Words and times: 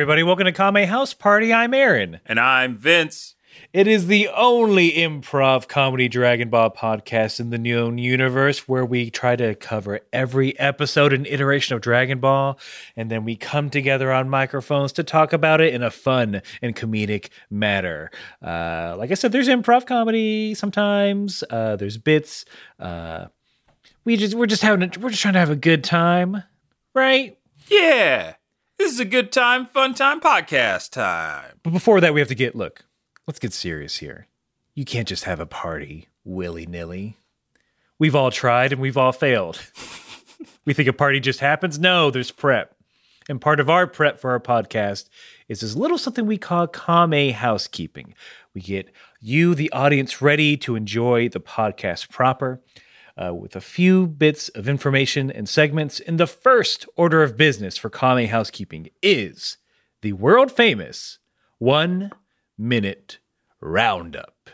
Everybody, 0.00 0.22
welcome 0.22 0.46
to 0.46 0.52
Kame 0.52 0.88
House 0.88 1.12
Party. 1.12 1.52
I'm 1.52 1.74
Aaron. 1.74 2.20
And 2.24 2.40
I'm 2.40 2.78
Vince. 2.78 3.34
It 3.74 3.86
is 3.86 4.06
the 4.06 4.28
only 4.28 4.92
improv 4.92 5.68
comedy 5.68 6.08
Dragon 6.08 6.48
Ball 6.48 6.70
podcast 6.70 7.38
in 7.38 7.50
the 7.50 7.58
known 7.58 7.98
universe 7.98 8.66
where 8.66 8.86
we 8.86 9.10
try 9.10 9.36
to 9.36 9.54
cover 9.56 10.00
every 10.10 10.58
episode 10.58 11.12
and 11.12 11.26
iteration 11.26 11.76
of 11.76 11.82
Dragon 11.82 12.18
Ball, 12.18 12.58
and 12.96 13.10
then 13.10 13.24
we 13.26 13.36
come 13.36 13.68
together 13.68 14.10
on 14.10 14.30
microphones 14.30 14.92
to 14.92 15.04
talk 15.04 15.34
about 15.34 15.60
it 15.60 15.74
in 15.74 15.82
a 15.82 15.90
fun 15.90 16.40
and 16.62 16.74
comedic 16.74 17.28
manner. 17.50 18.10
Uh, 18.42 18.94
like 18.96 19.10
I 19.10 19.14
said, 19.14 19.32
there's 19.32 19.48
improv 19.48 19.84
comedy 19.84 20.54
sometimes. 20.54 21.44
Uh, 21.50 21.76
there's 21.76 21.98
bits. 21.98 22.46
Uh, 22.78 23.26
we 24.06 24.16
just 24.16 24.32
we're 24.32 24.46
just 24.46 24.62
having 24.62 24.82
a, 24.82 24.98
we're 24.98 25.10
just 25.10 25.20
trying 25.20 25.34
to 25.34 25.40
have 25.40 25.50
a 25.50 25.56
good 25.56 25.84
time, 25.84 26.42
right? 26.94 27.36
Yeah. 27.68 28.36
This 28.80 28.94
is 28.94 29.00
a 29.00 29.04
good 29.04 29.30
time, 29.30 29.66
fun 29.66 29.92
time, 29.92 30.22
podcast 30.22 30.92
time. 30.92 31.60
But 31.62 31.74
before 31.74 32.00
that, 32.00 32.14
we 32.14 32.20
have 32.20 32.30
to 32.30 32.34
get 32.34 32.56
look. 32.56 32.86
Let's 33.26 33.38
get 33.38 33.52
serious 33.52 33.98
here. 33.98 34.26
You 34.74 34.86
can't 34.86 35.06
just 35.06 35.24
have 35.24 35.38
a 35.38 35.44
party 35.44 36.08
willy 36.24 36.64
nilly. 36.64 37.18
We've 37.98 38.16
all 38.16 38.30
tried 38.30 38.72
and 38.72 38.80
we've 38.80 38.96
all 38.96 39.12
failed. 39.12 39.60
we 40.64 40.72
think 40.72 40.88
a 40.88 40.94
party 40.94 41.20
just 41.20 41.40
happens. 41.40 41.78
No, 41.78 42.10
there's 42.10 42.30
prep. 42.30 42.74
And 43.28 43.38
part 43.38 43.60
of 43.60 43.68
our 43.68 43.86
prep 43.86 44.18
for 44.18 44.30
our 44.30 44.40
podcast 44.40 45.10
is 45.46 45.60
this 45.60 45.76
little 45.76 45.98
something 45.98 46.24
we 46.24 46.38
call 46.38 46.66
Kame 46.66 47.34
housekeeping. 47.34 48.14
We 48.54 48.62
get 48.62 48.90
you, 49.20 49.54
the 49.54 49.70
audience, 49.72 50.22
ready 50.22 50.56
to 50.56 50.74
enjoy 50.74 51.28
the 51.28 51.38
podcast 51.38 52.08
proper 52.08 52.62
uh, 53.20 53.34
with 53.34 53.54
a 53.54 53.60
few 53.60 54.06
bits 54.06 54.48
of 54.50 54.68
information 54.68 55.30
and 55.30 55.48
segments. 55.48 56.00
And 56.00 56.18
the 56.18 56.26
first 56.26 56.86
order 56.96 57.22
of 57.22 57.36
business 57.36 57.76
for 57.76 57.90
Kame 57.90 58.28
housekeeping 58.28 58.90
is 59.02 59.58
the 60.00 60.14
world 60.14 60.50
famous 60.50 61.18
one 61.58 62.10
minute 62.56 63.18
roundup. 63.60 64.50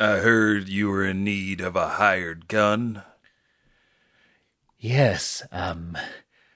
I 0.00 0.16
heard 0.16 0.68
you 0.68 0.88
were 0.88 1.04
in 1.04 1.22
need 1.22 1.60
of 1.60 1.76
a 1.76 1.90
hired 1.90 2.48
gun. 2.48 3.02
Yes, 4.78 5.46
um, 5.52 5.96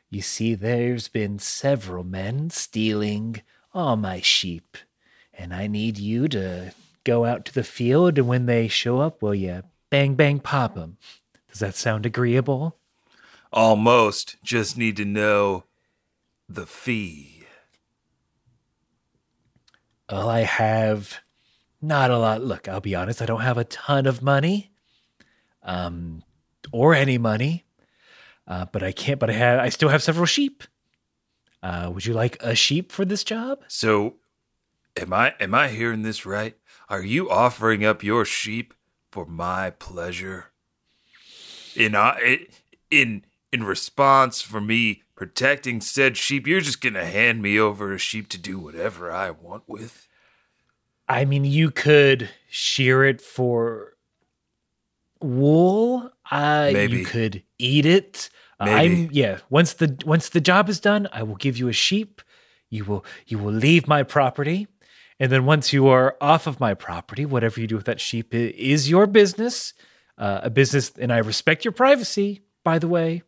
you 0.09 0.23
see, 0.23 0.55
there's 0.55 1.09
been 1.09 1.39
several 1.39 2.05
men 2.05 2.49
stealing 2.49 3.43
all 3.75 3.97
my 3.97 4.23
sheep, 4.23 4.79
and 5.35 5.53
I 5.53 5.67
need 5.67 5.99
you 5.99 6.27
to 6.29 6.73
go 7.05 7.27
out 7.27 7.45
to 7.45 7.53
the 7.53 7.63
field, 7.63 8.17
and 8.17 8.27
when 8.27 8.47
they 8.47 8.67
show 8.67 9.01
up, 9.01 9.21
will 9.21 9.35
you 9.35 9.63
bang 9.95 10.17
bang 10.17 10.41
pop 10.41 10.77
'em? 10.77 10.97
Does 11.49 11.61
that 11.61 11.77
sound 11.77 12.05
agreeable? 12.05 12.77
Almost. 13.53 14.37
Just 14.43 14.77
need 14.77 14.97
to 14.97 15.05
know 15.05 15.67
the 16.49 16.67
fee. 16.67 17.45
Well, 20.11 20.29
I 20.29 20.41
have 20.41 21.21
not 21.81 22.11
a 22.11 22.19
lot. 22.19 22.43
Look, 22.43 22.67
I'll 22.67 22.81
be 22.81 22.97
honest, 22.97 23.23
I 23.23 23.27
don't 23.27 23.43
have 23.43 23.57
a 23.57 23.63
ton 23.63 24.07
of 24.07 24.21
money, 24.21 24.73
um, 25.63 26.25
or 26.73 26.93
any 26.93 27.17
money. 27.17 27.65
Uh, 28.49 28.65
but 28.73 28.83
I 28.83 28.91
can't. 28.91 29.21
But 29.21 29.31
I 29.31 29.35
have. 29.35 29.61
I 29.61 29.69
still 29.69 29.91
have 29.91 30.03
several 30.03 30.27
sheep. 30.27 30.65
Uh, 31.63 31.89
would 31.95 32.05
you 32.05 32.15
like 32.15 32.37
a 32.43 32.57
sheep 32.57 32.91
for 32.91 33.05
this 33.05 33.23
job? 33.23 33.61
So, 33.69 34.17
am 34.97 35.13
I 35.13 35.35
am 35.39 35.55
I 35.55 35.69
hearing 35.69 36.03
this 36.03 36.27
right? 36.27 36.57
Are 36.89 37.03
you 37.03 37.31
offering 37.31 37.85
up 37.85 38.03
your 38.03 38.25
sheep 38.25 38.75
for 39.15 39.25
my 39.25 39.71
pleasure? 39.71 40.47
In 41.77 41.95
uh, 41.95 42.17
in 42.91 43.25
in 43.53 43.63
response 43.63 44.43
for 44.43 44.61
me 44.61 45.03
protecting 45.15 45.81
said 45.81 46.17
sheep, 46.17 46.49
you're 46.49 46.61
just 46.61 46.81
gonna 46.81 47.05
hand 47.05 47.41
me 47.41 47.57
over 47.57 47.95
a 47.95 47.99
sheep 47.99 48.29
to 48.31 48.39
do 48.39 48.59
whatever 48.59 49.13
I 49.13 49.31
want 49.31 49.63
with. 49.69 50.09
I 51.09 51.25
mean, 51.25 51.45
you 51.45 51.71
could 51.71 52.29
shear 52.51 53.05
it 53.05 53.21
for 53.21 53.93
wool. 55.21 56.11
Uh, 56.29 56.71
Maybe. 56.73 56.99
you 56.99 57.05
could 57.05 57.45
eat 57.59 57.87
it. 57.87 58.31
Uh, 58.59 58.65
Maybe. 58.65 59.05
I'm 59.05 59.09
yeah. 59.13 59.39
Once 59.49 59.75
the 59.75 59.97
once 60.05 60.31
the 60.31 60.41
job 60.41 60.69
is 60.69 60.81
done, 60.81 61.07
I 61.13 61.23
will 61.23 61.37
give 61.37 61.57
you 61.57 61.69
a 61.69 61.73
sheep. 61.73 62.21
You 62.69 62.85
will 62.85 63.05
you 63.29 63.39
will 63.39 63.53
leave 63.53 63.87
my 63.87 64.03
property, 64.03 64.67
and 65.21 65.31
then 65.31 65.47
once 65.47 65.73
you 65.73 65.89
are 65.89 66.17
off 66.21 66.47
of 66.47 66.61
my 66.61 66.75
property, 66.75 67.25
whatever 67.25 67.61
you 67.61 67.67
do 67.67 67.77
with 67.77 67.87
that 67.87 68.01
sheep 68.01 68.35
is 68.35 68.91
your 68.91 69.07
business. 69.07 69.75
Uh, 70.17 70.41
a 70.45 70.51
business, 70.51 70.93
and 70.97 71.13
I 71.13 71.19
respect 71.19 71.65
your 71.65 71.73
privacy. 71.73 72.43
By 72.63 72.79
the 72.79 72.87
way, 72.87 73.23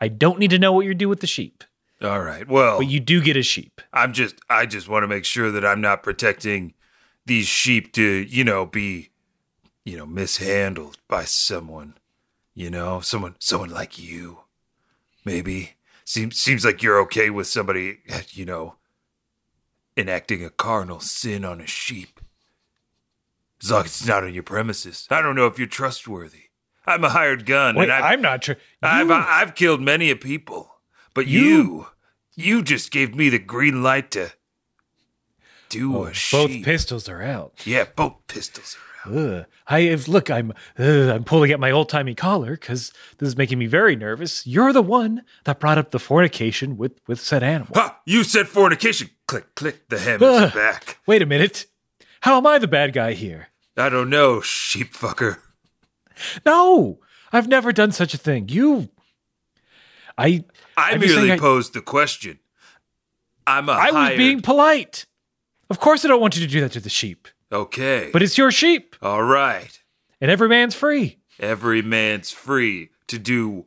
I 0.00 0.08
don't 0.08 0.40
need 0.40 0.50
to 0.50 0.58
know 0.58 0.72
what 0.72 0.86
you 0.86 0.94
do 0.94 1.08
with 1.08 1.20
the 1.20 1.26
sheep, 1.28 1.62
All 2.02 2.20
right. 2.20 2.48
Well, 2.48 2.78
but 2.78 2.88
you 2.88 2.98
do 2.98 3.22
get 3.22 3.36
a 3.36 3.42
sheep. 3.42 3.80
I'm 3.92 4.12
just 4.12 4.34
I 4.50 4.66
just 4.66 4.88
want 4.88 5.04
to 5.04 5.08
make 5.08 5.24
sure 5.24 5.52
that 5.52 5.64
I'm 5.64 5.80
not 5.80 6.02
protecting 6.02 6.74
these 7.24 7.46
sheep 7.46 7.92
to, 7.92 8.02
you 8.02 8.42
know, 8.42 8.66
be 8.66 9.10
you 9.84 9.96
know, 9.96 10.06
mishandled 10.06 10.98
by 11.08 11.24
someone. 11.24 11.94
You 12.54 12.70
know, 12.70 13.00
someone 13.00 13.36
someone 13.38 13.70
like 13.70 13.98
you. 13.98 14.40
Maybe. 15.24 15.74
Seems 16.04 16.38
seems 16.38 16.64
like 16.64 16.82
you're 16.82 17.00
okay 17.02 17.30
with 17.30 17.46
somebody, 17.46 17.98
you 18.30 18.44
know, 18.44 18.74
enacting 19.96 20.44
a 20.44 20.50
carnal 20.50 21.00
sin 21.00 21.44
on 21.44 21.60
a 21.60 21.66
sheep. 21.66 22.20
As 23.62 23.70
long 23.70 23.80
as 23.84 23.86
it's 23.86 24.06
not 24.06 24.24
on 24.24 24.34
your 24.34 24.42
premises. 24.42 25.06
I 25.10 25.22
don't 25.22 25.36
know 25.36 25.46
if 25.46 25.58
you're 25.58 25.68
trustworthy. 25.68 26.44
I'm 26.84 27.04
a 27.04 27.10
hired 27.10 27.46
gun 27.46 27.76
Wait, 27.76 27.84
and 27.84 27.92
I've, 27.92 28.04
I'm 28.14 28.22
not 28.22 28.42
sure. 28.42 28.56
I've 28.82 29.08
I've 29.10 29.54
killed 29.54 29.80
many 29.80 30.10
a 30.10 30.16
people, 30.16 30.74
but 31.14 31.26
You- 31.28 31.40
you 31.44 31.86
you, 32.34 32.62
just 32.62 32.90
gave 32.90 33.14
me 33.14 33.28
the 33.28 33.38
green 33.38 33.82
light 33.82 34.10
to 34.12 34.32
do 35.68 35.94
Oh, 35.96 36.02
a 36.04 36.06
both 36.06 36.16
sheep. 36.16 36.64
pistols 36.64 37.08
are 37.08 37.22
out. 37.22 37.52
yeah, 37.66 37.84
both 37.94 38.14
pistols 38.26 38.74
are 38.76 38.78
out. 38.78 38.91
Ugh. 39.06 39.44
I 39.66 39.80
have, 39.82 40.06
look. 40.08 40.30
I'm 40.30 40.52
uh, 40.78 41.12
I'm 41.14 41.24
pulling 41.24 41.50
at 41.50 41.58
my 41.60 41.70
old 41.70 41.88
timey 41.88 42.14
collar 42.14 42.52
because 42.52 42.92
this 43.18 43.28
is 43.28 43.36
making 43.36 43.58
me 43.58 43.66
very 43.66 43.96
nervous. 43.96 44.46
You're 44.46 44.72
the 44.72 44.82
one 44.82 45.22
that 45.44 45.58
brought 45.60 45.78
up 45.78 45.90
the 45.90 45.98
fornication 45.98 46.76
with 46.76 47.00
with 47.06 47.20
said 47.20 47.42
animal. 47.42 47.72
Ha! 47.74 48.00
You 48.06 48.22
said 48.24 48.46
fornication. 48.48 49.10
Click, 49.26 49.54
click. 49.54 49.88
The 49.88 49.98
hammers 49.98 50.22
Ugh. 50.22 50.54
back. 50.54 50.98
Wait 51.06 51.22
a 51.22 51.26
minute. 51.26 51.66
How 52.20 52.36
am 52.38 52.46
I 52.46 52.58
the 52.58 52.68
bad 52.68 52.92
guy 52.92 53.14
here? 53.14 53.48
I 53.76 53.88
don't 53.88 54.10
know, 54.10 54.40
sheep 54.40 54.92
fucker. 54.92 55.38
No, 56.46 57.00
I've 57.32 57.48
never 57.48 57.72
done 57.72 57.90
such 57.90 58.14
a 58.14 58.18
thing. 58.18 58.48
You, 58.50 58.90
I 60.18 60.44
I 60.76 60.96
merely 60.96 61.14
saying 61.14 61.30
I- 61.32 61.38
posed 61.38 61.72
the 61.72 61.80
question. 61.80 62.38
I'm 63.46 63.68
a 63.68 63.72
I 63.72 63.90
was 63.90 64.16
being 64.16 64.40
polite. 64.40 65.06
Of 65.68 65.80
course, 65.80 66.04
I 66.04 66.08
don't 66.08 66.20
want 66.20 66.36
you 66.36 66.46
to 66.46 66.52
do 66.52 66.60
that 66.60 66.72
to 66.72 66.80
the 66.80 66.90
sheep, 66.90 67.26
okay, 67.52 68.10
but 68.12 68.22
it's 68.22 68.36
your 68.38 68.50
sheep, 68.50 68.96
all 69.02 69.22
right. 69.22 69.80
and 70.20 70.30
every 70.30 70.48
man's 70.48 70.74
free. 70.74 71.18
Every 71.38 71.82
man's 71.82 72.30
free 72.30 72.90
to 73.08 73.18
do 73.18 73.66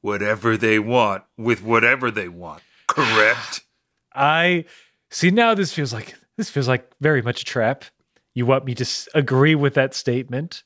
whatever 0.00 0.56
they 0.56 0.78
want 0.78 1.24
with 1.36 1.62
whatever 1.62 2.10
they 2.10 2.28
want. 2.28 2.62
Correct. 2.86 3.62
I 4.14 4.64
see 5.10 5.30
now. 5.30 5.54
This 5.54 5.72
feels 5.72 5.92
like 5.92 6.14
this 6.36 6.50
feels 6.50 6.68
like 6.68 6.90
very 7.00 7.22
much 7.22 7.42
a 7.42 7.44
trap. 7.44 7.84
You 8.34 8.46
want 8.46 8.64
me 8.64 8.74
to 8.76 8.84
s- 8.84 9.08
agree 9.14 9.54
with 9.54 9.74
that 9.74 9.94
statement? 9.94 10.62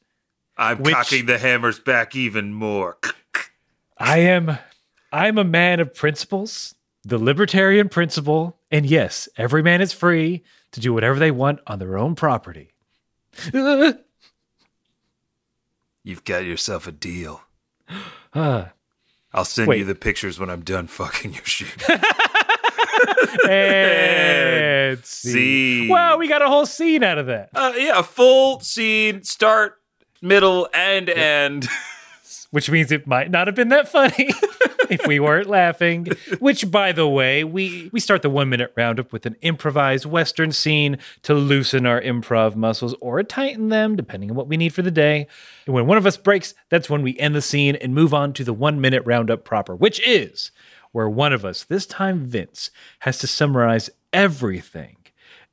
I'm 0.57 0.79
Which- 0.79 0.95
cocking 0.95 1.27
the 1.27 1.39
hammers 1.39 1.79
back 1.81 2.15
even 2.15 2.53
more. 2.55 2.99
I 3.99 4.19
am 4.19 4.59
I'm 5.13 5.39
a 5.39 5.45
man 5.45 5.81
of 5.81 5.95
principles, 5.95 6.75
the 7.05 7.19
libertarian 7.19 7.89
principle, 7.89 8.57
and 8.71 8.87
yes, 8.87 9.29
every 9.37 9.63
man 9.63 9.81
is 9.81 9.93
free 9.93 10.43
to 10.75 10.81
do 10.81 10.93
whatever 10.93 11.21
they 11.21 11.31
want 11.31 11.61
on 11.69 11.79
their 11.79 11.97
own 11.97 12.17
property. 12.17 12.73
You've 13.53 13.95
got 16.25 16.45
yourself 16.45 16.87
a 16.89 16.93
deal. 16.93 17.43
Ah. 18.35 18.73
I'll 19.33 19.45
send 19.45 19.69
Wait. 19.69 19.79
you 19.79 19.85
the 19.85 19.97
pictures 19.97 20.39
when 20.39 20.49
I'm 20.49 20.63
done 20.63 20.87
fucking 20.87 21.35
your 21.35 21.45
shit. 21.45 21.69
and 23.49 25.05
scene. 25.05 25.89
Wow, 25.89 26.19
we 26.19 26.29
got 26.29 26.43
a 26.43 26.47
whole 26.47 26.67
scene 26.67 27.03
out 27.03 27.19
of 27.19 27.27
that. 27.27 27.51
Uh, 27.53 27.73
yeah, 27.77 28.03
full 28.03 28.61
scene, 28.61 29.25
start, 29.25 29.81
middle, 30.23 30.69
and 30.73 31.09
end. 31.09 31.69
Which 32.51 32.71
means 32.71 32.93
it 32.93 33.09
might 33.09 33.31
not 33.31 33.49
have 33.49 33.57
been 33.57 33.71
that 33.71 33.89
funny 33.89 34.31
if 34.91 35.07
we 35.07 35.21
weren't 35.21 35.49
laughing. 35.49 36.07
Which, 36.39 36.71
by 36.71 36.93
the 36.93 37.09
way, 37.09 37.45
we, 37.45 37.91
we 37.93 38.01
start 38.01 38.23
the 38.23 38.31
one 38.31 38.49
minute 38.49 38.73
roundup 38.77 39.13
with 39.13 39.27
an 39.27 39.37
improvised 39.43 40.07
Western 40.07 40.53
scene 40.53 40.99
to 41.23 41.35
loosen 41.35 41.87
our 41.87 42.01
improv 42.01 42.55
muscles 42.55 42.95
or 43.01 43.23
tighten 43.23 43.69
them, 43.69 43.97
depending 43.97 44.31
on 44.31 44.37
what 44.37 44.49
we 44.49 44.57
need 44.57 44.75
for 44.75 44.83
the 44.83 44.91
day. 44.91 45.27
And 45.67 45.75
when 45.75 45.87
one 45.87 45.99
of 45.99 46.07
us 46.07 46.17
breaks, 46.17 46.55
that's 46.69 46.91
when 46.91 47.03
we 47.03 47.19
end 47.19 47.35
the 47.35 47.43
scene 47.43 47.77
and 47.77 47.95
move 47.95 48.15
on 48.15 48.33
to 48.35 48.45
the 48.45 48.53
one 48.53 48.81
minute 48.81 49.03
roundup 49.05 49.45
proper, 49.45 49.75
which 49.75 50.01
is 50.07 50.51
where 50.93 51.09
one 51.09 51.33
of 51.33 51.45
us, 51.45 51.65
this 51.65 51.87
time 51.87 52.25
Vince, 52.25 52.71
has 53.01 53.19
to 53.19 53.27
summarize 53.27 53.91
everything 54.13 54.97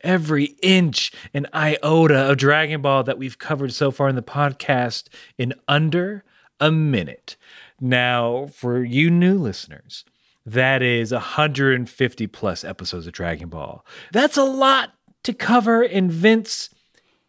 every 0.03 0.55
inch 0.61 1.11
and 1.33 1.47
iota 1.53 2.31
of 2.31 2.37
Dragon 2.37 2.81
Ball 2.81 3.03
that 3.03 3.17
we've 3.17 3.37
covered 3.37 3.73
so 3.73 3.91
far 3.91 4.09
in 4.09 4.15
the 4.15 4.21
podcast 4.21 5.09
in 5.37 5.53
under 5.67 6.23
a 6.59 6.71
minute. 6.71 7.35
Now, 7.81 8.47
for 8.53 8.83
you 8.83 9.09
new 9.09 9.37
listeners, 9.39 10.05
That 10.45 10.81
is 10.81 11.11
150 11.11 12.27
plus 12.27 12.63
episodes 12.63 13.05
of 13.05 13.13
Dragon 13.13 13.49
Ball. 13.49 13.85
That's 14.11 14.37
a 14.37 14.43
lot 14.43 14.93
to 15.23 15.33
cover, 15.33 15.83
and 15.83 16.11
Vince 16.11 16.69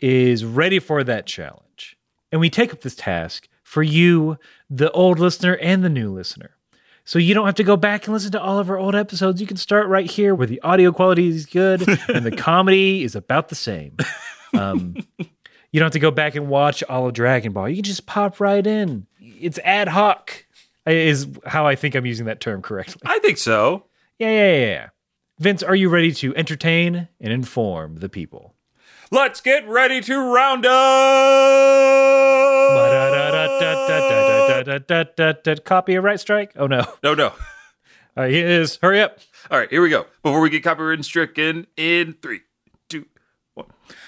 is 0.01 0.45
ready 0.45 0.79
for 0.79 1.05
that 1.05 1.27
challenge. 1.27 1.97
And 2.31 2.41
we 2.41 2.49
take 2.49 2.73
up 2.73 2.81
this 2.81 2.95
task 2.95 3.49
for 3.63 3.83
you, 3.83 4.39
the 4.71 4.91
old 4.93 5.19
listener 5.19 5.57
and 5.57 5.85
the 5.85 5.91
new 5.91 6.11
listener. 6.11 6.57
So 7.05 7.19
you 7.19 7.35
don't 7.35 7.47
have 7.47 7.57
to 7.57 7.65
go 7.65 7.77
back 7.77 8.07
and 8.07 8.15
listen 8.15 8.33
to 8.33 8.41
all 8.41 8.59
of 8.59 8.71
our 8.71 8.79
old 8.79 8.95
episodes. 8.95 9.41
You 9.41 9.47
can 9.47 9.57
start 9.57 9.89
right 9.89 10.09
here 10.11 10.35
where 10.35 10.47
the 10.47 10.61
audio 10.63 10.93
quality 10.93 11.29
is 11.29 11.47
good 11.47 11.87
and 12.09 12.25
the 12.25 12.31
comedy 12.35 13.03
is 13.03 13.15
about 13.15 13.49
the 13.49 13.55
same. 13.55 13.97
Um, 14.55 14.97
you 15.19 15.81
don't 15.81 15.87
have 15.87 15.93
to 15.93 15.99
go 15.99 16.11
back 16.11 16.35
and 16.35 16.49
watch 16.49 16.83
all 16.85 17.07
of 17.07 17.13
Dragon 17.13 17.53
Ball. 17.53 17.69
You 17.69 17.77
can 17.77 17.85
just 17.85 18.07
pop 18.07 18.41
right 18.41 18.67
in. 18.67 19.07
It's 19.43 19.59
ad 19.65 19.89
hoc, 19.89 20.47
is 20.87 21.27
how 21.45 21.67
I 21.67 21.75
think 21.75 21.95
I'm 21.95 22.07
using 22.07 22.27
that 22.27 22.41
term 22.41 22.63
correctly. 22.63 23.03
I 23.05 23.19
think 23.19 23.39
so. 23.39 23.87
Yeah, 24.19 24.31
yeah, 24.31 24.53
yeah, 24.53 24.67
yeah. 24.67 24.89
Vince, 25.39 25.63
are 25.63 25.75
you 25.75 25.89
ready 25.89 26.13
to 26.13 26.35
entertain 26.37 27.09
and 27.21 27.33
inform 27.33 27.97
the 27.97 28.09
people? 28.09 28.55
Let's 29.11 29.41
get 29.41 29.69
ready 29.69 30.01
to 30.01 30.33
round 30.33 30.65
up. 30.65 30.73
Copyright 35.65 36.21
strike? 36.21 36.53
Oh 36.57 36.67
no. 36.67 36.85
No, 37.03 37.15
no. 37.15 37.27
All 37.29 37.35
right, 38.25 38.33
it 38.33 38.45
is. 38.45 38.79
Hurry 38.81 39.01
up. 39.01 39.19
All 39.51 39.59
right, 39.59 39.69
here 39.69 39.83
we 39.83 39.89
go. 39.89 40.07
Before 40.23 40.41
we 40.41 40.51
get 40.51 40.63
copyright 40.63 41.05
stricken 41.05 41.67
in 41.77 42.15
three. 42.23 42.41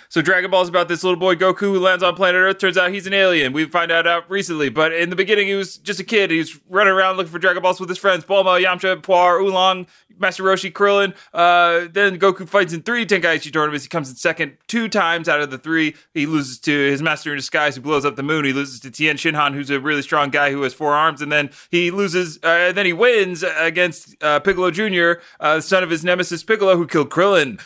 So 0.09 0.23
Dragon 0.23 0.51
Ball 0.51 0.63
is 0.63 0.69
about 0.69 0.89
this 0.89 1.03
little 1.03 1.19
boy 1.19 1.35
Goku 1.35 1.61
who 1.61 1.81
lands 1.81 2.03
on 2.03 2.15
planet 2.15 2.41
Earth. 2.41 2.59
Turns 2.59 2.77
out 2.77 2.91
he's 2.91 3.07
an 3.07 3.15
alien. 3.15 3.53
We 3.53 3.65
find 3.67 3.91
out 3.91 4.07
out 4.07 4.29
recently, 4.31 4.69
but 4.69 4.93
in 4.93 5.11
the 5.11 5.17
beginning 5.17 5.49
he 5.49 5.55
was 5.55 5.77
just 5.79 6.01
a 6.01 6.05
kid. 6.05 6.31
He's 6.31 6.59
running 6.69 6.93
around 6.93 7.17
looking 7.17 7.33
for 7.33 7.39
Dragon 7.39 7.63
Balls 7.63 7.81
with 7.81 7.89
his 7.89 7.99
friends: 7.99 8.25
Bulma, 8.25 8.63
Yamcha, 8.63 9.03
Puar, 9.03 9.41
Oolong, 9.41 9.87
Master 10.19 10.43
Roshi, 10.43 10.73
Krillin. 10.73 11.15
Uh, 11.33 11.89
then 11.93 12.19
Goku 12.19 12.49
fights 12.49 12.73
in 12.73 12.83
three 12.83 13.07
Tenkaichi 13.07 13.53
tournaments. 13.53 13.85
He 13.85 13.89
comes 13.89 14.09
in 14.11 14.17
second 14.17 14.57
two 14.69 14.89
times 14.89 15.29
out 15.29 15.41
of 15.41 15.51
the 15.51 15.59
three. 15.59 15.95
He 16.13 16.27
loses 16.27 16.59
to 16.61 16.71
his 16.71 17.03
master 17.03 17.31
in 17.31 17.37
disguise, 17.37 17.77
who 17.77 17.83
blows 17.83 18.05
up 18.05 18.17
the 18.17 18.23
moon. 18.23 18.45
He 18.45 18.53
loses 18.53 18.81
to 18.81 18.91
Tien 18.91 19.17
Shinhan, 19.17 19.55
who's 19.55 19.71
a 19.71 19.81
really 19.81 20.03
strong 20.03 20.31
guy 20.31 20.51
who 20.53 20.63
has 20.63 20.75
four 20.75 20.95
arms, 20.95 21.23
and 21.23 21.33
then 21.33 21.51
he 21.71 21.91
loses. 21.91 22.39
Uh, 22.43 22.73
then 22.73 22.87
he 22.87 22.93
wins 22.93 23.43
against 23.43 24.23
uh, 24.23 24.41
Piccolo 24.41 24.71
Junior, 24.71 25.21
uh, 25.41 25.61
son 25.61 25.83
of 25.83 25.91
his 25.91 26.05
nemesis 26.05 26.45
Piccolo, 26.45 26.77
who 26.77 26.87
killed 26.87 27.11
Krillin. 27.11 27.61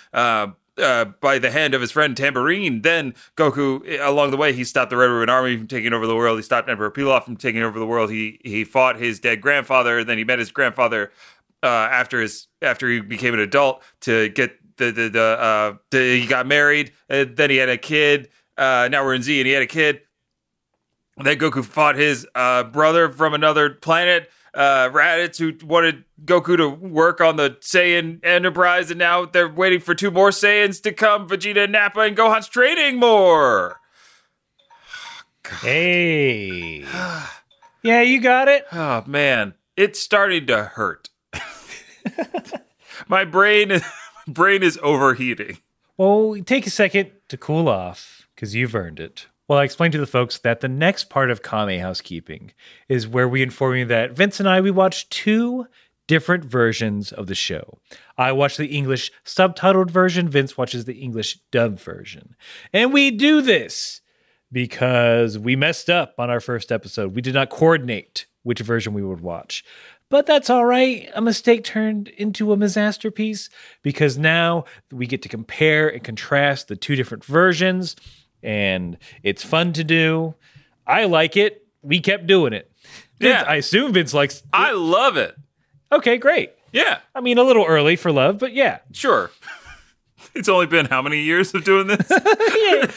Uh, 0.79 0.89
uh, 0.89 1.05
by 1.05 1.39
the 1.39 1.51
hand 1.51 1.75
of 1.75 1.81
his 1.81 1.91
friend 1.91 2.17
Tambourine. 2.17 2.83
Then 2.83 3.15
Goku, 3.37 4.01
along 4.01 4.31
the 4.31 4.37
way, 4.37 4.53
he 4.53 4.65
stopped 4.65 4.91
the 4.91 4.97
Red 4.97 5.07
Ribbon 5.07 5.29
Army 5.29 5.57
from 5.57 5.67
taking 5.67 5.93
over 5.93 6.07
the 6.07 6.17
world. 6.17 6.39
He 6.39 6.43
stopped 6.43 6.69
Emperor 6.69 6.91
Pilaf 6.91 7.25
from 7.25 7.37
taking 7.37 7.63
over 7.63 7.79
the 7.79 7.87
world. 7.87 8.11
He 8.11 8.41
he 8.45 8.65
fought 8.65 8.99
his 8.99 9.21
dead 9.21 9.41
grandfather. 9.41 10.03
Then 10.03 10.19
he 10.19 10.25
met 10.25 10.39
his 10.39 10.51
grandfather 10.51 11.13
uh, 11.63 11.67
after 11.67 12.21
his 12.21 12.49
after 12.63 12.89
he 12.89 13.01
became 13.01 13.35
an 13.35 13.41
adult 13.41 13.83
to 14.03 14.29
get 14.31 14.59
the 14.77 14.91
the, 14.91 15.09
the, 15.09 15.23
uh, 15.23 15.75
the 15.91 16.21
he 16.21 16.27
got 16.27 16.47
married. 16.47 16.93
And 17.09 17.37
then 17.37 17.51
he 17.51 17.57
had 17.57 17.69
a 17.69 17.79
kid. 17.79 18.31
Uh, 18.57 18.89
now 18.91 19.05
we're 19.05 19.15
in 19.15 19.23
Z, 19.23 19.39
and 19.39 19.47
he 19.47 19.53
had 19.53 19.63
a 19.63 19.67
kid. 19.67 20.01
Then 21.17 21.39
Goku 21.39 21.65
fought 21.65 21.97
his 21.97 22.27
uh, 22.35 22.65
brother 22.65 23.11
from 23.11 23.35
another 23.35 23.71
planet 23.71 24.31
uh, 24.55 24.89
Raditz 24.91 25.39
who 25.39 25.67
wanted 25.67 26.05
Goku 26.25 26.57
to 26.57 26.69
work 26.69 27.21
on 27.21 27.37
the 27.37 27.51
Saiyan 27.61 28.25
Enterprise, 28.25 28.91
and 28.91 28.99
now 28.99 29.25
they're 29.25 29.49
waiting 29.49 29.81
for 29.81 29.95
two 29.95 30.11
more 30.11 30.31
Saiyans 30.31 30.83
to 30.83 30.93
come. 30.93 31.29
Vegeta, 31.29 31.65
and 31.65 31.73
Nappa, 31.73 32.01
and 32.01 32.17
Gohan's 32.17 32.49
training 32.49 32.99
more. 32.99 33.81
Hey. 35.63 36.85
yeah, 37.83 38.03
you 38.03 38.21
got 38.21 38.49
it. 38.49 38.67
Oh 38.71 39.03
man, 39.07 39.55
it's 39.79 39.99
starting 39.99 40.47
to 40.49 40.65
hurt. 40.65 41.09
My 43.09 43.25
brain, 43.25 43.81
brain 44.29 44.63
is 44.63 44.79
overheating. 44.83 45.59
Well, 45.97 46.37
take 46.45 46.67
a 46.67 46.71
second 46.71 47.13
to 47.29 47.39
cool 47.39 47.67
off 47.67 48.29
because 48.35 48.55
you've 48.55 48.75
earned 48.75 49.01
it. 49.01 49.27
Well, 49.49 49.59
I 49.59 49.65
explained 49.65 49.93
to 49.93 49.99
the 49.99 50.07
folks 50.07 50.39
that 50.41 50.61
the 50.61 50.69
next 50.69 51.09
part 51.09 51.31
of 51.31 51.43
Kame 51.43 51.81
Housekeeping 51.81 52.53
is 52.91 53.09
where 53.09 53.29
we 53.29 53.43
inform 53.43 53.77
you 53.77 53.85
that 53.87 54.13
Vince 54.13 54.41
and 54.41 54.49
I 54.49 54.61
we 54.61 54.71
watched 54.71 55.11
two 55.11 55.67
different 56.07 56.45
versions 56.45 57.13
of 57.13 57.29
the 57.29 57.35
show. 57.35 57.79
I 58.19 58.33
watched 58.33 58.59
the 58.59 58.77
English 58.77 59.11
subtitled 59.25 59.91
version, 59.91 60.29
Vince 60.29 60.59
watches 60.59 60.85
the 60.85 60.99
English 61.01 61.39
dub 61.51 61.79
version. 61.79 62.35
And 62.75 62.93
we 62.93 63.11
do 63.11 63.41
this 63.41 64.03
because 64.53 65.39
we 65.39 65.57
messed 65.57 65.89
up 65.89 66.15
on 66.19 66.29
our 66.29 66.41
first 66.41 66.71
episode. 66.71 67.15
We 67.15 67.23
did 67.23 67.35
not 67.35 67.51
coordinate 67.51 68.27
which 68.43 68.61
version 68.61 68.93
we 68.93 69.03
would 69.03 69.21
watch. 69.21 69.65
But 70.11 70.27
that's 70.27 70.49
all 70.49 70.65
right. 70.65 71.11
A 71.15 71.21
mistake 71.21 71.65
turned 71.65 72.09
into 72.09 72.53
a 72.53 72.57
masterpiece 72.57 73.51
because 73.83 74.17
now 74.17 74.65
we 74.91 75.07
get 75.07 75.23
to 75.23 75.29
compare 75.29 75.89
and 75.89 76.03
contrast 76.03 76.69
the 76.69 76.77
two 76.77 76.97
different 76.97 77.25
versions 77.25 77.95
and 78.43 78.97
it's 79.23 79.43
fun 79.45 79.73
to 79.75 79.85
do. 79.85 80.35
I 80.87 81.05
like 81.05 81.37
it. 81.37 81.67
We 81.83 82.01
kept 82.01 82.27
doing 82.27 82.53
it. 82.53 82.71
Vince, 83.19 83.31
Yeah. 83.33 83.45
I 83.47 83.57
assume 83.57 83.93
Vince 83.93 84.15
likes. 84.15 84.43
I 84.53 84.73
love 84.73 85.17
it. 85.17 85.37
Okay, 85.93 86.19
great. 86.19 86.53
Yeah, 86.73 86.99
I 87.15 87.21
mean, 87.21 87.39
a 87.39 87.43
little 87.43 87.65
early 87.65 87.97
for 87.97 88.13
love, 88.13 88.39
but 88.39 88.53
yeah. 88.53 88.79
sure. 88.93 89.31
it's 90.35 90.49
only 90.49 90.67
been 90.67 90.87
how 90.87 91.01
many 91.01 91.21
years 91.23 91.55
of 91.55 91.65
doing 91.65 91.87
this? 91.87 92.11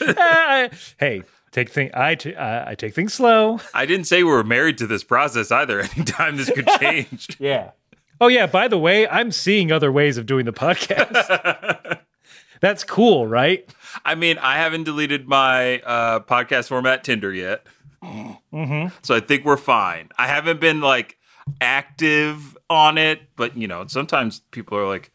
Uh, 0.01 0.69
hey, 0.99 1.23
take 1.51 1.69
thing. 1.69 1.89
I 1.93 2.15
t- 2.15 2.35
uh, 2.35 2.69
I 2.69 2.75
take 2.75 2.93
things 2.93 3.13
slow. 3.13 3.59
I 3.73 3.85
didn't 3.85 4.05
say 4.05 4.23
we 4.23 4.29
were 4.31 4.43
married 4.43 4.77
to 4.79 4.87
this 4.87 5.03
process 5.03 5.51
either. 5.51 5.79
Anytime 5.95 6.37
this 6.37 6.49
could 6.51 6.67
change. 6.79 7.37
Yeah. 7.39 7.71
Oh 8.19 8.27
yeah. 8.27 8.45
By 8.47 8.67
the 8.67 8.77
way, 8.77 9.07
I'm 9.07 9.31
seeing 9.31 9.71
other 9.71 9.91
ways 9.91 10.17
of 10.17 10.25
doing 10.25 10.45
the 10.45 10.53
podcast. 10.53 11.99
That's 12.59 12.83
cool, 12.83 13.25
right? 13.27 13.67
I 14.05 14.15
mean, 14.15 14.37
I 14.37 14.57
haven't 14.57 14.83
deleted 14.83 15.27
my 15.27 15.79
uh, 15.81 16.19
podcast 16.21 16.67
format 16.69 17.03
Tinder 17.03 17.33
yet. 17.33 17.65
So 19.03 19.15
I 19.15 19.19
think 19.19 19.45
we're 19.45 19.57
fine. 19.57 20.09
I 20.17 20.27
haven't 20.27 20.59
been 20.59 20.81
like 20.81 21.17
active 21.59 22.57
on 22.69 22.97
it, 22.97 23.21
but 23.35 23.55
you 23.57 23.67
know, 23.67 23.85
sometimes 23.87 24.39
people 24.51 24.77
are 24.77 24.87
like, 24.87 25.11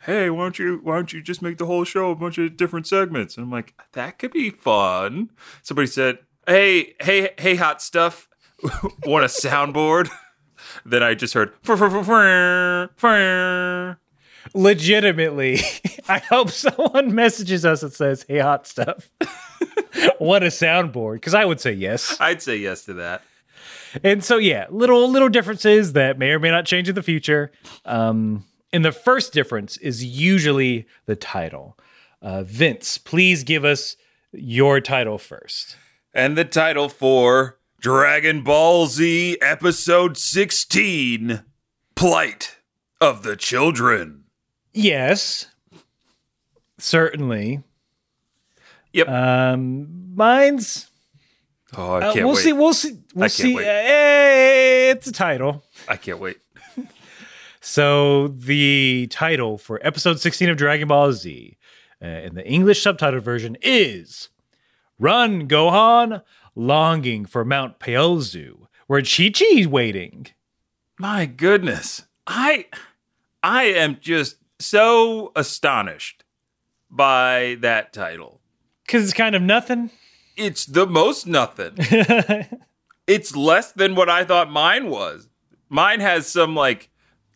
"Hey, 0.00 0.28
why 0.30 0.44
don't 0.44 0.58
you 0.58 0.80
why 0.82 0.96
don't 0.96 1.12
you 1.12 1.22
just 1.22 1.42
make 1.42 1.58
the 1.58 1.66
whole 1.66 1.84
show 1.84 2.10
a 2.10 2.14
bunch 2.16 2.38
of 2.38 2.56
different 2.56 2.86
segments?" 2.86 3.36
And 3.36 3.44
I'm 3.44 3.50
like, 3.50 3.74
"That 3.92 4.18
could 4.18 4.32
be 4.32 4.50
fun." 4.50 5.30
Somebody 5.62 5.86
said, 5.86 6.18
"Hey, 6.46 6.94
hey, 7.00 7.30
hey, 7.38 7.56
hot 7.56 7.80
stuff, 7.80 8.28
want 9.06 9.24
a 9.24 9.28
soundboard?" 9.28 10.10
then 10.84 11.02
I 11.02 11.14
just 11.14 11.34
heard, 11.34 11.52
"Fur, 11.62 11.76
fur, 11.76 11.88
fur, 11.90 12.04
fur, 12.04 12.90
fur." 12.96 13.98
Legitimately, 14.54 15.60
I 16.08 16.18
hope 16.18 16.50
someone 16.50 17.14
messages 17.14 17.64
us 17.64 17.82
and 17.82 17.92
says, 17.92 18.24
"Hey, 18.28 18.38
hot 18.38 18.66
stuff." 18.66 19.10
what 20.18 20.42
a 20.42 20.46
soundboard! 20.46 21.14
Because 21.14 21.34
I 21.34 21.44
would 21.44 21.60
say 21.60 21.72
yes. 21.72 22.16
I'd 22.20 22.42
say 22.42 22.56
yes 22.56 22.84
to 22.84 22.94
that. 22.94 23.22
And 24.04 24.22
so, 24.22 24.36
yeah, 24.36 24.66
little 24.70 25.08
little 25.08 25.28
differences 25.28 25.94
that 25.94 26.18
may 26.18 26.30
or 26.30 26.38
may 26.38 26.50
not 26.50 26.66
change 26.66 26.88
in 26.88 26.94
the 26.94 27.02
future. 27.02 27.52
Um, 27.84 28.44
and 28.72 28.84
the 28.84 28.92
first 28.92 29.32
difference 29.32 29.76
is 29.78 30.04
usually 30.04 30.86
the 31.06 31.16
title. 31.16 31.78
Uh, 32.20 32.42
Vince, 32.42 32.98
please 32.98 33.44
give 33.44 33.64
us 33.64 33.96
your 34.32 34.80
title 34.80 35.18
first. 35.18 35.76
And 36.12 36.36
the 36.36 36.44
title 36.44 36.88
for 36.88 37.58
Dragon 37.80 38.42
Ball 38.42 38.86
Z 38.86 39.38
Episode 39.40 40.16
16 40.16 41.44
Plight 41.94 42.56
of 43.00 43.22
the 43.22 43.36
Children. 43.36 44.17
Yes, 44.78 45.46
certainly. 46.78 47.64
Yep. 48.92 49.08
Um, 49.08 50.14
mine's. 50.14 50.88
oh, 51.76 51.94
I 51.94 52.06
uh, 52.06 52.12
can't 52.12 52.26
we'll 52.26 52.34
wait. 52.36 52.42
see. 52.44 52.52
We'll 52.52 52.72
see. 52.72 52.98
We'll 53.12 53.28
see. 53.28 53.54
wait. 53.56 53.66
Uh, 53.66 54.92
it's 54.92 55.08
a 55.08 55.12
title. 55.12 55.64
I 55.88 55.96
can't 55.96 56.20
wait. 56.20 56.38
So 57.60 58.28
the 58.28 59.08
title 59.10 59.58
for 59.58 59.80
episode 59.82 60.20
16 60.20 60.48
of 60.48 60.56
Dragon 60.56 60.86
Ball 60.88 61.12
Z 61.12 61.58
uh, 62.00 62.06
in 62.06 62.36
the 62.36 62.46
English 62.46 62.82
subtitled 62.82 63.22
version 63.22 63.56
is 63.60 64.28
Run, 64.98 65.48
Gohan, 65.48 66.22
longing 66.54 67.26
for 67.26 67.44
Mount 67.44 67.80
Paozu, 67.80 68.68
where 68.86 69.02
Chi-Chi's 69.02 69.66
waiting. 69.66 70.28
My 70.98 71.26
goodness. 71.26 72.04
I 72.28 72.66
I 73.42 73.64
am 73.64 73.98
just 74.00 74.36
so 74.58 75.32
astonished 75.36 76.24
by 76.90 77.56
that 77.60 77.92
title. 77.92 78.40
Because 78.86 79.04
it's 79.04 79.12
kind 79.12 79.34
of 79.34 79.42
nothing. 79.42 79.90
It's 80.36 80.64
the 80.64 80.86
most 80.86 81.26
nothing. 81.26 81.74
it's 83.06 83.36
less 83.36 83.72
than 83.72 83.94
what 83.94 84.08
I 84.08 84.24
thought 84.24 84.50
mine 84.50 84.88
was. 84.88 85.28
Mine 85.68 86.00
has 86.00 86.26
some 86.26 86.54
like 86.54 86.90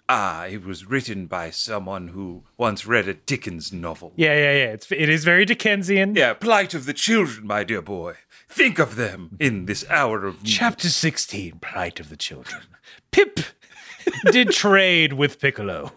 ah, 0.08 0.44
it 0.44 0.64
was 0.64 0.84
written 0.88 1.26
by 1.26 1.48
someone 1.50 2.08
who 2.08 2.44
once 2.58 2.86
read 2.86 3.08
a 3.08 3.14
Dickens 3.14 3.72
novel. 3.72 4.12
Yeah, 4.16 4.34
yeah, 4.34 4.52
yeah. 4.52 4.72
It's, 4.72 4.92
it 4.92 5.08
is 5.08 5.24
very 5.24 5.44
Dickensian. 5.44 6.14
Yeah, 6.14 6.34
plight 6.34 6.74
of 6.74 6.84
the 6.84 6.92
children, 6.92 7.46
my 7.46 7.64
dear 7.64 7.80
boy. 7.82 8.16
Think 8.48 8.78
of 8.78 8.96
them 8.96 9.36
in 9.40 9.64
this 9.64 9.84
hour 9.88 10.26
of. 10.26 10.44
Chapter 10.44 10.90
16 10.90 11.58
Plight 11.60 11.98
of 11.98 12.10
the 12.10 12.16
Children. 12.16 12.62
Pip! 13.10 13.40
did 14.30 14.50
trade 14.50 15.14
with 15.14 15.40
Piccolo, 15.40 15.92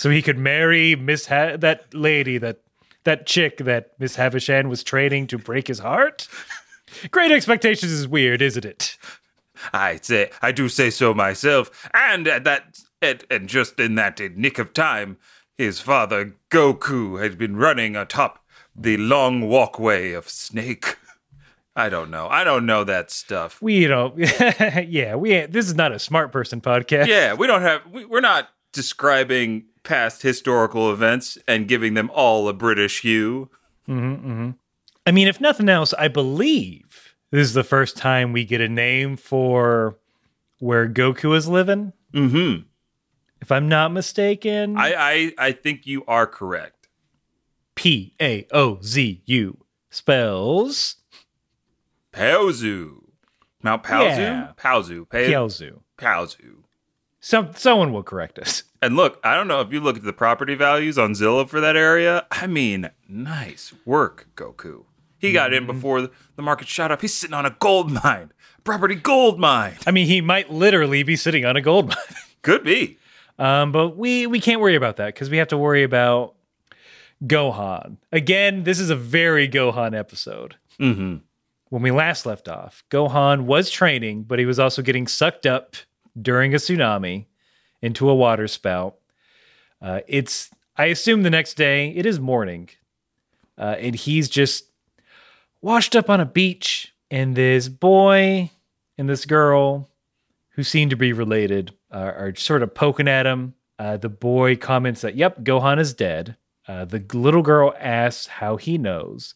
so 0.00 0.08
he 0.08 0.22
could 0.22 0.38
marry 0.38 0.96
Miss 0.96 1.26
ha- 1.26 1.58
that 1.58 1.92
lady 1.92 2.38
that 2.38 2.62
that 3.04 3.26
chick 3.26 3.58
that 3.58 3.92
Miss 3.98 4.16
Havisham 4.16 4.70
was 4.70 4.82
training 4.82 5.26
to 5.26 5.36
break 5.36 5.68
his 5.68 5.78
heart. 5.78 6.26
Great 7.10 7.30
Expectations 7.30 7.92
is 7.92 8.08
weird, 8.08 8.40
isn't 8.40 8.64
it? 8.64 8.96
I 9.74 9.98
say, 10.00 10.30
I 10.40 10.52
do 10.52 10.70
say 10.70 10.88
so 10.88 11.12
myself. 11.12 11.86
And 11.92 12.26
at 12.26 12.44
that, 12.44 12.78
and, 13.02 13.22
and 13.30 13.46
just 13.46 13.78
in 13.78 13.96
that 13.96 14.18
nick 14.18 14.58
of 14.58 14.72
time, 14.72 15.18
his 15.58 15.80
father 15.80 16.34
Goku 16.48 17.22
had 17.22 17.36
been 17.36 17.56
running 17.56 17.94
atop 17.94 18.42
the 18.74 18.96
long 18.96 19.50
walkway 19.50 20.12
of 20.12 20.30
Snake. 20.30 20.96
I 21.76 21.90
don't 21.90 22.10
know. 22.10 22.26
I 22.26 22.44
don't 22.44 22.64
know 22.64 22.84
that 22.84 23.10
stuff. 23.10 23.60
We 23.60 23.86
don't. 23.86 24.16
yeah, 24.88 25.16
we. 25.16 25.32
Ain't, 25.32 25.52
this 25.52 25.66
is 25.66 25.74
not 25.74 25.92
a 25.92 25.98
smart 25.98 26.32
person 26.32 26.62
podcast. 26.62 27.06
Yeah, 27.06 27.34
we 27.34 27.46
don't 27.46 27.60
have. 27.60 27.82
We, 27.92 28.06
we're 28.06 28.22
not 28.22 28.48
describing 28.72 29.66
past 29.82 30.22
historical 30.22 30.92
events 30.92 31.38
and 31.48 31.68
giving 31.68 31.94
them 31.94 32.10
all 32.12 32.48
a 32.48 32.52
British 32.52 33.00
hue. 33.00 33.50
I 33.88 33.92
mean, 35.12 35.26
if 35.28 35.40
nothing 35.40 35.68
else, 35.68 35.92
I 35.94 36.08
believe 36.08 37.14
this 37.30 37.42
is 37.42 37.54
the 37.54 37.64
first 37.64 37.96
time 37.96 38.32
we 38.32 38.44
get 38.44 38.60
a 38.60 38.68
name 38.68 39.16
for 39.16 39.98
where 40.58 40.88
Goku 40.88 41.34
is 41.36 41.48
living. 41.48 41.92
Mm-hmm. 42.14 42.62
If 43.40 43.50
I'm 43.50 43.68
not 43.68 43.92
mistaken, 43.92 44.76
I, 44.76 44.94
I 44.94 45.32
I 45.48 45.52
think 45.52 45.86
you 45.86 46.04
are 46.06 46.26
correct. 46.26 46.88
P 47.74 48.14
A 48.20 48.46
O 48.52 48.78
Z 48.82 49.22
U 49.24 49.64
spells 49.88 50.96
Paozu. 52.12 52.98
Mount 53.62 53.82
Paozu? 53.82 54.18
Yeah. 54.18 54.52
Paozu. 54.56 55.08
Pa- 55.08 55.18
Piaozu. 55.18 55.80
Paozu. 55.98 56.62
Some 57.20 57.54
someone 57.56 57.92
will 57.92 58.02
correct 58.02 58.38
us. 58.38 58.62
And 58.82 58.96
look, 58.96 59.20
I 59.22 59.34
don't 59.34 59.48
know 59.48 59.60
if 59.60 59.72
you 59.72 59.80
look 59.80 59.96
at 59.96 60.04
the 60.04 60.12
property 60.12 60.54
values 60.54 60.96
on 60.96 61.12
Zillow 61.12 61.48
for 61.48 61.60
that 61.60 61.76
area. 61.76 62.26
I 62.30 62.46
mean, 62.46 62.90
nice 63.08 63.74
work, 63.84 64.28
Goku. 64.36 64.84
He 65.18 65.32
got 65.32 65.52
in 65.52 65.66
before 65.66 66.00
the 66.00 66.10
the 66.36 66.42
market 66.42 66.66
shot 66.66 66.90
up. 66.90 67.02
He's 67.02 67.14
sitting 67.14 67.34
on 67.34 67.44
a 67.44 67.54
gold 67.60 67.90
mine, 68.02 68.32
property 68.64 68.94
gold 68.94 69.38
mine. 69.38 69.76
I 69.86 69.90
mean, 69.90 70.06
he 70.06 70.22
might 70.22 70.50
literally 70.50 71.02
be 71.02 71.14
sitting 71.16 71.44
on 71.44 71.56
a 71.56 71.60
gold 71.60 71.88
mine. 71.88 72.16
Could 72.42 72.64
be. 72.64 72.96
Um, 73.38 73.70
but 73.70 73.98
we 73.98 74.26
we 74.26 74.40
can't 74.40 74.62
worry 74.62 74.76
about 74.76 74.96
that 74.96 75.14
because 75.14 75.28
we 75.28 75.36
have 75.36 75.48
to 75.48 75.58
worry 75.58 75.82
about 75.82 76.34
Gohan. 77.24 77.98
Again, 78.12 78.64
this 78.64 78.80
is 78.80 78.88
a 78.88 78.96
very 78.96 79.46
Gohan 79.46 79.96
episode. 79.96 80.56
Mm-hmm. 80.78 81.16
When 81.68 81.82
we 81.82 81.90
last 81.90 82.24
left 82.24 82.48
off, 82.48 82.82
Gohan 82.90 83.42
was 83.42 83.70
training, 83.70 84.22
but 84.22 84.38
he 84.38 84.46
was 84.46 84.58
also 84.58 84.80
getting 84.80 85.06
sucked 85.06 85.44
up 85.44 85.76
during 86.20 86.54
a 86.54 86.56
tsunami 86.56 87.26
into 87.82 88.08
a 88.08 88.14
water 88.14 88.48
spout. 88.48 88.96
Uh, 89.80 90.00
it's 90.06 90.50
I 90.76 90.86
assume 90.86 91.22
the 91.22 91.30
next 91.30 91.54
day 91.54 91.90
it 91.90 92.06
is 92.06 92.20
morning, 92.20 92.70
uh, 93.58 93.76
and 93.78 93.94
he's 93.94 94.28
just 94.28 94.66
washed 95.60 95.96
up 95.96 96.08
on 96.08 96.20
a 96.20 96.26
beach, 96.26 96.94
and 97.10 97.34
this 97.34 97.68
boy 97.68 98.50
and 98.98 99.08
this 99.08 99.24
girl 99.24 99.88
who 100.50 100.62
seem 100.62 100.90
to 100.90 100.96
be 100.96 101.12
related 101.12 101.72
are, 101.90 102.14
are 102.14 102.34
sort 102.34 102.62
of 102.62 102.74
poking 102.74 103.08
at 103.08 103.26
him. 103.26 103.54
Uh, 103.78 103.96
the 103.96 104.10
boy 104.10 104.56
comments 104.56 105.00
that, 105.00 105.16
yep, 105.16 105.42
Gohan 105.42 105.78
is 105.78 105.94
dead. 105.94 106.36
Uh, 106.68 106.84
the 106.84 107.02
little 107.14 107.42
girl 107.42 107.74
asks 107.78 108.26
how 108.26 108.56
he 108.56 108.76
knows. 108.76 109.34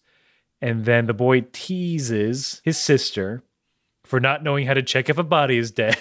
And 0.61 0.85
then 0.85 1.07
the 1.07 1.15
boy 1.15 1.47
teases 1.53 2.61
his 2.65 2.77
sister 2.77 3.43
for 4.05 4.21
not 4.21 4.43
knowing 4.43 4.67
how 4.67 4.75
to 4.75 4.83
check 4.83 5.09
if 5.09 5.19
a 5.19 5.23
body 5.23 5.57
is 5.57 5.71
dead. 5.71 5.99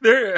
There, 0.00 0.36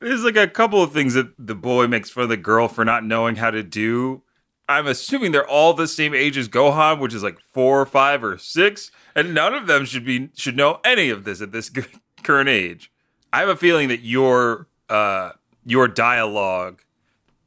there's 0.00 0.24
like 0.24 0.36
a 0.36 0.48
couple 0.48 0.82
of 0.82 0.92
things 0.92 1.14
that 1.14 1.32
the 1.38 1.54
boy 1.54 1.86
makes 1.86 2.10
fun 2.10 2.24
of 2.24 2.30
the 2.30 2.36
girl 2.36 2.68
for 2.68 2.84
not 2.84 3.04
knowing 3.04 3.36
how 3.36 3.50
to 3.50 3.62
do. 3.62 4.22
I'm 4.68 4.86
assuming 4.86 5.32
they're 5.32 5.48
all 5.48 5.74
the 5.74 5.88
same 5.88 6.14
age 6.14 6.36
as 6.36 6.48
Gohan, 6.48 7.00
which 7.00 7.12
is 7.12 7.22
like 7.22 7.38
four 7.52 7.80
or 7.80 7.86
five 7.86 8.22
or 8.22 8.38
six, 8.38 8.90
and 9.14 9.34
none 9.34 9.52
of 9.52 9.66
them 9.66 9.84
should 9.84 10.04
be 10.04 10.30
should 10.34 10.56
know 10.56 10.80
any 10.84 11.10
of 11.10 11.24
this 11.24 11.40
at 11.40 11.52
this 11.52 11.70
current 12.22 12.48
age. 12.48 12.90
I 13.32 13.40
have 13.40 13.48
a 13.48 13.56
feeling 13.56 13.88
that 13.88 14.00
your 14.00 14.68
uh, 14.88 15.32
your 15.64 15.88
dialogue 15.88 16.82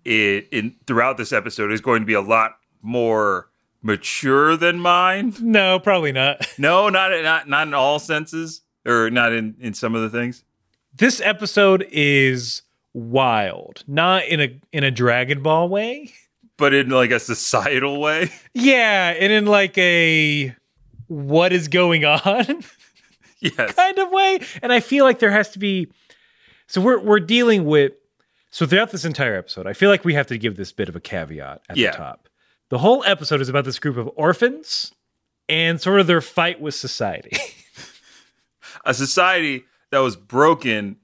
in, 0.06 0.46
in 0.52 0.76
throughout 0.86 1.18
this 1.18 1.32
episode 1.32 1.72
is 1.72 1.82
going 1.82 2.02
to 2.02 2.06
be 2.06 2.14
a 2.14 2.22
lot 2.22 2.58
more 2.82 3.50
mature 3.82 4.58
than 4.58 4.80
mine. 4.80 5.34
no, 5.42 5.80
probably 5.80 6.12
not. 6.12 6.46
No, 6.58 6.90
not 6.90 7.12
not 7.24 7.48
not 7.48 7.68
in 7.68 7.74
all 7.74 8.00
senses, 8.00 8.62
or 8.86 9.10
not 9.10 9.32
in 9.32 9.56
in 9.60 9.74
some 9.74 9.96
of 9.96 10.02
the 10.02 10.10
things. 10.10 10.44
This 10.96 11.22
episode 11.22 11.88
is 11.92 12.62
wild, 12.94 13.84
not 13.88 14.26
in 14.26 14.40
a 14.42 14.60
in 14.72 14.84
a 14.84 14.92
Dragon 14.92 15.42
Ball 15.42 15.68
way. 15.70 16.12
but 16.58 16.74
in 16.74 16.90
like 16.90 17.12
a 17.12 17.20
societal 17.20 18.00
way. 18.00 18.30
Yeah, 18.54 19.10
and 19.20 19.34
in 19.34 19.46
like 19.46 19.78
a 19.78 20.56
what 21.08 21.52
is 21.52 21.68
going 21.68 22.06
on 22.06 22.64
yes. 23.40 23.74
kind 23.74 23.98
of 24.00 24.12
way. 24.12 24.40
And 24.62 24.72
I 24.72 24.80
feel 24.80 25.06
like 25.06 25.20
there 25.20 25.32
has 25.32 25.50
to 25.52 25.60
be 25.60 25.88
so 26.68 26.80
we're 26.82 27.00
we're 27.00 27.20
dealing 27.20 27.66
with 27.66 27.94
so 28.52 28.68
throughout 28.68 28.92
this 28.92 29.04
entire 29.06 29.36
episode, 29.36 29.66
I 29.66 29.74
feel 29.74 29.90
like 29.90 30.06
we 30.06 30.14
have 30.14 30.28
to 30.28 30.38
give 30.38 30.56
this 30.58 30.72
bit 30.72 30.88
of 30.90 30.96
a 30.96 31.00
caveat 31.00 31.62
at 31.70 31.78
Yeah. 31.78 31.92
the 31.92 31.98
top. 31.98 32.30
The 32.70 32.78
whole 32.78 33.04
episode 33.04 33.42
is 33.42 33.50
about 33.50 33.66
this 33.66 33.80
group 33.80 33.98
of 33.98 34.10
orphans 34.16 34.94
and 35.50 35.82
sort 35.82 36.00
of 36.00 36.06
their 36.08 36.22
fight 36.22 36.62
with 36.62 36.76
society. 36.76 37.36
A 38.86 38.94
society 38.94 39.66
that 39.94 40.00
was 40.00 40.16
broken 40.16 40.98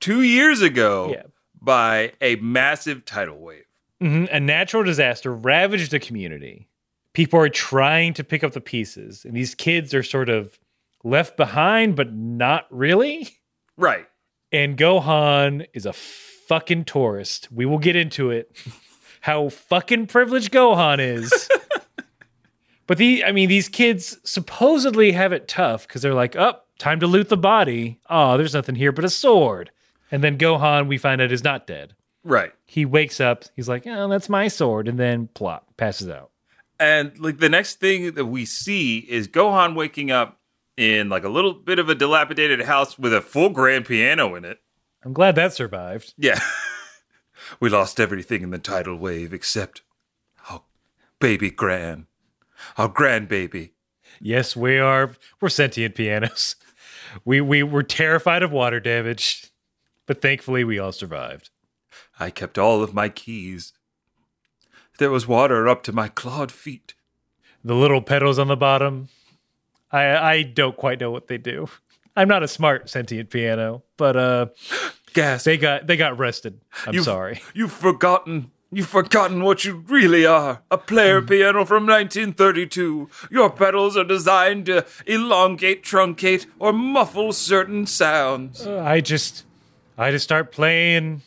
two 0.00 0.22
years 0.22 0.62
ago 0.62 1.10
Yeah. 1.12 1.22
by 1.60 2.12
a 2.22 2.36
massive 2.36 3.04
tidal 3.04 3.38
wave. 3.38 3.64
Mhm. 4.02 4.28
A 4.32 4.40
natural 4.40 4.82
disaster 4.82 5.32
ravaged 5.32 5.92
a 5.92 5.98
community. 6.00 6.68
People 7.12 7.38
are 7.38 7.48
trying 7.50 8.14
to 8.14 8.24
pick 8.24 8.42
up 8.42 8.52
the 8.52 8.60
pieces, 8.62 9.24
and 9.26 9.34
these 9.36 9.54
kids 9.54 9.92
are 9.94 10.02
sort 10.02 10.28
of 10.30 10.58
left 11.04 11.36
behind, 11.36 11.96
but 11.96 12.12
not 12.14 12.66
really. 12.70 13.28
Right. 13.76 14.06
And 14.50 14.76
Gohan 14.78 15.66
is 15.74 15.84
a 15.84 15.92
fucking 15.92 16.84
tourist. 16.86 17.52
We 17.52 17.66
will 17.66 17.78
get 17.78 17.94
into 17.94 18.30
it. 18.30 18.50
How 19.20 19.48
fucking 19.50 20.06
privileged 20.06 20.50
Gohan 20.50 20.98
is. 20.98 21.48
but 22.86 22.96
the 22.98 23.24
I 23.24 23.32
mean, 23.32 23.48
these 23.48 23.68
kids 23.68 24.18
supposedly 24.24 25.12
have 25.12 25.32
it 25.32 25.46
tough 25.46 25.86
because 25.86 26.00
they're 26.02 26.14
like, 26.14 26.36
oh, 26.36 26.54
time 26.78 27.00
to 27.00 27.06
loot 27.06 27.28
the 27.28 27.36
body. 27.36 28.00
Oh, 28.08 28.36
there's 28.36 28.54
nothing 28.54 28.74
here 28.74 28.92
but 28.92 29.04
a 29.04 29.10
sword. 29.10 29.70
And 30.10 30.22
then 30.22 30.38
Gohan, 30.38 30.86
we 30.86 30.98
find 30.98 31.20
out, 31.20 31.32
is 31.32 31.44
not 31.44 31.66
dead. 31.66 31.94
Right. 32.22 32.52
He 32.64 32.84
wakes 32.84 33.20
up, 33.20 33.44
he's 33.54 33.68
like, 33.68 33.86
oh, 33.86 34.08
that's 34.08 34.28
my 34.28 34.48
sword, 34.48 34.88
and 34.88 34.98
then 34.98 35.28
plop, 35.34 35.76
passes 35.76 36.08
out. 36.08 36.30
And 36.80 37.18
like 37.18 37.38
the 37.38 37.48
next 37.48 37.80
thing 37.80 38.14
that 38.14 38.26
we 38.26 38.44
see 38.44 38.98
is 38.98 39.28
Gohan 39.28 39.74
waking 39.74 40.10
up 40.10 40.40
in 40.76 41.08
like 41.08 41.24
a 41.24 41.28
little 41.28 41.52
bit 41.52 41.78
of 41.78 41.88
a 41.88 41.94
dilapidated 41.94 42.62
house 42.62 42.98
with 42.98 43.14
a 43.14 43.20
full 43.20 43.50
grand 43.50 43.84
piano 43.84 44.34
in 44.34 44.44
it. 44.44 44.60
I'm 45.04 45.12
glad 45.12 45.34
that 45.36 45.52
survived. 45.52 46.14
Yeah. 46.16 46.40
we 47.60 47.68
lost 47.68 48.00
everything 48.00 48.42
in 48.42 48.50
the 48.50 48.58
tidal 48.58 48.96
wave 48.96 49.32
except 49.32 49.82
our 50.50 50.62
baby 51.20 51.50
Gran. 51.50 52.06
Our 52.78 52.88
grandbaby. 52.88 53.70
Yes, 54.20 54.56
we 54.56 54.78
are. 54.78 55.12
We're 55.40 55.50
sentient 55.50 55.94
pianos. 55.94 56.56
We 57.24 57.40
we 57.40 57.62
were 57.62 57.82
terrified 57.82 58.42
of 58.42 58.52
water 58.52 58.80
damage, 58.80 59.50
but 60.06 60.20
thankfully 60.22 60.64
we 60.64 60.78
all 60.78 60.92
survived. 60.92 61.50
I 62.18 62.30
kept 62.30 62.58
all 62.58 62.82
of 62.82 62.94
my 62.94 63.08
keys. 63.08 63.72
There 64.98 65.10
was 65.10 65.26
water 65.26 65.68
up 65.68 65.82
to 65.84 65.92
my 65.92 66.08
clawed 66.08 66.52
feet. 66.52 66.94
The 67.64 67.74
little 67.74 68.02
pedals 68.02 68.38
on 68.38 68.48
the 68.48 68.56
bottom. 68.56 69.08
I 69.90 70.16
I 70.16 70.42
don't 70.42 70.76
quite 70.76 71.00
know 71.00 71.10
what 71.10 71.28
they 71.28 71.38
do. 71.38 71.68
I'm 72.16 72.28
not 72.28 72.42
a 72.44 72.48
smart 72.48 72.88
sentient 72.88 73.30
piano, 73.30 73.82
but 73.96 74.16
uh, 74.16 74.46
Gasp. 75.14 75.44
they 75.46 75.56
got 75.56 75.86
they 75.86 75.96
got 75.96 76.18
rested. 76.18 76.60
I'm 76.86 76.94
You've- 76.94 77.04
sorry. 77.04 77.42
You've 77.54 77.72
forgotten. 77.72 78.50
You've 78.72 78.88
forgotten 78.88 79.42
what 79.44 79.64
you 79.64 79.84
really 79.86 80.26
are. 80.26 80.62
A 80.70 80.78
player 80.78 81.22
piano 81.22 81.64
from 81.64 81.86
1932. 81.86 83.08
Your 83.30 83.50
pedals 83.50 83.96
are 83.96 84.04
designed 84.04 84.66
to 84.66 84.84
elongate, 85.06 85.84
truncate, 85.84 86.46
or 86.58 86.72
muffle 86.72 87.32
certain 87.32 87.86
sounds. 87.86 88.66
Uh, 88.66 88.80
I 88.80 89.00
just 89.00 89.44
I 89.96 90.10
just 90.10 90.24
start 90.24 90.50
playing 90.50 91.22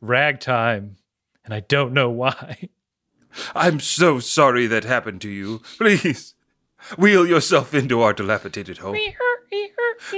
ragtime, 0.00 0.96
and 1.44 1.54
I 1.54 1.60
don't 1.60 1.92
know 1.92 2.10
why. 2.10 2.68
I'm 3.54 3.78
so 3.78 4.18
sorry 4.18 4.66
that 4.66 4.82
happened 4.84 5.20
to 5.20 5.28
you. 5.28 5.62
Please, 5.76 6.34
wheel 6.96 7.24
yourself 7.26 7.74
into 7.74 8.00
our 8.00 8.12
dilapidated 8.12 8.78
home. 8.78 8.96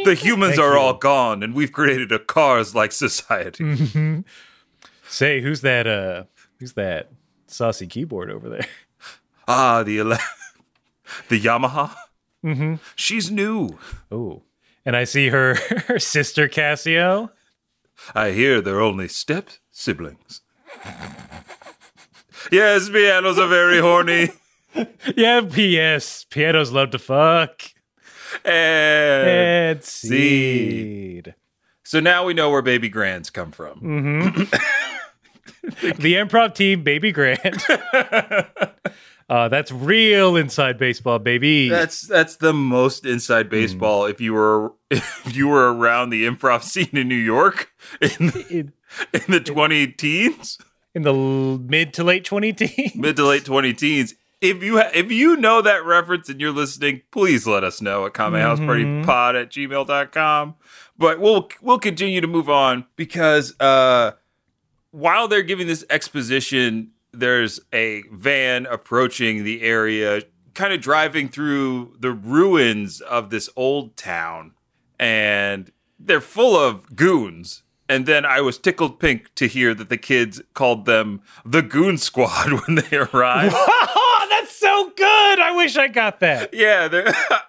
The 0.04 0.14
humans 0.14 0.56
Thank 0.56 0.60
are 0.64 0.74
you. 0.74 0.80
all 0.80 0.94
gone, 0.94 1.42
and 1.42 1.54
we've 1.54 1.72
created 1.72 2.10
a 2.12 2.18
cars-like 2.18 2.92
society. 2.92 3.64
Mm. 3.64 4.24
Say, 5.08 5.40
who's 5.40 5.60
that? 5.62 5.86
Uh, 5.86 6.24
who's 6.60 6.74
that 6.74 7.10
saucy 7.48 7.86
keyboard 7.88 8.30
over 8.30 8.48
there? 8.48 8.66
Ah, 9.48 9.82
the 9.82 9.98
ele- 9.98 10.16
the 11.28 11.40
Yamaha. 11.40 11.92
Mm-hmm. 12.44 12.74
She's 12.94 13.32
new. 13.32 13.78
Oh, 14.12 14.42
and 14.86 14.94
I 14.94 15.02
see 15.02 15.28
her, 15.30 15.54
her 15.88 15.98
sister 15.98 16.46
Casio. 16.48 17.30
I 18.14 18.30
hear 18.30 18.60
they're 18.60 18.80
only 18.80 19.08
step 19.08 19.50
siblings. 19.72 20.42
yes, 22.52 22.88
pianos 22.90 23.38
are 23.40 23.48
very 23.48 23.80
horny. 23.80 24.28
Yeah, 25.16 25.40
P.S. 25.40 26.26
Pianos 26.30 26.70
love 26.70 26.90
to 26.90 26.98
fuck. 27.00 27.62
And 28.44 29.28
And 29.28 29.82
seed. 29.84 31.34
so 31.82 31.98
now 31.98 32.24
we 32.24 32.34
know 32.34 32.50
where 32.50 32.62
baby 32.62 32.88
grands 32.88 33.30
come 33.30 33.50
from. 33.50 34.48
The 35.62 36.14
improv 36.14 36.54
team, 36.54 36.82
Baby 36.82 37.12
Grant. 37.12 37.62
uh, 39.28 39.48
that's 39.48 39.70
real 39.70 40.36
inside 40.36 40.78
baseball, 40.78 41.18
baby. 41.18 41.68
That's 41.68 42.02
that's 42.02 42.36
the 42.36 42.52
most 42.52 43.04
inside 43.06 43.46
Hmm. 43.46 43.50
baseball. 43.50 44.06
If 44.06 44.20
you 44.20 44.34
were 44.34 44.72
if 44.90 45.36
you 45.36 45.48
were 45.48 45.74
around 45.74 46.10
the 46.10 46.26
improv 46.26 46.62
scene 46.62 46.88
in 46.92 47.08
New 47.08 47.14
York 47.14 47.70
in 48.00 48.26
the, 48.28 48.72
in, 49.12 49.22
the 49.28 49.40
twenty 49.40 49.86
teens, 49.88 50.58
in 50.94 51.02
the 51.02 51.12
mid 51.14 51.92
to 51.94 52.04
late 52.04 52.24
20 52.24 52.52
teens. 52.54 52.94
mid 52.96 53.16
to 53.16 53.24
late 53.26 53.44
twenty 53.44 53.72
teens. 53.74 54.14
If 54.40 54.62
you 54.62 54.78
ha- 54.78 54.90
if 54.94 55.12
you 55.12 55.36
know 55.36 55.60
that 55.60 55.84
reference 55.84 56.30
and 56.30 56.40
you're 56.40 56.50
listening, 56.50 57.02
please 57.12 57.46
let 57.46 57.62
us 57.62 57.82
know 57.82 58.06
at 58.06 58.14
kamehousepartypod 58.14 59.40
at 59.42 59.50
gmail.com. 59.50 60.54
But 60.96 61.20
we'll 61.20 61.48
we'll 61.60 61.78
continue 61.78 62.22
to 62.22 62.26
move 62.26 62.48
on 62.48 62.86
because 62.96 63.54
uh 63.60 64.12
while 64.90 65.28
they're 65.28 65.42
giving 65.42 65.66
this 65.66 65.84
exposition, 65.90 66.90
there's 67.12 67.60
a 67.72 68.02
van 68.12 68.66
approaching 68.66 69.44
the 69.44 69.62
area, 69.62 70.22
kind 70.54 70.72
of 70.72 70.80
driving 70.80 71.28
through 71.28 71.96
the 71.98 72.12
ruins 72.12 73.00
of 73.00 73.30
this 73.30 73.48
old 73.56 73.96
town, 73.96 74.52
and 74.98 75.70
they're 75.98 76.20
full 76.20 76.56
of 76.56 76.96
goons. 76.96 77.62
And 77.88 78.06
then 78.06 78.24
I 78.24 78.40
was 78.40 78.56
tickled 78.56 79.00
pink 79.00 79.34
to 79.34 79.48
hear 79.48 79.74
that 79.74 79.88
the 79.88 79.98
kids 79.98 80.40
called 80.54 80.84
them 80.86 81.22
the 81.44 81.60
Goon 81.60 81.98
Squad 81.98 82.52
when 82.66 82.76
they 82.76 82.96
arrived. 82.96 83.56
that's 84.30 84.56
so 84.56 84.90
good. 84.96 85.40
I 85.40 85.52
wish 85.56 85.76
I 85.76 85.88
got 85.88 86.20
that. 86.20 86.54
Yeah, 86.54 86.88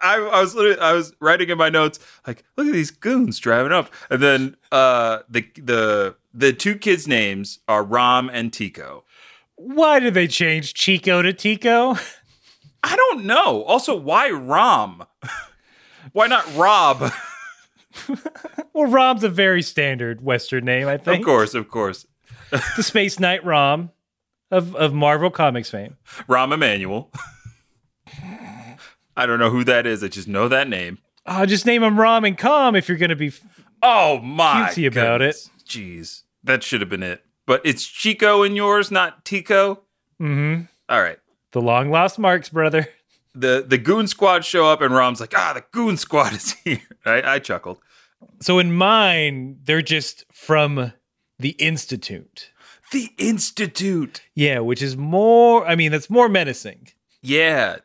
I, 0.02 0.16
I 0.16 0.40
was 0.40 0.54
literally 0.54 0.80
I 0.80 0.92
was 0.92 1.14
writing 1.20 1.48
in 1.48 1.58
my 1.58 1.68
notes 1.68 1.98
like, 2.26 2.44
look 2.56 2.66
at 2.66 2.72
these 2.72 2.90
goons 2.90 3.38
driving 3.38 3.72
up, 3.72 3.92
and 4.10 4.22
then 4.22 4.56
uh, 4.70 5.20
the 5.28 5.46
the 5.56 6.16
the 6.34 6.52
two 6.52 6.76
kids' 6.76 7.06
names 7.08 7.58
are 7.68 7.82
Rom 7.82 8.30
and 8.30 8.52
Tico. 8.52 9.04
Why 9.56 10.00
did 10.00 10.14
they 10.14 10.26
change 10.26 10.74
Chico 10.74 11.22
to 11.22 11.32
Tico? 11.32 11.96
I 12.82 12.96
don't 12.96 13.24
know. 13.24 13.62
Also, 13.64 13.94
why 13.94 14.30
Rom? 14.30 15.04
why 16.12 16.26
not 16.26 16.44
Rob? 16.56 17.12
Well, 18.74 18.90
Rom's 18.90 19.22
a 19.22 19.28
very 19.28 19.60
standard 19.60 20.22
Western 20.22 20.64
name, 20.64 20.88
I 20.88 20.96
think. 20.96 21.20
of 21.20 21.26
course, 21.26 21.52
of 21.54 21.68
course, 21.68 22.06
The 22.50 22.82
Space 22.82 23.20
Knight 23.20 23.44
Rom 23.44 23.90
of, 24.50 24.74
of 24.76 24.94
Marvel 24.94 25.30
Comics 25.30 25.70
fame. 25.70 25.96
Rahm 26.26 26.54
Emanuel. 26.54 27.10
I 29.14 29.26
don't 29.26 29.38
know 29.38 29.50
who 29.50 29.64
that 29.64 29.86
is. 29.86 30.02
I 30.02 30.08
just 30.08 30.26
know 30.26 30.48
that 30.48 30.68
name. 30.68 30.98
Oh, 31.26 31.44
just 31.44 31.66
name 31.66 31.82
him 31.82 32.00
Rom 32.00 32.24
and 32.24 32.36
Com 32.36 32.74
if 32.74 32.88
you're 32.88 32.98
going 32.98 33.10
to 33.10 33.16
be. 33.16 33.32
Oh 33.82 34.20
my! 34.20 34.70
About 34.70 34.74
goodness. 35.18 35.50
Jeez, 35.66 36.22
that 36.44 36.62
should 36.62 36.80
have 36.80 36.90
been 36.90 37.02
it. 37.02 37.24
But 37.46 37.60
it's 37.64 37.84
Chico 37.86 38.42
in 38.42 38.54
yours, 38.56 38.90
not 38.90 39.24
Tico. 39.24 39.80
hmm 40.18 40.62
All 40.88 41.00
right. 41.02 41.18
The 41.52 41.60
long 41.60 41.90
lost 41.90 42.18
Marx 42.18 42.48
brother. 42.48 42.88
the 43.34 43.64
the 43.66 43.78
goon 43.78 44.06
squad 44.06 44.44
show 44.44 44.66
up 44.66 44.80
and 44.80 44.94
Rom's 44.94 45.20
like, 45.20 45.34
ah, 45.36 45.52
the 45.54 45.64
goon 45.72 45.96
squad 45.96 46.32
is 46.32 46.52
here. 46.64 46.80
I, 47.04 47.22
I 47.34 47.38
chuckled. 47.38 47.78
So 48.40 48.58
in 48.58 48.72
mine, 48.72 49.58
they're 49.64 49.82
just 49.82 50.24
from 50.32 50.92
the 51.38 51.50
Institute. 51.58 52.50
The 52.92 53.10
Institute. 53.18 54.22
Yeah, 54.34 54.60
which 54.60 54.80
is 54.82 54.96
more, 54.96 55.66
I 55.66 55.74
mean, 55.76 55.90
that's 55.92 56.08
more 56.10 56.28
menacing. 56.28 56.88
Yeah. 57.22 57.76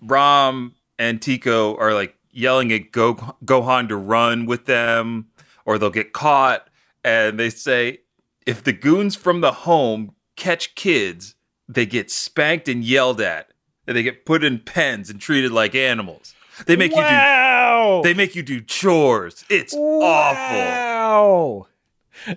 Rom 0.00 0.74
and 0.98 1.20
Tico 1.20 1.76
are 1.76 1.92
like 1.94 2.16
yelling 2.30 2.72
at 2.72 2.92
Go- 2.92 3.36
Gohan 3.44 3.88
to 3.88 3.96
run 3.96 4.46
with 4.46 4.66
them 4.66 5.26
or 5.66 5.78
they'll 5.78 5.90
get 5.90 6.12
caught. 6.12 6.68
And 7.04 7.38
they 7.38 7.50
say 7.50 7.98
if 8.46 8.64
the 8.64 8.72
goons 8.72 9.14
from 9.14 9.40
the 9.40 9.52
home 9.52 10.14
catch 10.36 10.74
kids, 10.74 11.34
they 11.68 11.86
get 11.86 12.10
spanked 12.10 12.68
and 12.68 12.82
yelled 12.82 13.20
at. 13.20 13.50
And 13.86 13.96
they 13.96 14.02
get 14.02 14.24
put 14.24 14.42
in 14.42 14.60
pens 14.60 15.10
and 15.10 15.20
treated 15.20 15.52
like 15.52 15.74
animals. 15.74 16.34
They 16.66 16.76
make 16.76 16.94
wow. 16.94 17.98
you 17.98 18.02
do 18.02 18.08
they 18.08 18.14
make 18.14 18.34
you 18.34 18.42
do 18.42 18.60
chores. 18.60 19.44
It's 19.50 19.74
awful. 19.74 21.68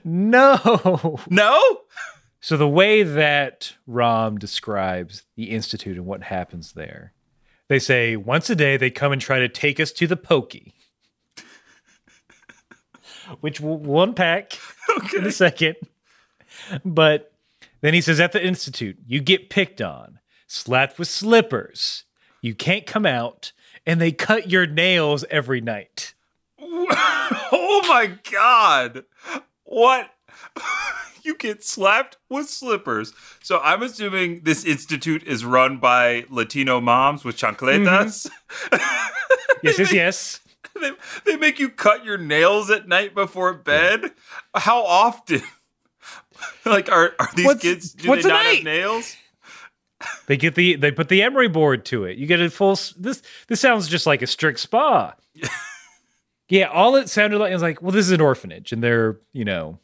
No. 0.03 1.19
No? 1.29 1.79
So 2.39 2.57
the 2.57 2.67
way 2.67 3.03
that 3.03 3.73
Rom 3.85 4.37
describes 4.37 5.23
the 5.35 5.51
institute 5.51 5.97
and 5.97 6.05
what 6.05 6.23
happens 6.23 6.73
there, 6.73 7.13
they 7.67 7.79
say 7.79 8.15
once 8.15 8.49
a 8.49 8.55
day 8.55 8.77
they 8.77 8.89
come 8.89 9.11
and 9.11 9.21
try 9.21 9.39
to 9.39 9.49
take 9.49 9.79
us 9.79 9.91
to 9.93 10.07
the 10.07 10.17
pokey, 10.17 10.73
which 13.41 13.59
we'll, 13.59 14.01
unpack 14.01 14.57
in 15.15 15.25
a 15.25 15.31
second. 15.31 15.75
But 16.83 17.31
then 17.81 17.93
he 17.93 18.01
says 18.01 18.19
at 18.19 18.31
the 18.31 18.45
institute, 18.45 18.97
you 19.05 19.19
get 19.19 19.49
picked 19.49 19.81
on, 19.81 20.19
slapped 20.47 20.97
with 20.97 21.07
slippers, 21.07 22.03
you 22.41 22.55
can't 22.55 22.85
come 22.85 23.05
out, 23.05 23.51
and 23.85 24.01
they 24.01 24.11
cut 24.11 24.49
your 24.49 24.65
nails 24.65 25.25
every 25.29 25.61
night. 25.61 26.13
oh 26.59 27.83
my 27.87 28.17
god. 28.31 29.03
What? 29.63 30.09
you 31.23 31.35
get 31.35 31.63
slapped 31.63 32.17
with 32.29 32.49
slippers. 32.49 33.13
So 33.43 33.59
I'm 33.59 33.83
assuming 33.83 34.41
this 34.43 34.65
institute 34.65 35.23
is 35.23 35.45
run 35.45 35.77
by 35.77 36.25
Latino 36.29 36.81
moms 36.81 37.23
with 37.23 37.37
chancletas. 37.37 38.29
Mm-hmm. 38.29 39.07
Yes, 39.63 39.79
yes, 39.79 39.93
yes. 39.93 40.39
they, 40.81 40.91
they 41.25 41.37
make 41.37 41.59
you 41.59 41.69
cut 41.69 42.05
your 42.05 42.17
nails 42.17 42.69
at 42.69 42.87
night 42.87 43.15
before 43.15 43.53
bed. 43.53 44.11
How 44.55 44.83
often? 44.83 45.41
like 46.65 46.91
are 46.91 47.13
are 47.19 47.29
these 47.35 47.45
What's- 47.45 47.61
kids 47.61 47.93
do 47.93 48.09
what's 48.09 48.23
they 48.23 48.29
not 48.29 48.43
night? 48.43 48.55
have 48.57 48.63
nails? 48.63 49.15
They 50.27 50.37
get 50.37 50.55
the 50.55 50.75
they 50.75 50.91
put 50.91 51.09
the 51.09 51.23
emery 51.23 51.47
board 51.47 51.83
to 51.85 52.05
it. 52.05 52.17
You 52.17 52.27
get 52.27 52.39
a 52.39 52.49
full. 52.49 52.77
This 52.97 53.23
this 53.47 53.59
sounds 53.59 53.87
just 53.87 54.05
like 54.05 54.21
a 54.21 54.27
strict 54.27 54.59
spa. 54.59 55.15
yeah, 56.49 56.65
all 56.65 56.95
it 56.97 57.09
sounded 57.09 57.39
like 57.39 57.49
I 57.49 57.53
was 57.53 57.63
like, 57.63 57.81
well, 57.81 57.91
this 57.91 58.05
is 58.05 58.11
an 58.11 58.21
orphanage, 58.21 58.71
and 58.71 58.83
they're 58.83 59.19
you 59.33 59.43
know 59.43 59.79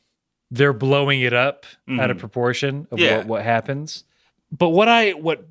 they're 0.52 0.74
blowing 0.74 1.22
it 1.22 1.34
up 1.34 1.66
out 1.90 2.12
of 2.12 2.18
mm-hmm. 2.18 2.20
proportion 2.20 2.88
of 2.92 3.00
Yeah. 3.00 3.18
what 3.18 3.28
what 3.28 3.44
happens. 3.44 4.04
But 4.52 4.70
what 4.70 4.88
I 4.88 5.12
what 5.12 5.48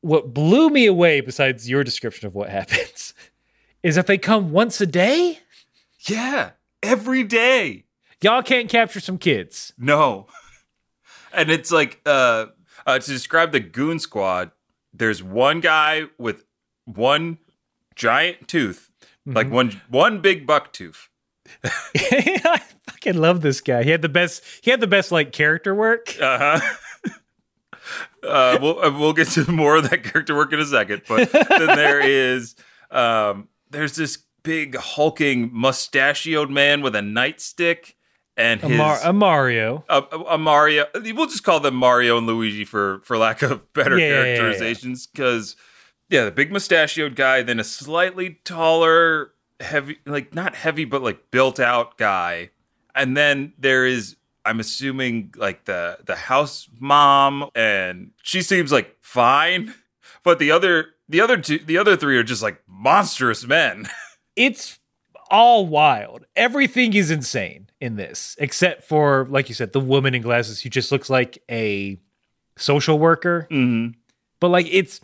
what 0.00 0.34
blew 0.34 0.70
me 0.70 0.86
away, 0.86 1.20
besides 1.20 1.68
your 1.70 1.84
description 1.84 2.26
of 2.26 2.34
what 2.34 2.48
happens, 2.48 3.14
is 3.82 3.94
that 3.94 4.06
they 4.06 4.18
come 4.18 4.50
once 4.50 4.80
a 4.80 4.86
day. 4.86 5.40
Yeah, 6.06 6.50
every 6.82 7.24
day. 7.24 7.84
Y'all 8.22 8.42
can't 8.42 8.68
capture 8.68 9.00
some 9.00 9.18
kids. 9.18 9.72
No. 9.78 10.26
And 11.32 11.48
it's 11.48 11.70
like 11.70 12.00
uh, 12.06 12.46
uh 12.84 12.98
to 12.98 13.06
describe 13.08 13.52
the 13.52 13.60
goon 13.60 14.00
squad, 14.00 14.50
there's 14.92 15.22
one 15.22 15.60
guy 15.60 16.06
with 16.18 16.44
one 16.86 17.38
giant 17.94 18.48
tooth, 18.48 18.90
like 19.24 19.48
one 19.48 19.80
one 19.88 20.20
big 20.20 20.44
buck 20.44 20.72
tooth. 20.72 21.08
I 21.64 22.60
fucking 22.88 23.14
love 23.14 23.42
this 23.42 23.60
guy. 23.60 23.84
He 23.84 23.90
had 23.90 24.02
the 24.02 24.08
best. 24.08 24.42
He 24.62 24.72
had 24.72 24.80
the 24.80 24.88
best 24.88 25.12
like 25.12 25.32
character 25.32 25.74
work. 25.74 26.16
Uh-huh. 26.20 26.60
Uh, 28.22 28.58
we'll 28.60 28.84
uh, 28.84 28.98
we'll 28.98 29.12
get 29.12 29.28
to 29.28 29.50
more 29.50 29.76
of 29.76 29.88
that 29.88 30.04
character 30.04 30.34
work 30.34 30.52
in 30.52 30.60
a 30.60 30.66
second, 30.66 31.02
but 31.08 31.30
then 31.32 31.66
there 31.76 32.00
is 32.00 32.54
um, 32.90 33.48
there's 33.70 33.96
this 33.96 34.18
big 34.42 34.76
hulking 34.76 35.50
mustachioed 35.52 36.50
man 36.50 36.80
with 36.82 36.94
a 36.96 37.00
nightstick 37.00 37.94
and 38.36 38.62
A, 38.62 38.68
his 38.68 38.78
Mar- 38.78 39.00
a 39.04 39.12
Mario. 39.12 39.84
a, 39.88 39.98
a 40.30 40.38
Mario. 40.38 40.86
We'll 40.94 41.26
just 41.26 41.44
call 41.44 41.60
them 41.60 41.74
Mario 41.74 42.16
and 42.18 42.26
Luigi 42.26 42.64
for 42.64 43.00
for 43.04 43.18
lack 43.18 43.42
of 43.42 43.70
better 43.72 43.98
Yeah, 43.98 44.06
yeah, 44.06 44.14
yeah, 44.14 44.24
yeah. 44.24 44.36
characterizations. 44.36 45.06
Because 45.06 45.56
yeah, 46.08 46.24
the 46.24 46.30
big 46.30 46.50
mustachioed 46.50 47.16
guy, 47.16 47.42
then 47.42 47.60
a 47.60 47.64
slightly 47.64 48.40
taller, 48.44 49.32
heavy, 49.60 49.98
like 50.06 50.34
not 50.34 50.54
heavy, 50.54 50.84
but 50.84 51.02
like 51.02 51.30
built 51.30 51.60
out 51.60 51.98
guy, 51.98 52.50
and 52.94 53.16
then 53.16 53.52
there 53.58 53.86
is. 53.86 54.16
I'm 54.42 54.58
assuming 54.58 55.34
like 55.36 55.66
the 55.66 55.98
the 56.06 56.16
house 56.16 56.66
mom, 56.78 57.50
and 57.54 58.12
she 58.22 58.40
seems 58.40 58.72
like 58.72 58.96
fine, 59.02 59.74
but 60.24 60.38
the 60.38 60.50
other 60.50 60.86
the 61.10 61.20
other 61.20 61.36
two 61.36 61.58
the 61.58 61.78
other 61.78 61.96
three 61.96 62.16
are 62.16 62.22
just 62.22 62.42
like 62.42 62.62
monstrous 62.66 63.46
men. 63.46 63.88
it's 64.36 64.78
all 65.30 65.66
wild. 65.66 66.24
Everything 66.36 66.94
is 66.94 67.10
insane 67.10 67.68
in 67.80 67.96
this, 67.96 68.36
except 68.38 68.84
for, 68.84 69.26
like 69.30 69.48
you 69.48 69.54
said, 69.54 69.72
the 69.72 69.80
woman 69.80 70.14
in 70.14 70.22
glasses 70.22 70.60
who 70.60 70.68
just 70.68 70.90
looks 70.90 71.08
like 71.10 71.42
a 71.50 71.98
social 72.56 72.98
worker. 72.98 73.46
mm-hmm. 73.50 73.96
But 74.40 74.48
like, 74.48 74.66
it's 74.70 75.00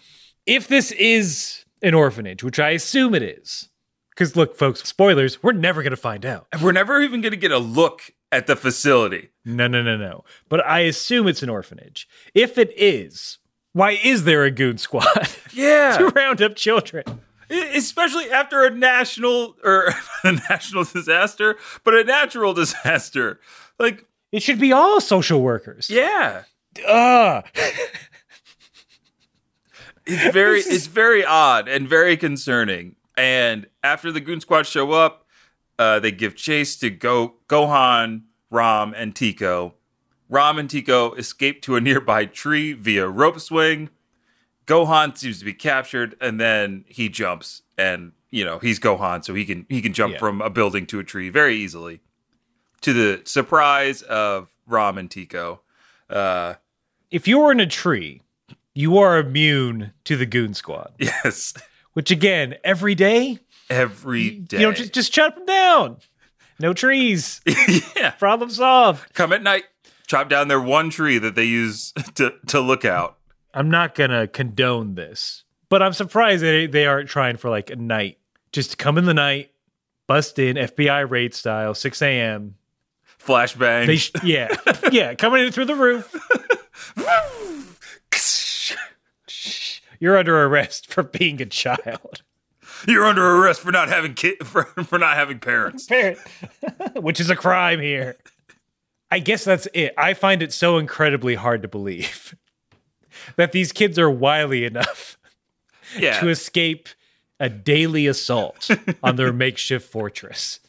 if 0.46 0.68
this 0.68 0.92
is 0.92 1.64
an 1.82 1.94
orphanage, 1.94 2.42
which 2.42 2.58
I 2.58 2.70
assume 2.70 3.14
it 3.14 3.22
is, 3.22 3.68
because 4.10 4.34
look, 4.34 4.56
folks, 4.56 4.82
spoilers, 4.82 5.42
we're 5.42 5.52
never 5.52 5.82
gonna 5.82 5.96
find 5.96 6.24
out. 6.24 6.46
And 6.52 6.62
we're 6.62 6.72
never 6.72 7.00
even 7.00 7.20
going 7.20 7.32
to 7.32 7.36
get 7.36 7.52
a 7.52 7.58
look 7.58 8.10
at 8.32 8.46
the 8.46 8.56
facility. 8.56 9.30
No, 9.44 9.66
no, 9.68 9.82
no, 9.82 9.96
no. 9.96 10.24
But 10.48 10.64
I 10.66 10.80
assume 10.80 11.28
it's 11.28 11.42
an 11.42 11.48
orphanage. 11.50 12.08
If 12.34 12.58
it 12.58 12.72
is, 12.76 13.38
why 13.76 13.90
is 14.02 14.24
there 14.24 14.42
a 14.44 14.50
goon 14.50 14.78
squad 14.78 15.28
Yeah. 15.52 15.96
to 15.98 16.06
round 16.08 16.40
up 16.40 16.56
children? 16.56 17.04
Especially 17.50 18.30
after 18.30 18.64
a 18.64 18.70
national 18.70 19.54
or 19.62 19.92
a 20.24 20.32
national 20.32 20.84
disaster, 20.84 21.56
but 21.84 21.94
a 21.94 22.02
natural 22.04 22.54
disaster. 22.54 23.38
Like, 23.78 24.06
It 24.32 24.42
should 24.42 24.58
be 24.58 24.72
all 24.72 25.00
social 25.00 25.42
workers. 25.42 25.90
yeah. 25.90 26.44
Ugh. 26.88 27.44
It's 30.08 30.32
very 30.32 30.60
it's 30.60 30.86
very 30.86 31.24
odd 31.24 31.66
and 31.68 31.88
very 31.88 32.16
concerning. 32.16 32.94
And 33.16 33.66
after 33.82 34.12
the 34.12 34.20
Goon 34.20 34.40
Squad 34.40 34.66
show 34.66 34.92
up, 34.92 35.26
uh, 35.80 35.98
they 35.98 36.12
give 36.12 36.36
chase 36.36 36.76
to 36.76 36.90
Go 36.90 37.34
Gohan, 37.48 38.22
Ram, 38.50 38.94
and 38.96 39.16
Tico. 39.16 39.74
Ram 40.28 40.58
and 40.58 40.68
Tico 40.68 41.12
escape 41.14 41.62
to 41.62 41.76
a 41.76 41.80
nearby 41.80 42.26
tree 42.26 42.72
via 42.72 43.08
rope 43.08 43.40
swing. 43.40 43.90
Gohan 44.66 45.16
seems 45.16 45.38
to 45.38 45.44
be 45.44 45.54
captured, 45.54 46.16
and 46.20 46.40
then 46.40 46.84
he 46.88 47.08
jumps, 47.08 47.62
and 47.78 48.12
you 48.30 48.44
know 48.44 48.58
he's 48.58 48.80
Gohan, 48.80 49.24
so 49.24 49.34
he 49.34 49.44
can 49.44 49.64
he 49.68 49.80
can 49.80 49.92
jump 49.92 50.14
Yeah. 50.14 50.18
from 50.18 50.40
a 50.42 50.50
building 50.50 50.86
to 50.86 50.98
a 50.98 51.04
tree 51.04 51.28
very 51.28 51.56
easily. 51.56 52.00
To 52.82 52.92
the 52.92 53.22
surprise 53.24 54.02
of 54.02 54.48
Ram 54.66 54.98
and 54.98 55.10
Tico, 55.10 55.60
uh, 56.10 56.54
if 57.10 57.26
you're 57.28 57.52
in 57.52 57.60
a 57.60 57.66
tree, 57.66 58.22
you 58.74 58.98
are 58.98 59.18
immune 59.18 59.92
to 60.04 60.16
the 60.16 60.26
goon 60.26 60.52
squad. 60.54 60.92
yes, 60.98 61.54
Which 61.92 62.10
again, 62.10 62.56
every 62.64 62.94
day, 62.96 63.38
every 63.70 64.30
day, 64.30 64.58
you 64.58 64.66
know, 64.66 64.72
just 64.72 64.92
just 64.92 65.12
chop 65.12 65.36
them 65.36 65.46
down. 65.46 65.98
No 66.58 66.72
trees. 66.72 67.40
yeah. 67.96 68.10
Problem 68.12 68.50
solved. 68.50 69.12
come 69.14 69.32
at 69.32 69.42
night, 69.42 69.64
chop 70.06 70.28
down 70.28 70.48
their 70.48 70.60
one 70.60 70.90
tree 70.90 71.18
that 71.18 71.34
they 71.34 71.44
use 71.44 71.92
to 72.14 72.34
to 72.46 72.60
look 72.60 72.84
out. 72.84 73.18
I'm 73.54 73.70
not 73.70 73.94
gonna 73.94 74.26
condone 74.26 74.94
this, 74.94 75.44
but 75.68 75.82
I'm 75.82 75.92
surprised 75.92 76.42
they 76.42 76.66
they 76.66 76.86
aren't 76.86 77.08
trying 77.08 77.36
for 77.36 77.50
like 77.50 77.70
a 77.70 77.76
night. 77.76 78.18
Just 78.52 78.78
come 78.78 78.96
in 78.98 79.04
the 79.04 79.14
night, 79.14 79.50
bust 80.06 80.38
in 80.38 80.56
FBI 80.56 81.10
raid 81.10 81.34
style, 81.34 81.74
6 81.74 82.00
a.m. 82.02 82.54
Flashbang. 83.18 83.86
They 83.86 83.96
sh- 83.96 84.12
yeah 84.22 84.54
yeah 84.90 85.14
coming 85.14 85.44
in 85.44 85.52
through 85.52 85.66
the 85.66 85.74
roof. 85.74 86.14
You're 89.98 90.18
under 90.18 90.42
arrest 90.44 90.92
for 90.92 91.02
being 91.02 91.40
a 91.40 91.46
child. 91.46 92.22
You're 92.86 93.06
under 93.06 93.24
arrest 93.24 93.60
for 93.60 93.72
not 93.72 93.88
having 93.88 94.12
kid 94.14 94.46
for, 94.46 94.64
for 94.64 94.98
not 94.98 95.16
having 95.16 95.38
parents. 95.38 95.86
Parent, 95.86 96.18
which 96.94 97.18
is 97.18 97.30
a 97.30 97.36
crime 97.36 97.80
here. 97.80 98.16
I 99.10 99.18
guess 99.20 99.44
that's 99.44 99.68
it. 99.72 99.94
I 99.96 100.14
find 100.14 100.42
it 100.42 100.52
so 100.52 100.78
incredibly 100.78 101.34
hard 101.36 101.62
to 101.62 101.68
believe 101.68 102.34
that 103.36 103.52
these 103.52 103.72
kids 103.72 103.98
are 103.98 104.10
wily 104.10 104.64
enough 104.64 105.16
Yeah. 105.98 106.18
to 106.20 106.28
escape 106.28 106.88
a 107.38 107.48
daily 107.48 108.06
assault 108.06 108.68
on 109.02 109.16
their 109.16 109.32
makeshift 109.32 109.88
fortress. 109.90 110.60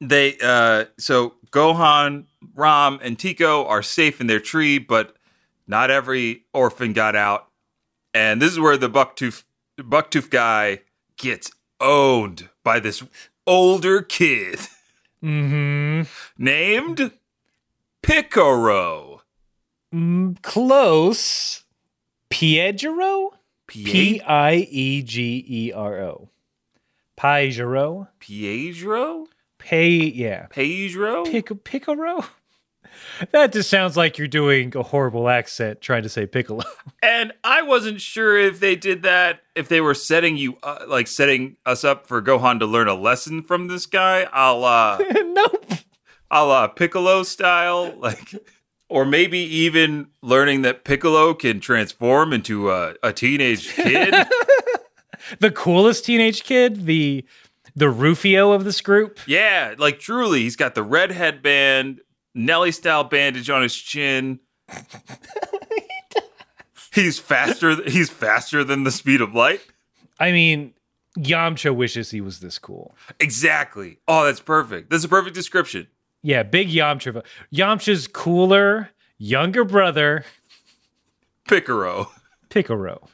they 0.00 0.36
uh 0.42 0.86
so 0.98 1.34
Gohan, 1.50 2.24
Ram, 2.54 2.98
and 3.02 3.18
Tico 3.18 3.64
are 3.66 3.82
safe 3.82 4.20
in 4.20 4.26
their 4.26 4.40
tree, 4.40 4.78
but 4.78 5.16
not 5.66 5.90
every 5.90 6.44
orphan 6.52 6.92
got 6.92 7.16
out. 7.16 7.46
And 8.12 8.40
this 8.42 8.52
is 8.52 8.60
where 8.60 8.76
the 8.76 8.90
bucktooth 8.90 9.44
bucktooth 9.78 10.28
guy 10.30 10.80
gets 11.16 11.50
owned 11.80 12.48
by 12.64 12.80
this 12.80 13.02
older 13.46 14.02
kid 14.02 14.58
Mm-hmm. 15.22 16.02
named 16.42 17.10
Picaro. 18.02 19.22
Mm, 19.94 20.40
close. 20.42 21.64
Piegero? 22.30 23.30
P 23.66 24.20
I 24.20 24.66
E 24.70 25.02
G 25.02 25.44
E 25.48 25.72
R 25.72 25.98
O. 26.00 26.30
Pie- 27.16 27.38
I 27.40 27.48
G 27.50 27.60
R 27.62 27.76
O. 27.76 28.08
Piegero? 28.20 29.24
Pietro? 29.24 29.26
Pay, 29.58 29.90
yeah. 29.90 30.46
Pedro? 30.50 31.24
Pic- 31.24 31.64
Picaro? 31.64 32.24
That 33.32 33.52
just 33.52 33.68
sounds 33.70 33.96
like 33.96 34.16
you're 34.18 34.26
doing 34.28 34.72
a 34.76 34.82
horrible 34.82 35.28
accent 35.28 35.80
trying 35.80 36.04
to 36.04 36.08
say 36.08 36.26
piccolo. 36.26 36.64
And 37.02 37.32
I 37.44 37.62
wasn't 37.62 38.00
sure 38.00 38.36
if 38.36 38.58
they 38.58 38.74
did 38.74 39.02
that, 39.02 39.40
if 39.54 39.68
they 39.68 39.80
were 39.80 39.94
setting 39.94 40.36
you, 40.36 40.56
uh, 40.64 40.78
like 40.88 41.06
setting 41.06 41.56
us 41.64 41.84
up 41.84 42.06
for 42.08 42.20
Gohan 42.20 42.58
to 42.58 42.66
learn 42.66 42.88
a 42.88 42.94
lesson 42.94 43.42
from 43.42 43.68
this 43.68 43.86
guy, 43.86 44.26
a 44.32 44.52
la, 44.52 44.98
nope. 45.12 45.64
A 46.30 46.44
la 46.44 46.66
Piccolo 46.68 47.22
style, 47.22 47.94
like, 47.98 48.34
or 48.88 49.04
maybe 49.04 49.38
even 49.38 50.08
learning 50.22 50.62
that 50.62 50.84
Piccolo 50.84 51.34
can 51.34 51.60
transform 51.60 52.32
into 52.32 52.70
a, 52.70 52.94
a 53.02 53.12
teenage 53.12 53.68
kid. 53.74 54.14
The 55.40 55.50
coolest 55.50 56.06
teenage 56.06 56.42
kid, 56.42 56.86
the 56.86 57.22
the 57.76 57.90
Rufio 57.90 58.52
of 58.52 58.64
this 58.64 58.80
group. 58.80 59.18
yeah, 59.26 59.74
like 59.76 59.98
truly, 59.98 60.40
he's 60.40 60.56
got 60.56 60.74
the 60.74 60.82
red 60.82 61.10
headband, 61.10 62.00
Nelly 62.34 62.72
style 62.72 63.04
bandage 63.04 63.50
on 63.50 63.60
his 63.62 63.74
chin. 63.74 64.40
He's 66.94 67.18
faster. 67.18 67.82
He's 67.88 68.10
faster 68.10 68.64
than 68.64 68.84
the 68.84 68.90
speed 68.90 69.20
of 69.20 69.34
light. 69.34 69.60
I 70.18 70.32
mean, 70.32 70.72
Yamcha 71.18 71.74
wishes 71.74 72.10
he 72.10 72.20
was 72.20 72.40
this 72.40 72.58
cool. 72.58 72.94
Exactly. 73.20 73.98
Oh, 74.08 74.24
that's 74.24 74.40
perfect. 74.40 74.90
That's 74.90 75.04
a 75.04 75.08
perfect 75.08 75.34
description. 75.34 75.88
Yeah, 76.28 76.42
big 76.42 76.68
Yamcha. 76.68 77.24
Yamcha's 77.50 78.06
cooler, 78.06 78.90
younger 79.16 79.64
brother, 79.64 80.26
Picaro. 81.48 82.08
Picaro. 82.50 83.08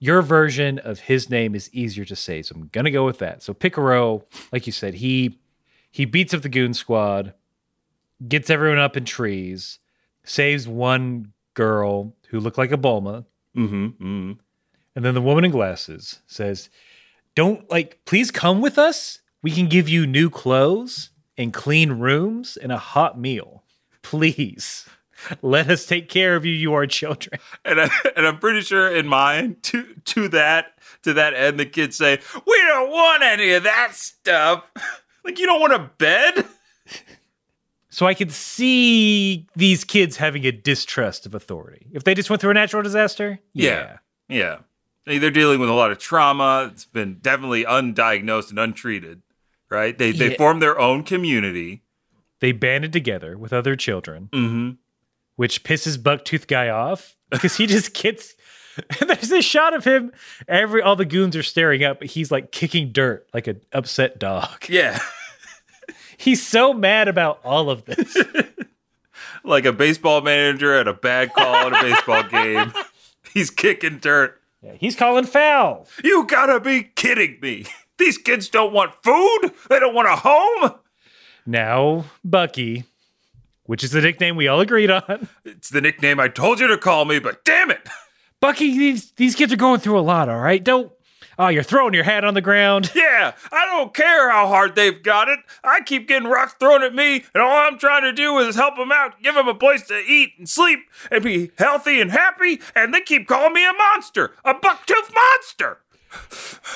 Your 0.00 0.20
version 0.20 0.80
of 0.80 0.98
his 0.98 1.30
name 1.30 1.54
is 1.54 1.72
easier 1.72 2.04
to 2.04 2.16
say, 2.16 2.42
so 2.42 2.56
I'm 2.56 2.68
gonna 2.72 2.90
go 2.90 3.06
with 3.06 3.18
that. 3.20 3.44
So 3.44 3.54
Picaro, 3.54 4.24
like 4.50 4.66
you 4.66 4.72
said, 4.72 4.94
he 4.94 5.38
he 5.92 6.06
beats 6.06 6.34
up 6.34 6.42
the 6.42 6.48
goon 6.48 6.74
squad, 6.74 7.34
gets 8.26 8.50
everyone 8.50 8.80
up 8.80 8.96
in 8.96 9.04
trees, 9.04 9.78
saves 10.24 10.66
one 10.66 11.32
girl 11.54 12.16
who 12.30 12.40
looked 12.40 12.58
like 12.58 12.72
a 12.72 12.76
Bulma, 12.76 13.26
Mm-hmm. 13.56 13.84
mm-hmm. 13.86 14.32
and 14.96 15.04
then 15.04 15.14
the 15.14 15.22
woman 15.22 15.44
in 15.44 15.52
glasses 15.52 16.18
says, 16.26 16.68
"Don't 17.36 17.70
like, 17.70 18.00
please 18.06 18.32
come 18.32 18.60
with 18.60 18.76
us. 18.76 19.20
We 19.40 19.52
can 19.52 19.68
give 19.68 19.88
you 19.88 20.04
new 20.04 20.30
clothes 20.30 21.10
and 21.38 21.52
clean 21.52 21.92
rooms 21.92 22.56
and 22.56 22.72
a 22.72 22.78
hot 22.78 23.18
meal. 23.18 23.62
Please." 24.02 24.86
Let 25.40 25.70
us 25.70 25.86
take 25.86 26.10
care 26.10 26.36
of 26.36 26.44
you, 26.44 26.52
you 26.52 26.74
are 26.74 26.86
children. 26.86 27.40
And 27.64 27.80
I, 27.80 27.88
and 28.16 28.26
I'm 28.26 28.38
pretty 28.38 28.60
sure 28.60 28.94
in 28.94 29.06
mine 29.06 29.56
to 29.62 29.94
to 30.04 30.28
that 30.28 30.74
to 31.04 31.14
that 31.14 31.32
end, 31.32 31.58
the 31.58 31.64
kids 31.64 31.96
say, 31.96 32.20
"We 32.46 32.64
don't 32.68 32.90
want 32.90 33.22
any 33.22 33.52
of 33.52 33.62
that 33.62 33.94
stuff. 33.94 34.64
like 35.24 35.38
you 35.38 35.46
don't 35.46 35.60
want 35.60 35.72
a 35.72 35.90
bed." 35.96 36.44
So 37.88 38.04
I 38.04 38.12
could 38.12 38.30
see 38.30 39.46
these 39.56 39.82
kids 39.82 40.18
having 40.18 40.44
a 40.44 40.52
distrust 40.52 41.24
of 41.24 41.34
authority. 41.34 41.86
If 41.92 42.04
they 42.04 42.14
just 42.14 42.28
went 42.28 42.42
through 42.42 42.50
a 42.50 42.54
natural 42.54 42.82
disaster, 42.82 43.40
Yeah. 43.54 43.96
Yeah. 44.28 44.58
They're 45.06 45.30
dealing 45.30 45.60
with 45.60 45.70
a 45.70 45.72
lot 45.72 45.90
of 45.92 45.98
trauma. 45.98 46.68
It's 46.70 46.84
been 46.84 47.20
definitely 47.22 47.64
undiagnosed 47.64 48.50
and 48.50 48.58
untreated. 48.58 49.22
Right? 49.70 49.96
They 49.96 50.12
they 50.12 50.30
Yeah. 50.32 50.36
form 50.36 50.60
their 50.60 50.78
own 50.78 51.02
community. 51.02 51.82
They 52.40 52.52
banded 52.52 52.92
together 52.92 53.36
with 53.38 53.52
other 53.52 53.76
children, 53.76 54.28
Mm-hmm. 54.32 54.70
which 55.36 55.64
pisses 55.64 55.96
Bucktooth 55.98 56.46
guy 56.46 56.68
off 56.68 57.16
because 57.30 57.56
he 57.56 57.66
just 57.66 57.94
gets. 57.94 58.34
There's 59.00 59.30
this 59.30 59.44
shot 59.44 59.72
of 59.74 59.84
him. 59.84 60.12
Every 60.46 60.82
all 60.82 60.96
the 60.96 61.06
goons 61.06 61.34
are 61.34 61.42
staring 61.42 61.82
up, 61.82 61.98
but 62.00 62.08
he's 62.08 62.30
like 62.30 62.52
kicking 62.52 62.92
dirt 62.92 63.26
like 63.32 63.46
an 63.46 63.62
upset 63.72 64.18
dog. 64.18 64.66
Yeah. 64.68 64.98
He's 66.18 66.46
so 66.46 66.72
mad 66.72 67.08
about 67.08 67.40
all 67.44 67.68
of 67.68 67.84
this. 67.84 68.16
like 69.44 69.66
a 69.66 69.72
baseball 69.72 70.22
manager 70.22 70.74
at 70.74 70.88
a 70.88 70.94
bad 70.94 71.32
call 71.34 71.54
at 71.54 71.72
a 71.74 71.82
baseball 71.82 72.22
game. 72.22 72.72
He's 73.34 73.50
kicking 73.50 73.98
dirt. 73.98 74.40
Yeah, 74.62 74.72
he's 74.80 74.96
calling 74.96 75.24
foul. 75.26 75.86
You 76.02 76.24
gotta 76.26 76.58
be 76.58 76.84
kidding 76.84 77.38
me. 77.42 77.66
These 77.98 78.18
kids 78.18 78.48
don't 78.48 78.72
want 78.72 78.94
food. 79.02 79.52
They 79.68 79.78
don't 79.80 79.94
want 79.94 80.08
a 80.08 80.16
home. 80.16 80.72
Now 81.46 82.04
Bucky, 82.24 82.84
which 83.64 83.84
is 83.84 83.92
the 83.92 84.00
nickname 84.00 84.36
we 84.36 84.48
all 84.48 84.60
agreed 84.60 84.90
on. 84.90 85.28
It's 85.44 85.70
the 85.70 85.80
nickname 85.80 86.18
I 86.20 86.28
told 86.28 86.60
you 86.60 86.66
to 86.68 86.78
call 86.78 87.04
me, 87.04 87.18
but 87.18 87.44
damn 87.44 87.70
it. 87.70 87.88
Bucky, 88.40 88.76
these 88.76 89.12
these 89.12 89.34
kids 89.34 89.52
are 89.52 89.56
going 89.56 89.80
through 89.80 89.98
a 89.98 90.00
lot. 90.00 90.28
All 90.28 90.40
right, 90.40 90.62
don't. 90.62 90.92
Oh, 91.38 91.48
you're 91.48 91.62
throwing 91.62 91.92
your 91.92 92.04
hat 92.04 92.24
on 92.24 92.34
the 92.34 92.40
ground. 92.40 92.90
Yeah, 93.16 93.32
I 93.52 93.66
don't 93.66 93.92
care 93.94 94.30
how 94.30 94.46
hard 94.48 94.74
they've 94.74 95.02
got 95.02 95.28
it. 95.28 95.38
I 95.62 95.80
keep 95.80 96.08
getting 96.08 96.28
rocks 96.28 96.54
thrown 96.54 96.82
at 96.82 96.94
me, 96.94 97.24
and 97.34 97.42
all 97.42 97.50
I'm 97.66 97.78
trying 97.78 98.02
to 98.02 98.12
do 98.12 98.38
is 98.38 98.56
help 98.56 98.76
them 98.76 98.92
out, 98.92 99.22
give 99.22 99.34
them 99.34 99.48
a 99.48 99.54
place 99.54 99.86
to 99.88 99.98
eat 99.98 100.32
and 100.38 100.48
sleep, 100.48 100.80
and 101.10 101.22
be 101.22 101.50
healthy 101.58 102.00
and 102.00 102.10
happy, 102.10 102.60
and 102.74 102.92
they 102.92 103.00
keep 103.00 103.26
calling 103.26 103.52
me 103.52 103.66
a 103.66 103.72
monster, 103.72 104.34
a 104.44 104.54
bucktooth 104.54 105.14
monster. 105.14 105.78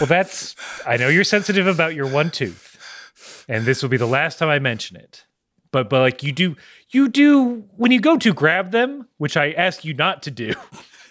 Well, 0.01 0.07
that's. 0.07 0.57
I 0.87 0.97
know 0.97 1.09
you're 1.09 1.25
sensitive 1.25 1.67
about 1.67 1.95
your 1.95 2.07
one 2.07 2.31
tooth, 2.31 3.45
and 3.49 3.65
this 3.65 3.83
will 3.83 3.91
be 3.91 3.97
the 3.97 4.07
last 4.07 4.39
time 4.39 4.49
I 4.49 4.59
mention 4.59 4.97
it. 4.97 5.25
but 5.73 5.91
but 5.91 6.01
like 6.01 6.23
you 6.23 6.33
do 6.33 6.57
you 6.91 7.09
do 7.09 7.65
when 7.77 7.93
you 7.93 8.01
go 8.01 8.17
to 8.17 8.33
grab 8.33 8.71
them, 8.71 9.07
which 9.19 9.37
I 9.37 9.53
ask 9.53 9.85
you 9.85 9.93
not 9.95 10.23
to 10.25 10.31
do. 10.31 10.55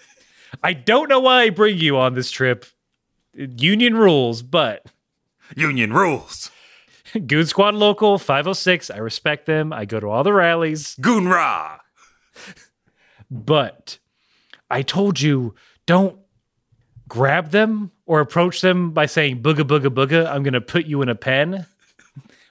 I 0.62 0.72
don't 0.72 1.08
know 1.08 1.20
why 1.20 1.42
I 1.42 1.50
bring 1.50 1.78
you 1.78 1.96
on 1.96 2.14
this 2.14 2.30
trip. 2.30 2.66
Union 3.34 3.94
rules, 3.94 4.42
but 4.42 4.86
Union 5.56 5.92
rules. 5.92 6.50
Goon 7.26 7.46
Squad 7.46 7.74
local 7.74 8.18
506. 8.18 8.90
I 8.90 8.96
respect 8.98 9.46
them. 9.46 9.72
I 9.72 9.84
go 9.84 10.00
to 10.00 10.08
all 10.08 10.24
the 10.24 10.32
rallies, 10.32 10.96
Goon 11.00 11.28
Ra. 11.28 11.78
but 13.30 13.98
I 14.70 14.82
told 14.82 15.20
you 15.20 15.54
don't 15.86 16.18
grab 17.10 17.50
them 17.50 17.90
or 18.06 18.20
approach 18.20 18.62
them 18.62 18.92
by 18.92 19.04
saying 19.04 19.42
booga 19.42 19.62
booga 19.62 19.88
booga. 19.88 20.26
I'm 20.30 20.42
going 20.42 20.54
to 20.54 20.60
put 20.62 20.86
you 20.86 21.02
in 21.02 21.10
a 21.10 21.14
pen, 21.14 21.66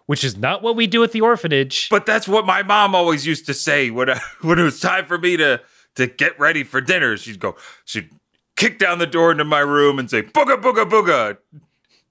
which 0.06 0.24
is 0.24 0.38
not 0.38 0.62
what 0.62 0.76
we 0.76 0.86
do 0.86 1.04
at 1.04 1.12
the 1.12 1.22
orphanage. 1.22 1.90
But 1.90 2.06
that's 2.06 2.28
what 2.28 2.46
my 2.46 2.62
mom 2.62 2.94
always 2.94 3.26
used 3.26 3.48
to 3.48 3.56
say 3.56 3.90
when 3.90 4.12
I, 4.12 4.20
when 4.42 4.60
it 4.60 4.64
was 4.64 4.80
time 4.80 5.08
for 5.08 5.18
me 5.18 5.38
to 5.38 5.62
to 5.96 6.06
get 6.06 6.40
ready 6.40 6.64
for 6.64 6.80
dinner. 6.80 7.18
She'd 7.18 7.40
go, 7.40 7.56
she'd 7.86 8.12
kick 8.56 8.78
down 8.78 9.00
the 9.00 9.08
door 9.08 9.32
into 9.32 9.46
my 9.46 9.62
room 9.62 9.98
and 9.98 10.10
say, 10.10 10.22
"Booga 10.22 10.62
booga 10.62 10.88
booga, 10.88 11.38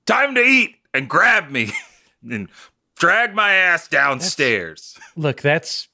time 0.07 0.35
to 0.35 0.41
eat," 0.41 0.77
and 0.93 1.09
grab 1.09 1.51
me 1.51 1.71
and 2.29 2.49
drag 2.97 3.35
my 3.35 3.53
ass 3.53 3.87
downstairs. 3.87 4.99
Look, 5.17 5.43
that's 5.43 5.89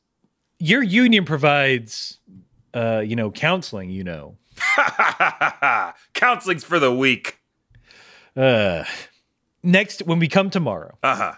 your 0.61 0.83
union 0.83 1.25
provides, 1.25 2.19
uh, 2.73 3.03
you 3.05 3.17
know, 3.17 3.33
counseling. 3.33 3.91
You 3.91 4.05
know, 4.05 4.37
Counseling's 6.15 6.65
for 6.65 6.79
the 6.79 6.93
weak. 6.95 7.39
uh, 8.37 8.85
next 9.63 10.01
when 10.07 10.19
we 10.19 10.29
come 10.29 10.51
tomorrow 10.51 10.97
Uh 11.03 11.17
huh. 11.17 11.33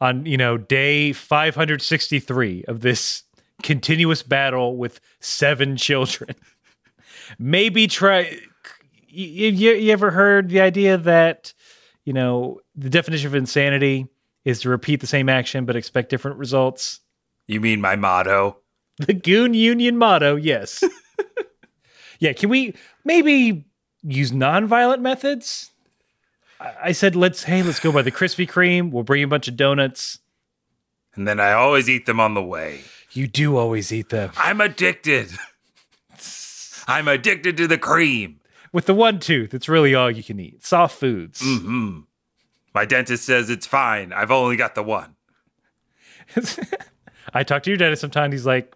on 0.00 0.24
you 0.26 0.36
know 0.36 0.56
day 0.56 1.12
563 1.12 2.64
of 2.68 2.80
this 2.80 3.22
continuous 3.62 4.22
battle 4.22 4.76
with 4.76 5.00
seven 5.20 5.76
children, 5.76 6.34
maybe 7.38 7.86
try. 7.86 8.38
You, 9.10 9.48
you, 9.48 9.72
you 9.72 9.92
ever 9.92 10.10
heard 10.10 10.48
the 10.50 10.60
idea 10.60 10.96
that 10.98 11.52
you 12.04 12.12
know 12.12 12.60
the 12.76 12.90
definition 12.90 13.26
of 13.26 13.34
insanity 13.34 14.06
is 14.44 14.60
to 14.60 14.68
repeat 14.68 15.00
the 15.00 15.06
same 15.06 15.28
action 15.28 15.64
but 15.64 15.74
expect 15.76 16.10
different 16.10 16.36
results? 16.38 17.00
You 17.48 17.60
mean 17.60 17.80
my 17.80 17.96
motto? 17.96 18.58
The 18.98 19.14
Goon 19.14 19.54
Union 19.54 19.96
motto, 19.96 20.36
yes. 20.36 20.82
yeah, 22.18 22.32
can 22.32 22.48
we 22.48 22.74
maybe 23.04 23.64
use 24.02 24.32
non-violent 24.32 25.02
methods? 25.02 25.70
I, 26.60 26.72
I 26.84 26.92
said 26.92 27.14
let's 27.16 27.44
hey, 27.44 27.62
let's 27.62 27.80
go 27.80 27.92
by 27.92 28.02
the 28.02 28.10
Krispy 28.12 28.48
Kreme. 28.48 28.90
We'll 28.90 29.04
bring 29.04 29.20
you 29.20 29.26
a 29.26 29.30
bunch 29.30 29.48
of 29.48 29.56
donuts. 29.56 30.18
And 31.14 31.26
then 31.26 31.40
I 31.40 31.52
always 31.52 31.88
eat 31.88 32.06
them 32.06 32.20
on 32.20 32.34
the 32.34 32.42
way. 32.42 32.80
You 33.12 33.26
do 33.26 33.56
always 33.56 33.92
eat 33.92 34.10
them. 34.10 34.30
I'm 34.36 34.60
addicted. 34.60 35.30
I'm 36.86 37.08
addicted 37.08 37.56
to 37.56 37.66
the 37.66 37.78
cream. 37.78 38.40
With 38.72 38.86
the 38.86 38.94
one 38.94 39.18
tooth, 39.18 39.54
it's 39.54 39.68
really 39.68 39.94
all 39.94 40.10
you 40.10 40.22
can 40.22 40.38
eat. 40.38 40.64
Soft 40.64 40.98
foods. 40.98 41.40
hmm 41.42 42.00
My 42.74 42.84
dentist 42.84 43.24
says 43.24 43.50
it's 43.50 43.66
fine. 43.66 44.12
I've 44.12 44.30
only 44.30 44.56
got 44.56 44.74
the 44.74 44.82
one. 44.82 45.16
I 47.34 47.42
talk 47.42 47.62
to 47.64 47.70
your 47.70 47.76
dentist 47.78 48.00
sometimes. 48.00 48.32
He's 48.32 48.46
like, 48.46 48.74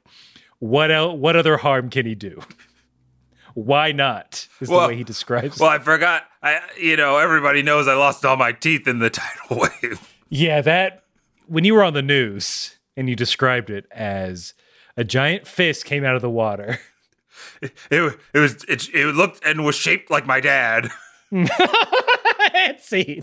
"What 0.59 0.91
el- 0.91 1.17
What 1.17 1.37
other 1.37 1.57
harm 1.57 1.91
can 1.91 2.07
he 2.07 2.15
do? 2.15 2.41
Why 3.55 3.93
not?" 3.93 4.47
Is 4.61 4.69
Well- 4.69 4.83
the 4.83 4.89
way 4.89 4.97
he 4.97 5.05
describes. 5.05 5.57
It? 5.57 5.61
Well, 5.61 5.71
I 5.71 5.79
forgot. 5.79 6.25
I, 6.43 6.61
you 6.81 6.97
know, 6.97 7.19
everybody 7.19 7.63
knows 7.63 7.87
I 7.89 7.95
lost 7.95 8.25
all 8.25 8.37
my 8.37 8.53
teeth 8.53 8.87
in 8.89 8.99
the 8.99 9.11
tidal 9.51 9.59
wave. 9.83 10.01
Yeah, 10.29 10.61
that 10.63 11.05
when 11.47 11.65
you 11.65 11.75
were 11.75 11.83
on 11.85 11.95
the 11.95 12.03
news 12.03 12.79
and 12.97 13.09
you 13.09 13.17
described 13.17 13.71
it 13.71 13.87
as 13.93 14.55
a 14.97 15.05
giant 15.05 15.47
fist 15.47 15.85
came 15.85 16.05
out 16.05 16.17
of 16.17 16.23
the 16.23 16.31
water. 16.31 16.79
It, 17.61 17.73
it 17.91 18.39
was. 18.39 18.63
It, 18.69 18.89
it 18.95 19.15
looked 19.15 19.45
and 19.45 19.65
was 19.65 19.75
shaped 19.75 20.11
like 20.11 20.27
my 20.27 20.39
dad. 20.41 20.91
And 22.55 22.79
see- 22.81 23.23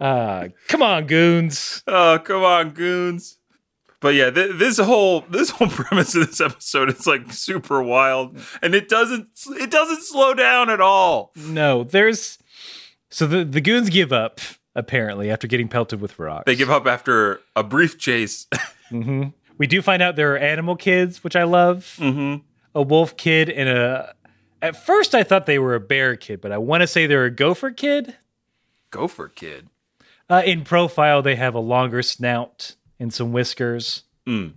Uh, 0.00 0.48
come 0.68 0.82
on, 0.82 1.06
goons. 1.06 1.82
oh, 1.86 2.18
come 2.22 2.42
on, 2.44 2.70
goons. 2.70 3.37
But 4.00 4.14
yeah, 4.14 4.30
th- 4.30 4.56
this 4.56 4.78
whole 4.78 5.22
this 5.22 5.50
whole 5.50 5.68
premise 5.68 6.14
of 6.14 6.26
this 6.28 6.40
episode 6.40 6.88
is 6.90 7.06
like 7.06 7.32
super 7.32 7.82
wild, 7.82 8.38
and 8.62 8.74
it 8.74 8.88
doesn't 8.88 9.28
it 9.50 9.70
doesn't 9.70 10.02
slow 10.02 10.34
down 10.34 10.70
at 10.70 10.80
all. 10.80 11.32
No, 11.36 11.84
there's 11.84 12.38
so 13.10 13.26
the 13.26 13.44
the 13.44 13.60
goons 13.60 13.90
give 13.90 14.12
up 14.12 14.40
apparently 14.76 15.30
after 15.30 15.48
getting 15.48 15.68
pelted 15.68 16.00
with 16.00 16.18
rocks. 16.18 16.44
They 16.46 16.54
give 16.54 16.70
up 16.70 16.86
after 16.86 17.40
a 17.56 17.64
brief 17.64 17.98
chase. 17.98 18.46
hmm 18.88 19.24
We 19.56 19.66
do 19.66 19.82
find 19.82 20.00
out 20.02 20.14
there 20.14 20.34
are 20.34 20.38
animal 20.38 20.76
kids, 20.76 21.24
which 21.24 21.34
I 21.34 21.42
love. 21.42 21.96
mm-hmm. 21.98 22.42
A 22.74 22.82
wolf 22.82 23.16
kid 23.16 23.48
and 23.50 23.68
a. 23.68 24.14
At 24.62 24.76
first, 24.76 25.14
I 25.14 25.22
thought 25.24 25.46
they 25.46 25.58
were 25.58 25.74
a 25.74 25.80
bear 25.80 26.14
kid, 26.16 26.40
but 26.40 26.52
I 26.52 26.58
want 26.58 26.82
to 26.82 26.86
say 26.86 27.06
they're 27.06 27.24
a 27.24 27.30
gopher 27.30 27.70
kid. 27.70 28.14
Gopher 28.90 29.28
kid. 29.28 29.68
Uh, 30.30 30.42
in 30.44 30.62
profile, 30.62 31.22
they 31.22 31.34
have 31.36 31.54
a 31.54 31.60
longer 31.60 32.02
snout 32.02 32.74
and 32.98 33.12
some 33.12 33.32
whiskers. 33.32 34.04
Mm. 34.26 34.54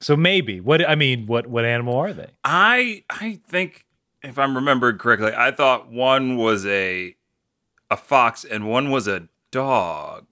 So 0.00 0.16
maybe 0.16 0.60
what 0.60 0.86
I 0.88 0.94
mean, 0.94 1.26
what 1.26 1.46
what 1.46 1.64
animal 1.64 1.96
are 1.96 2.12
they? 2.12 2.30
I 2.44 3.04
I 3.10 3.40
think 3.48 3.86
if 4.22 4.38
I'm 4.38 4.54
remembering 4.54 4.98
correctly, 4.98 5.32
I 5.36 5.50
thought 5.50 5.90
one 5.90 6.36
was 6.36 6.66
a 6.66 7.16
a 7.90 7.96
fox 7.96 8.44
and 8.44 8.68
one 8.68 8.90
was 8.90 9.08
a 9.08 9.28
dog. 9.50 10.26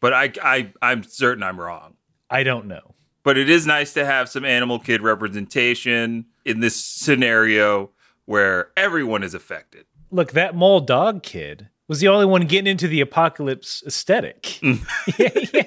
But 0.00 0.12
I 0.12 0.32
I 0.42 0.72
I'm 0.82 1.02
certain 1.02 1.42
I'm 1.42 1.60
wrong. 1.60 1.94
I 2.30 2.42
don't 2.42 2.66
know. 2.66 2.94
But 3.22 3.36
it 3.36 3.50
is 3.50 3.66
nice 3.66 3.92
to 3.94 4.06
have 4.06 4.28
some 4.28 4.44
animal 4.44 4.78
kid 4.78 5.02
representation 5.02 6.26
in 6.44 6.60
this 6.60 6.76
scenario 6.76 7.90
where 8.24 8.70
everyone 8.76 9.22
is 9.22 9.34
affected. 9.34 9.86
Look, 10.10 10.32
that 10.32 10.54
mole 10.54 10.80
dog 10.80 11.22
kid 11.22 11.68
was 11.88 12.00
the 12.00 12.08
only 12.08 12.26
one 12.26 12.42
getting 12.42 12.66
into 12.70 12.88
the 12.88 13.00
apocalypse 13.00 13.82
aesthetic. 13.86 14.60
yeah, 14.62 14.78
he 15.16 15.58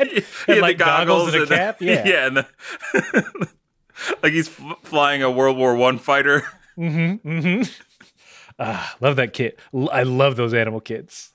had, 0.48 0.62
like 0.62 0.78
goggles, 0.78 1.34
and 1.34 1.44
a 1.44 1.48
cap. 1.48 1.78
Yeah, 1.82 2.06
yeah, 2.08 2.28
and 2.28 2.38
the, 2.38 2.46
like 4.24 4.34
he's 4.34 4.48
f- 4.50 4.78
flying 4.84 5.24
a 5.24 5.30
World 5.32 5.58
War 5.58 5.76
One 5.76 5.98
fighter. 5.98 6.44
Mm-hmm. 6.78 7.28
Mm-hmm. 7.30 7.72
Ah, 8.60 8.96
love 9.02 9.16
that 9.18 9.34
kid. 9.34 9.56
L- 9.74 9.90
I 9.92 10.04
love 10.04 10.36
those 10.36 10.54
animal 10.54 10.80
kids. 10.82 11.32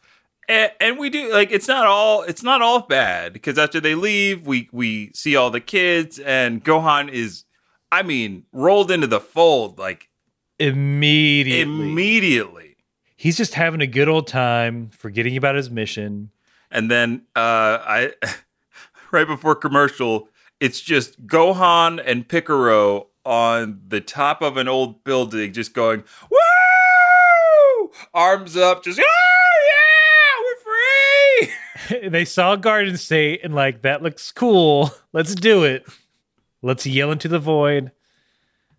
and, 0.49 0.71
and 0.81 0.99
we 0.99 1.09
do 1.11 1.33
like 1.33 1.51
it's 1.51 1.69
not 1.69 1.87
all 1.87 2.23
it's 2.23 2.43
not 2.43 2.61
all 2.63 2.81
bad 2.81 3.33
because 3.33 3.57
after 3.59 3.81
they 3.81 3.95
leave 3.95 4.47
we 4.47 4.69
we 4.73 5.11
see 5.15 5.35
all 5.37 5.51
the 5.51 5.61
kids 5.61 6.19
and 6.19 6.63
gohan 6.63 7.09
is 7.09 7.45
i 7.91 8.03
mean 8.03 8.45
rolled 8.53 8.91
into 8.91 9.07
the 9.07 9.21
fold 9.21 9.79
like 9.79 10.11
Immediately, 10.59 11.63
immediately 11.63 12.64
he's 13.25 13.39
just 13.39 13.55
having 13.55 13.81
a 13.81 13.87
good 13.87 14.07
old 14.07 14.27
time, 14.27 14.91
forgetting 14.91 15.35
about 15.35 15.55
his 15.55 15.71
mission. 15.71 16.31
and 16.71 16.91
then 16.91 17.23
uh 17.35 17.79
i 17.97 18.13
right 19.13 19.27
before 19.27 19.55
commercial 19.55 20.29
it's 20.61 20.81
just 20.81 21.27
gohan 21.27 22.03
and 22.05 22.29
picaro 22.29 23.07
on 23.25 23.81
the 23.89 24.01
top 24.01 24.43
of 24.43 24.57
an 24.59 24.69
old 24.69 25.03
building 25.05 25.53
just 25.53 25.73
going 25.73 26.03
woo 26.31 27.91
arms 28.13 28.57
up 28.57 28.83
just 28.85 29.01
oh 29.01 29.55
yeah 29.71 31.49
we're 31.49 31.99
free 32.01 32.09
they 32.09 32.25
saw 32.25 32.57
Garden 32.57 32.97
State 32.97 33.41
and 33.45 33.55
like 33.55 33.83
that 33.83 34.03
looks 34.03 34.33
cool. 34.33 34.91
Let's 35.13 35.35
do 35.35 35.65
it. 35.65 35.87
Let's 36.63 36.87
yell 36.87 37.11
into 37.13 37.29
the 37.29 37.39
void. 37.39 37.93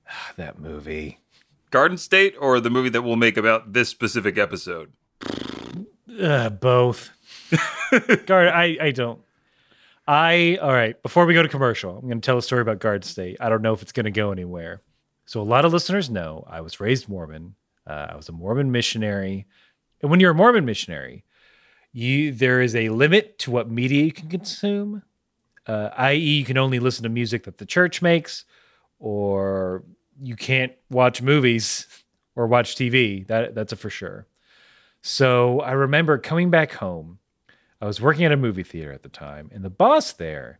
That 0.38 0.60
movie. 0.60 1.19
Garden 1.75 1.97
state 1.97 2.33
or 2.39 2.61
the 2.61 2.69
movie 2.69 2.88
that 2.88 3.01
we'll 3.01 3.17
make 3.17 3.35
about 3.35 3.73
this 3.73 3.89
specific 3.89 4.38
episode 4.38 4.93
Uh, 6.21 6.49
both. 6.49 7.09
Guard, 8.25 8.47
I, 8.47 8.77
I 8.79 8.91
don't. 8.91 9.19
I 10.07 10.57
all 10.61 10.71
right. 10.71 11.01
Before 11.03 11.25
we 11.25 11.33
go 11.33 11.43
to 11.43 11.49
commercial, 11.49 11.97
I'm 11.97 12.07
going 12.07 12.21
to 12.21 12.25
tell 12.25 12.38
a 12.38 12.41
story 12.41 12.61
about 12.61 12.79
Garden 12.79 13.01
State. 13.01 13.35
I 13.41 13.49
don't 13.49 13.61
know 13.61 13.73
if 13.73 13.81
it's 13.81 13.91
going 13.91 14.05
to 14.05 14.11
go 14.11 14.31
anywhere. 14.31 14.83
So 15.25 15.41
a 15.41 15.43
lot 15.43 15.65
of 15.65 15.73
listeners 15.73 16.09
know 16.09 16.45
I 16.49 16.61
was 16.61 16.79
raised 16.79 17.09
Mormon. 17.09 17.55
Uh, 17.85 18.07
I 18.11 18.15
was 18.15 18.29
a 18.29 18.31
Mormon 18.31 18.71
missionary, 18.71 19.45
and 20.01 20.09
when 20.09 20.21
you're 20.21 20.31
a 20.31 20.35
Mormon 20.35 20.63
missionary, 20.63 21.25
you 21.91 22.31
there 22.31 22.61
is 22.61 22.73
a 22.73 22.88
limit 22.88 23.38
to 23.39 23.51
what 23.51 23.69
media 23.69 24.05
you 24.05 24.13
can 24.13 24.29
consume. 24.29 25.03
Uh, 25.67 25.89
i.e., 25.97 26.38
you 26.39 26.45
can 26.45 26.57
only 26.57 26.79
listen 26.79 27.03
to 27.03 27.09
music 27.09 27.43
that 27.43 27.57
the 27.57 27.65
church 27.65 28.01
makes, 28.01 28.45
or 28.97 29.83
you 30.21 30.36
can't 30.36 30.73
watch 30.89 31.21
movies 31.21 31.88
or 32.36 32.47
watch 32.47 32.75
TV. 32.75 33.25
That 33.28 33.56
that's 33.56 33.73
a 33.73 33.75
for 33.75 33.89
sure. 33.89 34.28
So 35.01 35.60
I 35.62 35.73
remember 35.73 36.17
coming 36.17 36.49
back 36.49 36.73
home. 36.73 37.19
I 37.82 37.86
was 37.86 38.01
working 38.01 38.25
at 38.25 38.32
a 38.32 38.38
movie 38.38 38.63
theater 38.63 38.91
at 38.91 39.04
the 39.04 39.10
time, 39.10 39.49
and 39.54 39.63
the 39.63 39.69
boss 39.69 40.13
there 40.13 40.60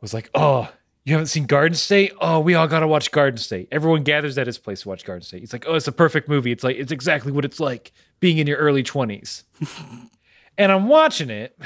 was 0.00 0.14
like, 0.14 0.30
"Oh, 0.34 0.70
you 1.04 1.14
haven't 1.14 1.26
seen 1.26 1.46
Garden 1.46 1.74
State? 1.74 2.12
Oh, 2.20 2.38
we 2.40 2.54
all 2.54 2.68
got 2.68 2.80
to 2.80 2.86
watch 2.86 3.10
Garden 3.10 3.38
State. 3.38 3.68
Everyone 3.72 4.02
gathers 4.04 4.36
at 4.38 4.46
his 4.46 4.58
place 4.58 4.82
to 4.82 4.88
watch 4.88 5.04
Garden 5.04 5.24
State. 5.24 5.40
He's 5.40 5.52
like, 5.52 5.64
"Oh, 5.66 5.74
it's 5.74 5.88
a 5.88 5.92
perfect 5.92 6.28
movie. 6.28 6.52
It's 6.52 6.62
like 6.62 6.76
it's 6.76 6.92
exactly 6.92 7.32
what 7.32 7.44
it's 7.44 7.58
like 7.60 7.92
being 8.20 8.38
in 8.38 8.46
your 8.46 8.58
early 8.58 8.82
20s." 8.82 9.44
and 10.58 10.70
I'm 10.70 10.86
watching 10.88 11.30
it, 11.30 11.58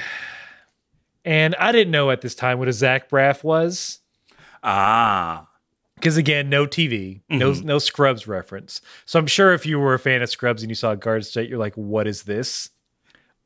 And 1.24 1.54
I 1.56 1.72
didn't 1.72 1.90
know 1.90 2.10
at 2.10 2.20
this 2.20 2.34
time 2.34 2.58
what 2.58 2.68
a 2.68 2.72
Zach 2.72 3.08
Braff 3.10 3.42
was. 3.42 4.00
Ah. 4.62 5.48
Because 5.96 6.16
again, 6.16 6.48
no 6.50 6.66
TV, 6.66 7.20
no 7.28 7.52
Mm-hmm. 7.52 7.66
no 7.66 7.78
Scrubs 7.78 8.26
reference. 8.26 8.80
So 9.06 9.18
I'm 9.18 9.26
sure 9.26 9.52
if 9.54 9.64
you 9.64 9.78
were 9.78 9.94
a 9.94 9.98
fan 9.98 10.22
of 10.22 10.28
Scrubs 10.30 10.62
and 10.62 10.70
you 10.70 10.74
saw 10.74 10.94
Garden 10.94 11.22
State, 11.22 11.48
you're 11.48 11.58
like, 11.58 11.74
"What 11.76 12.06
is 12.06 12.24
this?" 12.24 12.70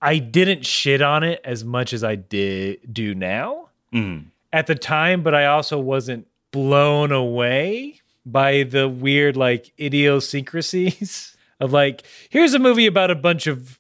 I 0.00 0.18
didn't 0.18 0.64
shit 0.64 1.02
on 1.02 1.22
it 1.24 1.40
as 1.44 1.64
much 1.64 1.92
as 1.92 2.02
I 2.04 2.14
did 2.14 2.92
do 2.92 3.14
now 3.14 3.68
Mhm. 3.92 4.26
at 4.52 4.66
the 4.68 4.74
time, 4.76 5.22
but 5.22 5.34
I 5.34 5.46
also 5.46 5.78
wasn't 5.78 6.26
blown 6.52 7.10
away 7.12 8.00
by 8.24 8.62
the 8.62 8.88
weird 8.88 9.36
like 9.36 9.72
idiosyncrasies 9.78 11.36
of 11.60 11.72
like, 11.72 12.02
here's 12.30 12.54
a 12.54 12.58
movie 12.58 12.86
about 12.86 13.10
a 13.10 13.14
bunch 13.16 13.46
of 13.46 13.78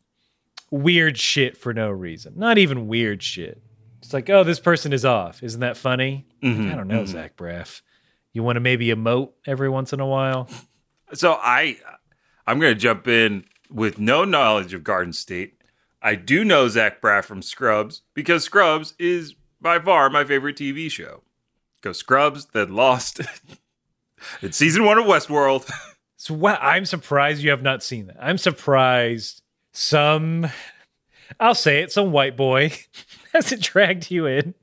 weird 0.70 1.16
shit 1.18 1.56
for 1.56 1.72
no 1.72 1.90
reason. 1.90 2.34
Not 2.36 2.58
even 2.58 2.88
weird 2.88 3.22
shit. 3.22 3.62
It's 4.02 4.12
like, 4.12 4.28
oh, 4.30 4.44
this 4.44 4.60
person 4.60 4.92
is 4.92 5.04
off. 5.04 5.42
Isn't 5.42 5.60
that 5.60 5.76
funny? 5.76 6.26
Like, 6.42 6.52
Mhm, 6.54 6.72
I 6.72 6.76
don't 6.76 6.88
know, 6.88 7.04
Zach 7.04 7.36
Braff. 7.36 7.80
You 8.32 8.42
want 8.42 8.56
to 8.56 8.60
maybe 8.60 8.88
emote 8.88 9.30
every 9.46 9.68
once 9.68 9.92
in 9.92 10.00
a 10.00 10.06
while? 10.06 10.48
So 11.14 11.38
I 11.40 11.78
I'm 12.46 12.60
gonna 12.60 12.74
jump 12.74 13.08
in 13.08 13.46
with 13.70 13.98
no 13.98 14.26
knowledge 14.26 14.74
of 14.74 14.84
Garden 14.84 15.14
State. 15.14 15.54
I 16.02 16.16
do 16.16 16.44
know 16.44 16.68
Zach 16.68 17.00
Braff 17.00 17.24
from 17.24 17.40
Scrubs 17.40 18.02
because 18.12 18.44
Scrubs 18.44 18.92
is 18.98 19.34
by 19.58 19.78
far 19.78 20.10
my 20.10 20.24
favorite 20.24 20.56
TV 20.56 20.90
show. 20.90 21.22
Go 21.80 21.92
Scrubs, 21.92 22.46
then 22.52 22.74
Lost. 22.74 23.20
it's 24.42 24.58
season 24.58 24.84
one 24.84 24.98
of 24.98 25.06
Westworld. 25.06 25.70
So? 26.20 26.44
I'm 26.44 26.84
surprised 26.84 27.44
you 27.44 27.50
have 27.50 27.62
not 27.62 27.80
seen 27.80 28.08
that. 28.08 28.16
I'm 28.20 28.38
surprised 28.38 29.40
some, 29.72 30.48
I'll 31.38 31.54
say 31.54 31.80
it, 31.82 31.92
some 31.92 32.10
white 32.10 32.36
boy 32.36 32.72
hasn't 33.32 33.62
dragged 33.62 34.10
you 34.10 34.26
in 34.26 34.52
to 34.52 34.54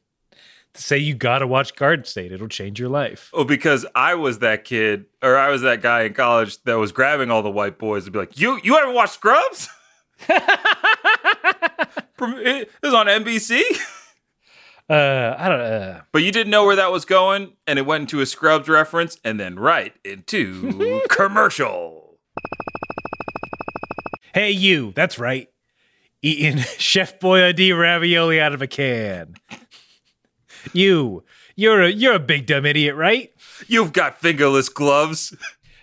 say 0.76 0.98
you 0.98 1.14
got 1.14 1.40
to 1.40 1.48
watch 1.48 1.76
Garden 1.76 2.06
State. 2.06 2.32
It'll 2.32 2.48
change 2.48 2.80
your 2.80 2.90
life. 2.90 3.30
Oh, 3.34 3.44
because 3.44 3.86
I 3.96 4.16
was 4.16 4.40
that 4.40 4.64
kid, 4.66 5.06
or 5.22 5.38
I 5.38 5.50
was 5.50 5.62
that 5.62 5.82
guy 5.82 6.04
in 6.04 6.14
college 6.14 6.62
that 6.64 6.76
was 6.76 6.92
grabbing 6.92 7.32
all 7.32 7.42
the 7.42 7.50
white 7.52 7.78
boys 7.78 8.04
and 8.06 8.14
be 8.14 8.20
like, 8.20 8.40
"You, 8.40 8.60
you 8.64 8.76
haven't 8.76 8.94
watched 8.94 9.14
Scrubs? 9.14 9.70
It 12.18 12.70
was 12.82 12.94
on 12.94 13.08
NBC, 13.08 13.62
Uh, 14.90 15.36
I 15.38 15.50
don't. 15.50 15.60
Uh, 15.60 16.02
but 16.12 16.24
you 16.24 16.32
didn't 16.32 16.52
know 16.52 16.64
where 16.66 16.76
that 16.76 16.92
was 16.92 17.06
going, 17.06 17.54
and 17.68 17.78
it 17.80 17.86
went 17.86 18.02
into 18.04 18.22
a 18.22 18.26
Scrubs 18.26 18.70
reference, 18.70 19.18
and 19.24 19.40
then 19.40 19.58
right 19.60 19.94
into 20.06 21.02
commercial. 21.10 22.18
hey, 24.34 24.52
you. 24.52 24.94
That's 24.96 25.18
right. 25.20 25.50
Eating 26.22 26.58
Chef 26.78 27.20
Boyardee 27.20 27.78
ravioli 27.78 28.40
out 28.40 28.54
of 28.54 28.62
a 28.62 28.68
can. 28.68 29.36
You. 30.74 31.24
You're 31.56 31.84
a 31.84 31.90
you're 31.90 32.16
a 32.16 32.20
big 32.20 32.48
dumb 32.48 32.66
idiot, 32.66 32.96
right? 32.96 33.34
You've 33.68 33.94
got 33.94 34.20
fingerless 34.20 34.70
gloves. 34.70 35.36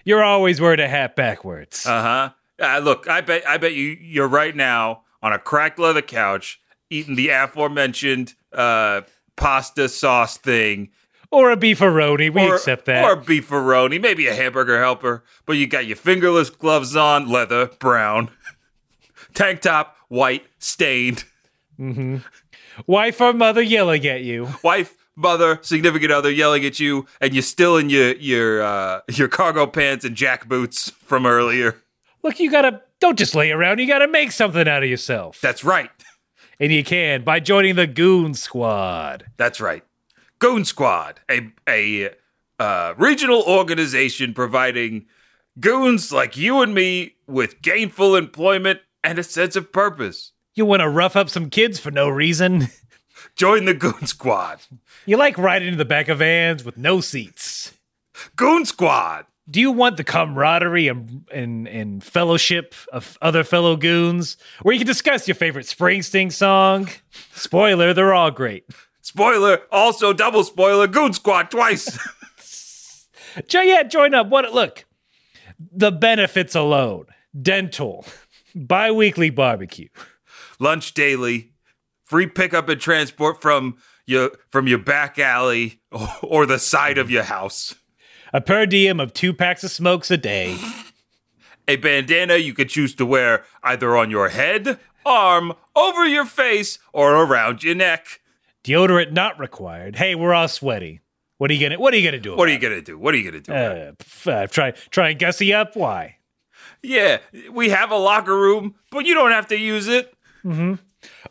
You're 0.05 0.23
always 0.23 0.61
wearing 0.61 0.81
a 0.81 0.89
hat 0.89 1.17
backwards. 1.17 1.87
Uh 1.87 2.03
huh. 2.03 2.31
Uh, 2.61 2.79
look, 2.79 3.09
I 3.09 3.21
bet, 3.21 3.47
I 3.49 3.57
bet 3.57 3.75
you, 3.75 3.97
you're 4.01 4.29
right 4.29 4.55
now 4.55 5.03
on 5.23 5.33
a 5.33 5.39
cracked 5.39 5.79
leather 5.79 6.03
couch 6.03 6.61
eating 6.91 7.17
the 7.17 7.31
aforementioned 7.31 8.35
uh, 8.53 9.03
pasta 9.37 9.89
sauce 9.89 10.37
thing 10.37 10.91
or 11.33 11.51
a 11.51 11.57
beefaroni. 11.57 12.33
We 12.33 12.43
or, 12.43 12.55
accept 12.55 12.85
that. 12.85 13.03
Or 13.03 13.15
a 13.15 13.17
beefaroni, 13.17 14.01
maybe 14.01 14.29
a 14.29 14.35
hamburger 14.35 14.79
helper. 14.79 15.25
But 15.47 15.55
you 15.55 15.67
got 15.67 15.87
your 15.87 15.97
fingerless 15.97 16.51
gloves 16.51 16.95
on, 16.95 17.29
leather, 17.29 17.67
brown. 17.81 18.31
Tank 19.35 19.63
top, 19.63 19.97
white, 20.09 20.45
stained. 20.59 21.25
Wife 22.87 23.21
or 23.21 23.33
mother 23.33 23.63
yelling 23.63 24.07
at 24.07 24.23
you. 24.23 24.49
Wife, 24.63 24.97
mother, 25.17 25.59
significant 25.63 26.11
other 26.13 26.31
yelling 26.31 26.65
at 26.65 26.81
you, 26.81 27.07
and 27.21 27.35
you're 27.35 27.43
still 27.43 27.77
in 27.77 27.91
your 27.91 28.13
your 28.17 28.63
uh, 28.63 29.01
your 29.11 29.29
cargo 29.29 29.67
pants 29.67 30.05
and 30.05 30.17
jack 30.17 30.49
boots 30.49 30.91
from 30.91 31.27
earlier. 31.27 31.77
Look, 32.23 32.39
you 32.41 32.51
gotta 32.51 32.81
don't 33.01 33.19
just 33.19 33.35
lay 33.35 33.51
around. 33.51 33.79
You 33.79 33.87
gotta 33.87 34.09
make 34.09 34.33
something 34.33 34.67
out 34.69 34.83
of 34.83 34.89
yourself, 34.89 35.41
That's 35.41 35.65
right. 35.65 35.91
and 36.61 36.73
you 36.73 36.85
can 36.85 37.25
by 37.25 37.41
joining 37.41 37.75
the 37.77 37.87
Goon 37.87 38.35
Squad. 38.35 39.27
That's 39.37 39.61
right. 39.61 39.85
Goon 40.39 40.65
Squad, 40.65 41.21
a 41.31 41.51
a 41.69 42.11
uh, 42.59 42.95
regional 42.97 43.43
organization 43.43 44.35
providing 44.35 45.07
goons 45.61 46.13
like 46.13 46.37
you 46.37 46.63
and 46.63 46.75
me 46.75 47.17
with 47.27 47.61
gainful 47.61 48.15
employment 48.17 48.81
and 49.05 49.19
a 49.19 49.23
sense 49.25 49.57
of 49.57 49.73
purpose. 49.73 50.33
You 50.55 50.67
want 50.67 50.81
to 50.81 50.89
rough 50.89 51.17
up 51.17 51.29
some 51.29 51.51
kids 51.51 51.79
for 51.79 51.91
no 51.91 52.09
reason. 52.09 52.69
Join 53.37 53.65
the 53.65 53.75
Goon 53.75 54.07
Squad. 54.07 54.61
You 55.07 55.17
like 55.17 55.39
riding 55.39 55.69
in 55.69 55.79
the 55.79 55.85
back 55.85 56.09
of 56.09 56.19
vans 56.19 56.65
with 56.65 56.77
no 56.77 57.01
seats. 57.01 57.73
Goon 58.37 58.65
Squad. 58.65 59.27
Do 59.51 59.61
you 59.61 59.73
want 59.73 59.97
the 59.97 60.05
camaraderie 60.05 60.89
and, 60.89 61.27
and, 61.33 61.67
and 61.67 62.05
fellowship 62.05 62.75
of 62.93 63.19
other 63.23 63.43
fellow 63.43 63.77
goons 63.77 64.37
where 64.63 64.73
you 64.73 64.79
can 64.79 64.87
discuss 64.87 65.27
your 65.27 65.35
favorite 65.35 65.67
Springsteen 65.67 66.31
song? 66.31 66.89
Spoiler, 67.35 67.93
they're 67.93 68.15
all 68.15 68.31
great. 68.31 68.65
Spoiler, 69.01 69.63
also 69.73 70.13
double 70.13 70.45
spoiler, 70.45 70.87
Goon 70.87 71.13
Squad 71.13 71.51
twice. 71.51 71.99
Yeah, 73.51 73.83
join 73.85 74.13
up. 74.13 74.29
What 74.29 74.53
look, 74.53 74.85
the 75.59 75.91
benefits 75.91 76.55
alone: 76.55 77.07
dental, 77.41 78.05
bi-weekly 78.55 79.31
barbecue, 79.31 79.89
Lunch 80.59 80.95
daily, 80.95 81.53
free 82.05 82.27
pickup 82.27 82.69
and 82.69 82.81
transport 82.81 83.41
from 83.41 83.77
your 84.07 84.33
from 84.51 84.67
your 84.67 84.79
back 84.79 85.19
alley 85.19 85.81
or 86.23 86.47
the 86.47 86.59
side 86.59 86.99
of 86.99 87.11
your 87.11 87.23
house. 87.25 87.75
a 88.33 88.41
per 88.41 88.67
diem 88.67 89.01
of 89.01 89.13
two 89.13 89.33
packs 89.33 89.65
of 89.65 89.71
smokes 89.71 90.11
a 90.11 90.17
day. 90.17 90.57
A 91.69 91.77
bandana 91.77 92.37
you 92.37 92.55
could 92.55 92.69
choose 92.69 92.95
to 92.97 93.07
wear 93.07 93.45
either 93.63 93.97
on 93.97 94.11
your 94.11 94.31
head, 94.31 94.81
arm, 95.07 95.53
over 95.77 96.05
your 96.07 96.25
face, 96.25 96.79
or 96.93 97.15
around 97.15 97.63
your 97.63 97.77
neck. 97.77 98.21
Deodorant 98.65 99.13
not 99.13 99.39
required. 99.39 99.97
Hey, 99.97 100.15
we're 100.15 100.35
all 100.35 100.49
sweaty. 100.49 101.01
What 101.39 101.51
are 101.51 101.55
you 101.55 101.61
gonna 101.61 101.81
What 101.81 101.95
are 101.95 101.97
you 101.97 102.05
gonna 102.05 102.21
do? 102.21 102.37
What 102.37 102.49
are 102.49 102.53
you 102.53 102.59
gonna 102.59 102.83
do? 102.83 102.99
What 102.99 103.15
are 103.15 103.17
you 103.19 103.31
gonna 103.31 103.41
do? 103.41 103.53
Uh, 103.53 104.31
uh, 104.31 104.47
try 104.47 104.73
try 104.91 105.11
and 105.11 105.19
gussy 105.19 105.53
up. 105.53 105.77
Why? 105.77 106.17
yeah, 106.83 107.19
we 107.51 107.71
have 107.71 107.91
a 107.93 107.97
locker 107.97 108.37
room, 108.37 108.75
but 108.91 109.07
you 109.07 109.15
don't 109.15 109.31
have 109.33 109.47
to 109.49 109.57
use 109.59 109.87
it. 109.89 110.13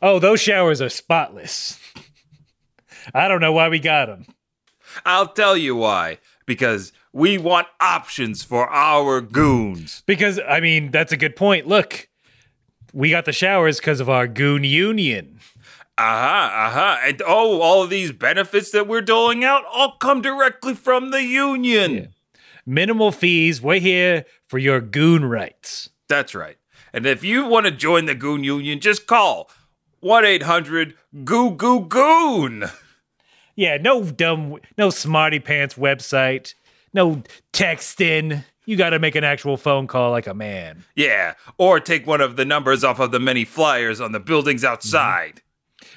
Oh, 0.01 0.19
those 0.19 0.41
showers 0.41 0.81
are 0.81 0.89
spotless. 0.89 1.79
I 3.13 3.27
don't 3.27 3.41
know 3.41 3.53
why 3.53 3.69
we 3.69 3.79
got 3.79 4.07
them. 4.07 4.25
I'll 5.05 5.27
tell 5.27 5.55
you 5.57 5.75
why. 5.75 6.19
Because 6.45 6.91
we 7.13 7.37
want 7.37 7.67
options 7.79 8.43
for 8.43 8.67
our 8.69 9.21
goons. 9.21 10.03
Because 10.05 10.39
I 10.47 10.59
mean, 10.59 10.91
that's 10.91 11.11
a 11.11 11.17
good 11.17 11.35
point. 11.35 11.67
Look, 11.67 12.09
we 12.93 13.09
got 13.09 13.25
the 13.25 13.33
showers 13.33 13.79
because 13.79 13.99
of 13.99 14.09
our 14.09 14.27
goon 14.27 14.63
union. 14.63 15.39
Uh 15.97 16.03
huh, 16.03 16.49
uh 16.53 16.69
huh. 16.71 16.97
And 17.03 17.21
oh, 17.25 17.61
all 17.61 17.83
of 17.83 17.89
these 17.89 18.11
benefits 18.11 18.71
that 18.71 18.87
we're 18.87 19.01
doling 19.01 19.43
out 19.43 19.63
all 19.71 19.97
come 19.99 20.21
directly 20.21 20.73
from 20.73 21.11
the 21.11 21.23
union. 21.23 22.13
Minimal 22.65 23.11
fees. 23.11 23.61
We're 23.61 23.79
here 23.79 24.25
for 24.47 24.57
your 24.57 24.81
goon 24.81 25.25
rights. 25.25 25.89
That's 26.07 26.33
right. 26.33 26.57
And 26.93 27.05
if 27.05 27.23
you 27.23 27.45
want 27.45 27.65
to 27.65 27.71
join 27.71 28.05
the 28.05 28.15
goon 28.15 28.43
union, 28.43 28.79
just 28.79 29.07
call 29.07 29.49
1 30.01 30.25
800 30.25 30.95
Goo 31.23 31.51
Goo 31.51 31.81
Goon. 31.85 32.65
Yeah, 33.55 33.77
no 33.77 34.03
dumb, 34.03 34.57
no 34.77 34.89
smarty 34.89 35.39
pants 35.39 35.75
website, 35.75 36.53
no 36.93 37.21
texting. 37.53 38.43
You 38.65 38.77
got 38.77 38.91
to 38.91 38.99
make 38.99 39.15
an 39.15 39.23
actual 39.23 39.57
phone 39.57 39.87
call 39.87 40.11
like 40.11 40.27
a 40.27 40.33
man. 40.33 40.83
Yeah, 40.95 41.33
or 41.57 41.79
take 41.79 42.05
one 42.07 42.21
of 42.21 42.35
the 42.35 42.45
numbers 42.45 42.83
off 42.83 42.99
of 42.99 43.11
the 43.11 43.19
many 43.19 43.43
flyers 43.45 43.99
on 43.99 44.11
the 44.11 44.19
buildings 44.19 44.63
outside. 44.63 45.41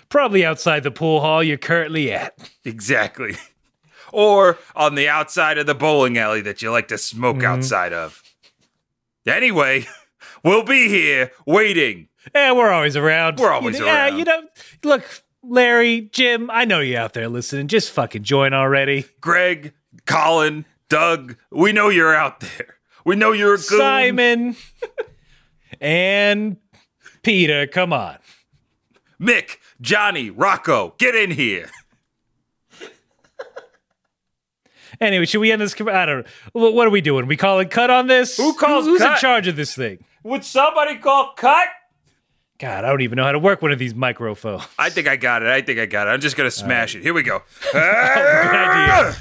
Probably 0.08 0.44
outside 0.44 0.82
the 0.82 0.90
pool 0.90 1.20
hall 1.20 1.42
you're 1.42 1.56
currently 1.58 2.12
at. 2.12 2.50
Exactly. 2.64 3.36
Or 4.12 4.58
on 4.76 4.94
the 4.94 5.08
outside 5.08 5.58
of 5.58 5.66
the 5.66 5.74
bowling 5.74 6.18
alley 6.18 6.40
that 6.42 6.62
you 6.62 6.70
like 6.70 6.88
to 6.88 6.98
smoke 6.98 7.36
Mm-hmm. 7.36 7.46
outside 7.46 7.92
of. 7.92 8.22
Anyway, 9.26 9.86
we'll 10.44 10.62
be 10.64 10.88
here 10.88 11.30
waiting. 11.46 12.08
Yeah, 12.34 12.52
we're 12.52 12.70
always 12.70 12.96
around. 12.96 13.38
We're 13.38 13.50
always 13.52 13.78
you, 13.78 13.84
Yeah, 13.84 14.06
around. 14.08 14.18
you 14.18 14.24
know, 14.24 14.42
look, 14.82 15.04
Larry, 15.42 16.02
Jim, 16.12 16.50
I 16.50 16.64
know 16.64 16.80
you're 16.80 17.00
out 17.00 17.12
there 17.12 17.28
listening. 17.28 17.68
Just 17.68 17.90
fucking 17.90 18.22
join 18.22 18.54
already. 18.54 19.04
Greg, 19.20 19.72
Colin, 20.06 20.64
Doug, 20.88 21.36
we 21.50 21.72
know 21.72 21.88
you're 21.88 22.14
out 22.14 22.40
there. 22.40 22.76
We 23.04 23.16
know 23.16 23.32
you're 23.32 23.54
a 23.54 23.58
goon. 23.58 23.78
Simon 23.78 24.56
and 25.80 26.56
Peter, 27.22 27.66
come 27.66 27.92
on. 27.92 28.16
Mick, 29.20 29.58
Johnny, 29.80 30.30
Rocco, 30.30 30.94
get 30.98 31.14
in 31.14 31.30
here. 31.30 31.70
Anyway, 35.00 35.26
should 35.26 35.40
we 35.40 35.50
end 35.50 35.60
this? 35.60 35.74
I 35.80 36.06
don't 36.06 36.24
know. 36.54 36.70
What 36.70 36.86
are 36.86 36.90
we 36.90 37.00
doing? 37.00 37.26
We 37.26 37.36
calling 37.36 37.68
cut 37.68 37.90
on 37.90 38.06
this? 38.06 38.36
Who 38.36 38.54
calls 38.54 38.86
Who's 38.86 39.02
in 39.02 39.16
charge 39.16 39.48
of 39.48 39.56
this 39.56 39.74
thing? 39.74 40.04
Would 40.24 40.44
somebody 40.44 40.96
call 40.96 41.32
cut? 41.36 41.68
God, 42.58 42.84
I 42.84 42.88
don't 42.88 43.02
even 43.02 43.16
know 43.16 43.24
how 43.24 43.32
to 43.32 43.38
work 43.38 43.62
one 43.62 43.72
of 43.72 43.78
these 43.78 43.94
microphones. 43.94 44.62
I 44.78 44.88
think 44.90 45.06
I 45.06 45.16
got 45.16 45.42
it. 45.42 45.48
I 45.48 45.60
think 45.60 45.78
I 45.78 45.86
got 45.86 46.06
it. 46.06 46.10
I'm 46.10 46.20
just 46.20 46.36
gonna 46.36 46.50
smash 46.50 46.94
it. 46.94 47.02
Here 47.02 47.12
we 47.14 47.22
go. 47.22 47.42
Good 47.72 47.80
idea. 47.82 49.16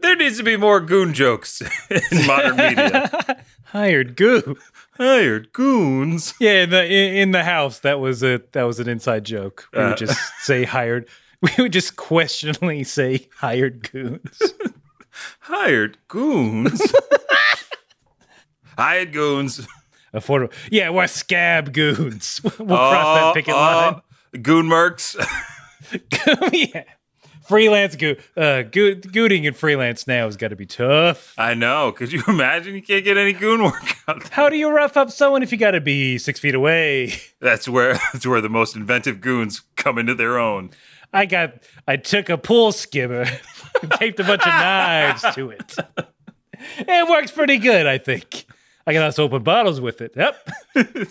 There 0.00 0.16
needs 0.16 0.38
to 0.38 0.42
be 0.44 0.56
more 0.56 0.80
goon 0.80 1.12
jokes 1.12 1.60
in 1.90 2.26
modern 2.26 2.56
media. 2.56 3.44
Hired 3.64 4.16
goo. 4.16 4.56
Hired 4.96 5.52
goons. 5.52 6.34
Yeah, 6.40 6.62
in 6.62 6.70
the 6.70 6.84
in, 6.86 7.14
in 7.16 7.30
the 7.32 7.44
house 7.44 7.80
that 7.80 8.00
was 8.00 8.22
a 8.22 8.40
that 8.52 8.62
was 8.62 8.80
an 8.80 8.88
inside 8.88 9.24
joke. 9.24 9.68
We 9.72 9.80
Uh. 9.80 9.88
would 9.90 9.98
just 9.98 10.18
say 10.40 10.64
hired. 10.64 11.08
We 11.42 11.50
would 11.58 11.72
just 11.72 11.94
questioningly 11.96 12.82
say 12.84 13.28
hired 13.36 13.92
goons. 13.92 14.40
Hired 15.40 15.98
goons. 16.08 16.80
Hired 18.78 19.12
goons. 19.12 19.66
Affordable. 20.14 20.52
Yeah, 20.70 20.90
we're 20.90 21.06
scab 21.08 21.72
goons. 21.72 22.40
We'll 22.58 22.76
cross 22.76 23.18
that 23.18 23.34
picket 23.34 23.54
line. 23.54 24.00
oh, 24.34 24.38
Goon 24.40 24.66
mercs. 24.66 25.16
yeah. 26.52 26.84
Freelance 27.46 27.96
goo. 27.96 28.14
Uh, 28.36 28.62
goo- 28.62 28.94
gooting 28.96 29.46
and 29.46 29.56
freelance 29.56 30.06
now 30.06 30.26
has 30.26 30.36
got 30.36 30.48
to 30.48 30.56
be 30.56 30.66
tough. 30.66 31.34
I 31.38 31.54
know. 31.54 31.92
Could 31.92 32.12
you 32.12 32.22
imagine? 32.28 32.74
You 32.74 32.82
can't 32.82 33.04
get 33.04 33.16
any 33.16 33.32
goon 33.32 33.64
work 33.64 33.96
out. 34.06 34.20
there. 34.20 34.28
How 34.32 34.48
do 34.50 34.56
you 34.56 34.68
rough 34.70 34.96
up 34.96 35.10
someone 35.10 35.42
if 35.42 35.50
you 35.50 35.56
got 35.58 35.70
to 35.72 35.80
be 35.80 36.18
six 36.18 36.38
feet 36.38 36.54
away? 36.54 37.14
That's 37.40 37.66
where 37.68 37.94
that's 38.12 38.26
where 38.26 38.40
the 38.42 38.50
most 38.50 38.76
inventive 38.76 39.20
goons 39.22 39.62
come 39.76 39.96
into 39.98 40.14
their 40.14 40.38
own. 40.38 40.70
I 41.12 41.24
got. 41.24 41.54
I 41.86 41.96
took 41.96 42.28
a 42.28 42.36
pool 42.36 42.70
skimmer, 42.72 43.24
and 43.82 43.90
taped 43.92 44.20
a 44.20 44.24
bunch 44.24 44.42
of 44.42 44.48
knives 44.48 45.24
to 45.34 45.50
it. 45.50 45.74
It 46.76 47.08
works 47.08 47.30
pretty 47.30 47.56
good, 47.58 47.86
I 47.86 47.96
think. 47.98 48.44
I 48.88 48.94
can 48.94 49.02
also 49.02 49.22
open 49.22 49.42
bottles 49.42 49.82
with 49.82 50.00
it. 50.00 50.14
Yep. 50.16 50.48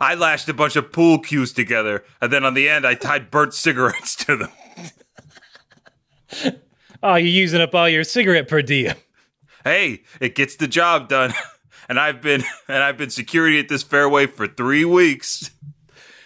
I 0.00 0.16
lashed 0.16 0.48
a 0.48 0.52
bunch 0.52 0.74
of 0.74 0.90
pool 0.90 1.20
cues 1.20 1.52
together, 1.52 2.02
and 2.20 2.32
then 2.32 2.44
on 2.44 2.54
the 2.54 2.68
end, 2.68 2.84
I 2.84 2.94
tied 2.94 3.30
burnt 3.30 3.54
cigarettes 3.54 4.16
to 4.16 4.36
them. 4.36 4.50
Oh, 7.04 7.16
you're 7.16 7.26
using 7.26 7.60
up 7.60 7.74
all 7.74 7.88
your 7.88 8.04
cigarette 8.04 8.46
per 8.46 8.62
diem. 8.62 8.94
Hey, 9.64 10.04
it 10.20 10.36
gets 10.36 10.54
the 10.54 10.68
job 10.68 11.08
done. 11.08 11.34
And 11.88 11.98
I've 11.98 12.22
been 12.22 12.44
and 12.68 12.82
I've 12.82 12.96
been 12.96 13.10
security 13.10 13.58
at 13.58 13.68
this 13.68 13.82
fairway 13.82 14.26
for 14.26 14.46
three 14.46 14.84
weeks. 14.84 15.50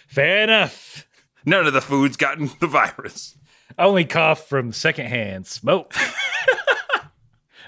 Fair 0.07 0.43
enough. 0.43 1.05
None 1.45 1.65
of 1.65 1.73
the 1.73 1.81
food's 1.81 2.15
gotten 2.15 2.51
the 2.59 2.67
virus. 2.67 3.35
I 3.75 3.85
only 3.85 4.05
cough 4.05 4.47
from 4.47 4.71
secondhand 4.71 5.47
smoke. 5.47 5.95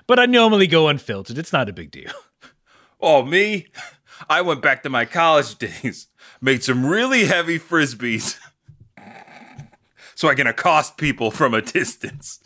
but 0.07 0.19
I 0.19 0.27
normally 0.27 0.67
go 0.67 0.87
unfiltered. 0.87 1.39
It's 1.39 1.51
not 1.51 1.67
a 1.67 1.73
big 1.73 1.89
deal. 1.89 2.11
Oh, 2.99 3.23
me? 3.23 3.67
I 4.29 4.41
went 4.41 4.61
back 4.61 4.83
to 4.83 4.89
my 4.89 5.05
college 5.05 5.57
days, 5.57 6.07
made 6.41 6.63
some 6.63 6.85
really 6.85 7.25
heavy 7.25 7.59
frisbees 7.59 8.37
so 10.15 10.27
I 10.27 10.35
can 10.35 10.47
accost 10.47 10.97
people 10.97 11.31
from 11.31 11.53
a 11.53 11.61
distance. 11.61 12.39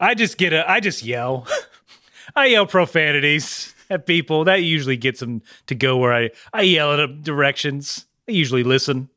I 0.00 0.14
just 0.14 0.38
get 0.38 0.52
a. 0.52 0.68
I 0.70 0.80
just 0.80 1.02
yell. 1.02 1.46
I 2.36 2.46
yell 2.46 2.66
profanities 2.66 3.74
at 3.90 4.06
people. 4.06 4.44
That 4.44 4.62
usually 4.62 4.96
gets 4.96 5.20
them 5.20 5.42
to 5.66 5.74
go 5.74 5.96
where 5.96 6.14
I. 6.14 6.30
I 6.52 6.62
yell 6.62 6.92
at 6.92 6.96
them 6.96 7.20
directions. 7.22 8.06
They 8.26 8.34
usually 8.34 8.62
listen. 8.62 9.08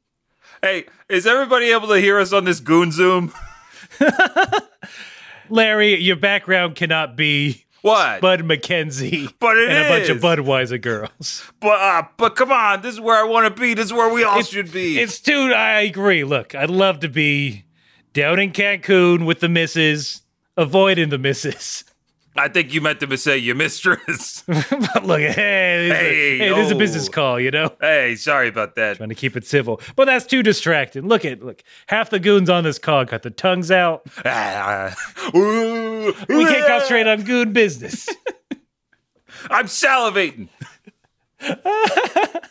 Hey, 0.61 0.85
is 1.07 1.27
everybody 1.27 1.71
able 1.71 1.87
to 1.89 1.99
hear 1.99 2.19
us 2.19 2.33
on 2.33 2.45
this 2.45 2.59
goon 2.59 2.91
zoom? 2.91 3.33
Larry, 5.49 5.99
your 5.99 6.15
background 6.15 6.75
cannot 6.75 7.15
be 7.15 7.65
What? 7.81 8.21
Bud 8.21 8.41
McKenzie 8.41 9.33
But 9.39 9.57
it 9.57 9.69
and 9.69 9.85
a 9.85 9.89
bunch 9.89 10.09
of. 10.09 10.17
Budweiser 10.17 10.79
girls. 10.79 11.51
But 11.59 11.79
uh, 11.81 12.03
but 12.17 12.35
come 12.35 12.51
on, 12.51 12.81
this 12.81 12.93
is 12.93 13.01
where 13.01 13.17
I 13.17 13.23
want 13.27 13.53
to 13.53 13.61
be. 13.61 13.73
This 13.73 13.87
is 13.87 13.93
where 13.93 14.13
we 14.13 14.23
all 14.23 14.43
should 14.43 14.71
be. 14.71 14.99
It's 14.99 15.19
too. 15.19 15.51
I 15.55 15.81
agree. 15.81 16.23
Look, 16.23 16.53
I'd 16.53 16.69
love 16.69 16.99
to 16.99 17.09
be 17.09 17.65
down 18.13 18.39
in 18.39 18.51
Cancun 18.51 19.25
with 19.25 19.39
the 19.39 19.49
missus, 19.49 20.21
avoiding 20.57 21.09
the 21.09 21.17
missus. 21.17 21.83
I 22.35 22.47
think 22.47 22.73
you 22.73 22.79
meant 22.79 23.01
to 23.01 23.17
say 23.17 23.37
your 23.37 23.55
mistress. 23.55 24.43
but 24.47 25.05
look, 25.05 25.19
hey, 25.19 25.87
this, 25.89 25.97
Hey, 25.97 26.35
is, 26.35 26.41
a, 26.41 26.43
hey, 26.43 26.49
this 26.49 26.65
is 26.65 26.71
a 26.71 26.75
oh. 26.75 26.77
business 26.77 27.09
call, 27.09 27.39
you 27.39 27.51
know. 27.51 27.75
hey, 27.81 28.15
sorry 28.15 28.47
about 28.47 28.75
that. 28.75 28.97
Trying 28.97 29.09
to 29.09 29.15
keep 29.15 29.35
it 29.35 29.45
civil, 29.45 29.81
but 29.95 30.05
that's 30.05 30.25
too 30.25 30.41
distracting. 30.41 31.07
Look 31.07 31.25
at 31.25 31.43
look, 31.43 31.61
half 31.87 32.09
the 32.09 32.19
goons 32.19 32.49
on 32.49 32.63
this 32.63 32.79
call 32.79 33.03
got 33.05 33.23
their 33.23 33.31
tongues 33.31 33.71
out. 33.71 34.05
We 35.31 36.45
can't 36.45 36.67
concentrate 36.67 37.07
on 37.07 37.23
goon 37.23 37.53
business. 37.53 38.09
I'm 39.49 39.65
salivating. 39.65 40.49
I 41.39 42.41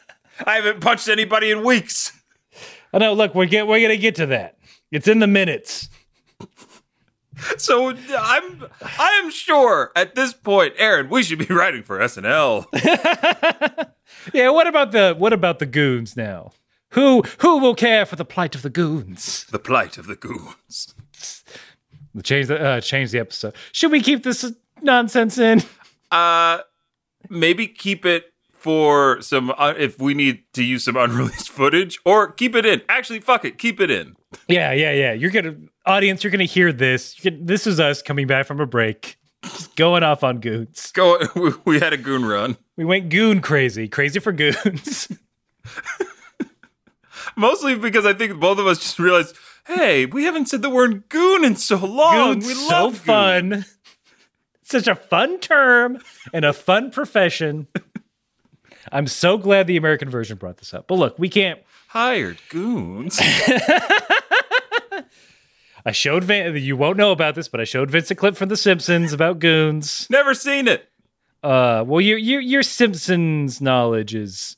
haven't 0.47 0.81
punched 0.81 1.09
anybody 1.09 1.51
in 1.51 1.64
weeks. 1.64 2.16
I 2.93 2.99
know. 2.99 3.12
Look, 3.12 3.35
we're 3.35 3.47
get 3.47 3.66
we're 3.66 3.81
gonna 3.81 3.97
get 3.97 4.14
to 4.16 4.26
that. 4.26 4.57
It's 4.91 5.09
in 5.09 5.18
the 5.18 5.26
minutes. 5.26 5.89
So 7.59 7.91
I'm 7.91 8.64
I 8.82 9.20
am 9.22 9.30
sure 9.30 9.93
at 9.97 10.14
this 10.14 10.32
point, 10.32 10.74
Aaron, 10.78 11.09
we 11.09 11.22
should 11.22 11.38
be 11.38 11.53
writing 11.55 11.82
for 11.82 11.99
SNL. 11.99 12.66
Yeah. 14.34 14.51
What 14.51 14.66
about 14.66 14.93
the 14.93 15.14
what 15.16 15.32
about 15.32 15.61
the 15.61 15.66
goons 15.66 16.16
now? 16.16 16.53
Who 16.91 17.22
who 17.38 17.59
will 17.59 17.74
care 17.74 18.05
for 18.05 18.16
the 18.16 18.24
plight 18.24 18.55
of 18.55 18.62
the 18.62 18.68
goons? 18.70 19.45
the 19.51 19.59
plight 19.59 19.97
of 19.97 20.07
the 20.07 20.16
goons. 20.16 20.95
Change 22.22 22.49
the 22.49 22.61
uh, 22.61 22.80
change 22.80 23.12
the 23.12 23.18
episode. 23.20 23.55
Should 23.72 23.93
we 23.93 24.03
keep 24.03 24.22
this 24.24 24.53
nonsense 24.82 25.38
in? 25.38 25.62
Uh 26.11 26.59
maybe 27.30 27.66
keep 27.66 28.05
it 28.05 28.30
for 28.61 29.21
some 29.23 29.53
uh, 29.57 29.75
if 29.77 29.99
we 29.99 30.15
need 30.15 30.45
to 30.53 30.63
use 30.63 30.85
some 30.85 30.97
unreleased 30.99 31.49
footage 31.51 31.99
or 32.05 32.31
keep 32.33 32.55
it 32.55 32.65
in. 32.67 32.83
Actually, 32.89 33.21
fuck 33.21 33.45
it, 33.45 33.59
keep 33.59 33.81
it 33.81 33.91
in. 33.91 34.15
Yeah, 34.49 34.73
yeah, 34.73 34.93
yeah. 34.93 35.13
You're 35.13 35.31
gonna 35.31 35.57
audience. 35.87 36.23
You're 36.23 36.31
gonna 36.31 36.45
hear 36.45 36.73
this. 36.73 37.17
You 37.19 37.31
can- 37.31 37.47
this 37.47 37.67
is 37.67 37.81
us 37.81 38.03
coming 38.03 38.27
back 38.27 38.47
from 38.47 38.61
a 38.61 38.67
break, 38.67 39.17
just 39.43 39.75
going 39.77 40.03
off 40.03 40.23
on 40.23 40.39
goons. 40.41 40.93
Go 40.93 41.19
we, 41.35 41.53
we 41.65 41.81
had 41.81 41.93
a 41.93 41.97
goon 41.97 42.25
run. 42.25 42.57
We 42.77 42.85
went 42.85 43.09
goon 43.09 43.41
crazy, 43.41 43.89
crazy 43.89 44.21
for 44.21 44.33
goons. 44.33 45.09
Mostly 47.37 47.75
because 47.77 48.07
I 48.07 48.13
think 48.13 48.39
both 48.41 48.59
of 48.59 48.67
us 48.67 48.79
just 48.79 48.99
realized, 48.99 49.37
hey, 49.67 50.07
we 50.07 50.25
haven't 50.25 50.47
said 50.49 50.63
the 50.63 50.71
word 50.71 51.09
goon 51.09 51.45
in 51.45 51.57
so 51.57 51.77
long. 51.77 52.15
Goon's 52.35 52.47
we 52.47 52.55
so 52.55 52.69
love 52.69 52.93
goon. 53.05 53.05
fun. 53.05 53.65
Such 54.63 54.87
a 54.87 54.95
fun 54.95 55.39
term 55.41 55.99
and 56.33 56.45
a 56.45 56.53
fun 56.53 56.91
profession. 56.91 57.67
I'm 58.93 59.07
so 59.07 59.37
glad 59.39 59.66
the 59.66 59.76
American 59.76 60.09
version 60.11 60.37
brought 60.39 60.57
this 60.59 60.72
up. 60.74 60.87
But 60.87 60.95
look, 60.97 61.18
we 61.18 61.28
can't. 61.28 61.61
Hired 61.89 62.39
goons. 62.49 63.18
I 65.87 65.93
showed 65.93 66.24
Vin. 66.24 66.57
You 66.57 66.76
won't 66.76 66.99
know 66.99 67.11
about 67.11 67.35
this, 67.35 67.49
but 67.49 67.61
I 67.61 67.64
showed 67.64 67.91
Vince 67.91 68.11
a 68.11 68.14
clip 68.14 68.37
from 68.37 68.49
The 68.51 68.57
Simpsons 68.57 69.12
about 69.12 69.39
goons. 69.39 70.07
Never 70.11 70.35
seen 70.35 70.68
it. 70.68 70.89
Uh, 71.43 71.83
well, 71.87 72.01
your 72.03 72.18
your 72.18 72.41
your 72.41 72.62
Simpsons 72.62 73.62
knowledge 73.62 74.14
is 74.14 74.57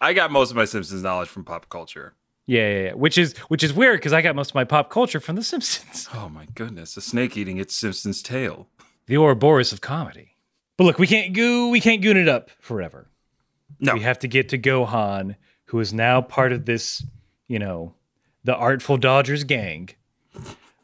I 0.00 0.14
got 0.14 0.30
most 0.30 0.50
of 0.50 0.56
my 0.56 0.64
Simpsons 0.64 1.02
knowledge 1.02 1.28
from 1.28 1.44
pop 1.44 1.68
culture. 1.68 2.14
yeah, 2.46 2.68
yeah, 2.68 2.82
yeah. 2.84 2.92
which 2.94 3.18
is 3.18 3.36
which 3.48 3.62
is 3.62 3.72
weird 3.74 3.98
because 4.00 4.14
I 4.14 4.22
got 4.22 4.34
most 4.34 4.52
of 4.52 4.54
my 4.54 4.64
pop 4.64 4.88
culture 4.88 5.20
from 5.20 5.36
The 5.36 5.42
Simpsons, 5.42 6.08
Oh 6.14 6.30
my 6.30 6.46
goodness, 6.54 6.96
a 6.96 7.02
snake 7.02 7.36
eating 7.36 7.58
its 7.58 7.74
Simpsons 7.74 8.22
tail. 8.22 8.68
the 9.06 9.16
Ouroboros 9.18 9.72
of 9.74 9.82
comedy. 9.82 10.36
But 10.78 10.84
look, 10.84 10.98
we 10.98 11.06
can't 11.06 11.34
goo 11.34 11.68
we 11.68 11.80
can't 11.80 12.00
goon 12.00 12.16
it 12.16 12.28
up 12.28 12.48
forever. 12.60 13.10
No, 13.80 13.94
We 13.94 14.00
have 14.00 14.18
to 14.20 14.28
get 14.28 14.48
to 14.50 14.58
Gohan, 14.58 15.36
who 15.66 15.80
is 15.80 15.92
now 15.92 16.20
part 16.20 16.52
of 16.52 16.66
this, 16.66 17.04
you 17.48 17.58
know, 17.58 17.94
the 18.44 18.54
Artful 18.54 18.96
Dodgers 18.96 19.44
gang. 19.44 19.90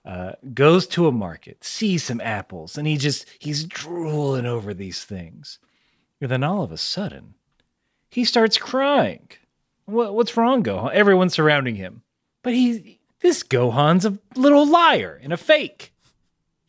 Uh, 0.05 0.33
goes 0.55 0.87
to 0.87 1.07
a 1.07 1.13
market, 1.13 1.63
sees 1.63 2.03
some 2.03 2.21
apples, 2.23 2.79
and 2.79 2.87
he 2.87 2.97
just 2.97 3.27
he's 3.39 3.65
drooling 3.65 4.47
over 4.47 4.73
these 4.73 5.05
things. 5.05 5.59
And 6.21 6.31
then 6.31 6.43
all 6.43 6.63
of 6.63 6.73
a 6.73 6.79
sudden, 6.79 7.35
he 8.09 8.25
starts 8.25 8.57
crying. 8.57 9.29
What, 9.85 10.15
what's 10.15 10.35
wrong, 10.35 10.63
Gohan? 10.63 10.93
Everyone's 10.93 11.35
surrounding 11.35 11.77
him, 11.77 12.03
but 12.43 12.55
he 12.55 13.01
this 13.21 13.43
Gohan's 13.43 14.07
a 14.07 14.19
little 14.35 14.67
liar 14.67 15.21
and 15.23 15.33
a 15.33 15.37
fake. 15.37 15.93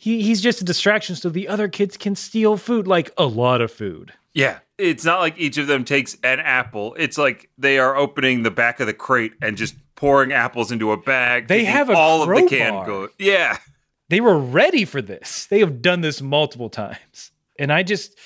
He 0.01 0.21
he's 0.21 0.39
just 0.41 0.61
a 0.61 0.63
distraction 0.63 1.15
so 1.17 1.29
the 1.29 1.49
other 1.49 1.67
kids 1.67 1.97
can 1.97 2.15
steal 2.15 2.55
food, 2.55 2.87
like 2.87 3.11
a 3.17 3.25
lot 3.25 3.59
of 3.59 3.69
food. 3.69 4.13
yeah, 4.33 4.59
it's 4.77 5.03
not 5.03 5.19
like 5.19 5.37
each 5.37 5.57
of 5.57 5.67
them 5.67 5.83
takes 5.83 6.15
an 6.23 6.39
apple. 6.39 6.95
It's 6.97 7.17
like 7.17 7.49
they 7.57 7.79
are 7.79 7.97
opening 7.97 8.43
the 8.43 8.49
back 8.51 8.79
of 8.79 8.87
the 8.87 8.93
crate 8.93 9.33
and 9.41 9.57
just 9.57 9.75
pouring 9.95 10.31
apples 10.31 10.71
into 10.71 10.93
a 10.93 10.97
bag. 10.97 11.49
They 11.49 11.65
have 11.65 11.89
a 11.89 11.93
all 11.93 12.23
of 12.23 12.29
the 12.29 12.47
canned 12.47 12.85
goods. 12.85 13.11
Yeah, 13.19 13.57
They 14.07 14.21
were 14.21 14.37
ready 14.39 14.85
for 14.85 15.01
this. 15.01 15.47
They 15.47 15.59
have 15.59 15.81
done 15.81 15.99
this 15.99 16.21
multiple 16.21 16.69
times. 16.69 17.31
And 17.59 17.73
I 17.73 17.83
just, 17.83 18.17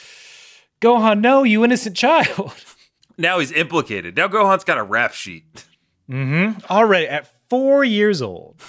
Gohan, 0.79 1.21
no, 1.21 1.41
you 1.41 1.63
innocent 1.65 1.97
child. 1.97 2.53
now 3.17 3.39
he's 3.39 3.51
implicated. 3.51 4.15
Now 4.15 4.27
Gohan's 4.27 4.63
got 4.63 4.77
a 4.77 4.83
rap 4.83 5.13
sheet. 5.13 5.65
Mm-hmm. 6.07 6.71
Already 6.71 7.07
at 7.07 7.33
four 7.49 7.83
years 7.83 8.21
old. 8.21 8.61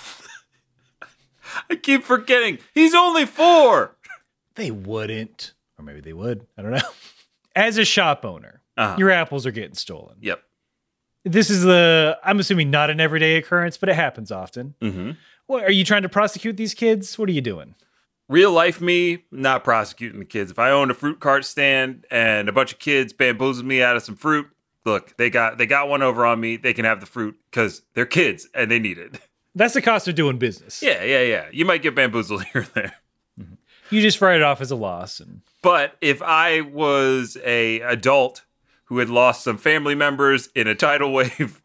I 1.71 1.77
keep 1.77 2.05
forgetting 2.05 2.59
he's 2.75 2.95
only 2.95 3.27
four. 3.27 3.97
They 4.57 4.71
wouldn't, 4.71 5.53
or 5.79 5.85
maybe 5.85 6.01
they 6.01 6.13
would. 6.13 6.47
I 6.57 6.63
don't 6.63 6.71
know. 6.73 6.81
As 7.57 7.79
a 7.79 7.85
shop 7.85 8.25
owner, 8.25 8.63
Uh-huh. 8.77 8.97
your 8.99 9.11
apples 9.11 9.47
are 9.47 9.51
getting 9.53 9.75
stolen. 9.75 10.17
Yep. 10.21 10.43
This 11.25 11.49
is 11.51 11.63
the 11.63 12.19
I'm 12.23 12.39
assuming 12.39 12.71
not 12.71 12.91
an 12.91 13.01
everyday 13.01 13.37
occurrence, 13.37 13.77
but 13.77 13.89
it 13.89 13.95
happens 13.95 14.31
often. 14.31 14.75
Mm-hmm. 14.83 15.13
What 15.47 15.65
are 15.65 15.73
you 15.73 15.85
trying 15.85 16.03
to 16.03 16.09
prosecute 16.09 16.57
these 16.57 16.75
kids? 16.75 17.19
What 17.19 17.29
are 17.29 17.33
you 17.33 17.41
doing? 17.41 17.75
Real 18.29 18.53
life 18.53 18.81
me, 18.81 19.25
not 19.31 19.65
prosecuting 19.65 20.19
the 20.19 20.25
kids. 20.25 20.51
If 20.51 20.59
I 20.59 20.71
owned 20.71 20.91
a 20.91 20.95
fruit 20.95 21.21
cart 21.21 21.45
stand 21.45 22.07
and 22.11 22.49
a 22.49 22.53
bunch 22.53 22.73
of 22.73 22.79
kids 22.79 23.13
bamboozled 23.13 23.67
me 23.67 23.83
out 23.83 23.97
of 23.97 24.03
some 24.03 24.17
fruit, 24.17 24.47
look, 24.87 25.15
they 25.19 25.29
got 25.31 25.59
they 25.59 25.67
got 25.67 25.89
one 25.89 26.03
over 26.03 26.25
on 26.27 26.41
me. 26.41 26.57
They 26.57 26.73
can 26.75 26.85
have 26.85 27.01
the 27.01 27.07
fruit 27.07 27.37
because 27.51 27.83
they're 27.95 28.07
kids 28.07 28.49
and 28.55 28.71
they 28.71 28.79
need 28.79 28.99
it. 28.99 29.21
That's 29.55 29.75
the 29.75 29.83
cost 29.83 30.09
of 30.09 30.15
doing 30.15 30.39
business. 30.39 30.83
Yeah, 30.83 31.03
yeah, 31.05 31.23
yeah. 31.23 31.45
You 31.53 31.65
might 31.65 31.83
get 31.83 31.95
bamboozled 31.95 32.45
here 32.53 32.63
and 32.63 32.71
there. 32.75 32.95
You 33.91 34.01
just 34.01 34.21
write 34.21 34.37
it 34.37 34.43
off 34.43 34.61
as 34.61 34.71
a 34.71 34.77
loss 34.77 35.21
and 35.21 35.43
But 35.63 35.97
if 36.01 36.21
I 36.23 36.63
was 36.63 37.37
a 37.45 37.81
adult 37.81 38.43
who 38.87 38.99
had 38.99 39.11
lost 39.11 39.45
some 39.45 39.59
family 39.59 39.95
members 39.95 40.49
in 40.55 40.67
a 40.67 40.75
tidal 40.75 41.13
wave, 41.13 41.61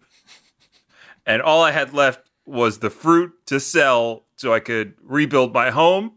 and 1.26 1.42
all 1.42 1.64
I 1.64 1.72
had 1.72 1.94
left 1.94 2.22
was 2.46 2.80
the 2.80 2.90
fruit 2.90 3.34
to 3.48 3.60
sell 3.60 4.26
so 4.36 4.54
I 4.54 4.60
could 4.60 4.94
rebuild 5.04 5.54
my 5.54 5.70
home, 5.72 6.14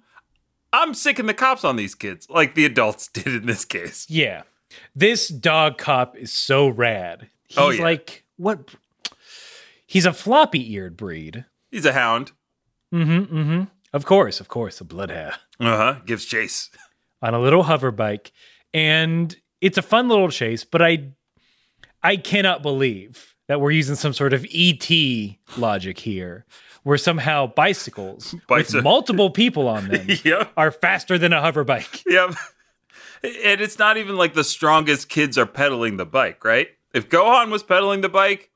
I'm 0.73 0.95
sicking 0.95 1.27
the 1.27 1.35
cops 1.35 1.65
on 1.65 1.77
these 1.77 1.95
kids, 1.95 2.27
like 2.31 2.55
the 2.55 2.65
adults 2.65 3.09
did 3.13 3.27
in 3.29 3.47
this 3.47 3.65
case. 3.65 4.07
Yeah. 4.11 4.43
This 4.95 5.29
dog 5.29 5.77
cop 5.79 6.17
is 6.17 6.33
so 6.33 6.69
rad. 6.69 7.29
Oh, 7.29 7.29
He's 7.47 7.59
Oh, 7.59 7.71
yeah. 7.71 7.83
like 7.83 8.25
what 8.37 8.71
He's 9.87 10.07
a 10.07 10.13
floppy 10.15 10.73
eared 10.73 10.97
breed. 10.97 11.45
He's 11.73 11.87
a 11.87 11.93
hound. 11.93 12.31
Mm-hmm. 12.95 13.37
Mm-hmm. 13.37 13.63
Of 13.93 14.05
course, 14.05 14.39
of 14.39 14.49
course, 14.49 14.81
a 14.81 14.85
bloodhound. 14.85 15.35
Uh 15.59 15.77
huh. 15.77 15.95
Gives 16.07 16.25
chase. 16.25 16.71
On 17.23 17.35
a 17.35 17.41
little 17.41 17.65
hover 17.65 17.91
bike. 17.91 18.31
And 18.73 19.35
it's 19.61 19.79
a 19.79 19.83
fun 19.83 20.09
little 20.09 20.29
chase, 20.29 20.65
but 20.65 20.83
I 20.83 21.09
I 22.03 22.17
cannot 22.17 22.63
believe 22.63 23.35
that 23.49 23.61
we're 23.61 23.71
using 23.71 23.97
some 23.97 24.13
sort 24.13 24.33
of 24.33 24.47
ET 24.55 24.89
logic 25.57 25.99
here, 25.99 26.45
where 26.83 26.99
somehow 26.99 27.47
bicycles 27.47 28.35
Bicy- 28.49 28.75
with 28.75 28.85
multiple 28.85 29.31
people 29.31 29.69
on 29.69 29.89
them 29.89 30.07
yep. 30.25 30.53
are 30.57 30.71
faster 30.71 31.19
than 31.19 31.33
a 31.33 31.41
hover 31.41 31.65
bike. 31.65 32.05
Yep. 32.07 32.35
And 33.25 33.61
it's 33.61 33.79
not 33.79 33.99
even 33.99 34.17
like 34.17 34.35
the 34.35 34.45
strongest 34.45 35.09
kids 35.09 35.39
are 35.39 35.47
pedaling 35.47 35.97
the 35.97 36.07
bike, 36.07 36.45
right? 36.45 36.69
If 36.93 37.09
Gohan 37.09 37.51
was 37.51 37.63
pedaling 37.63 38.01
the 38.01 38.09
bike 38.09 38.51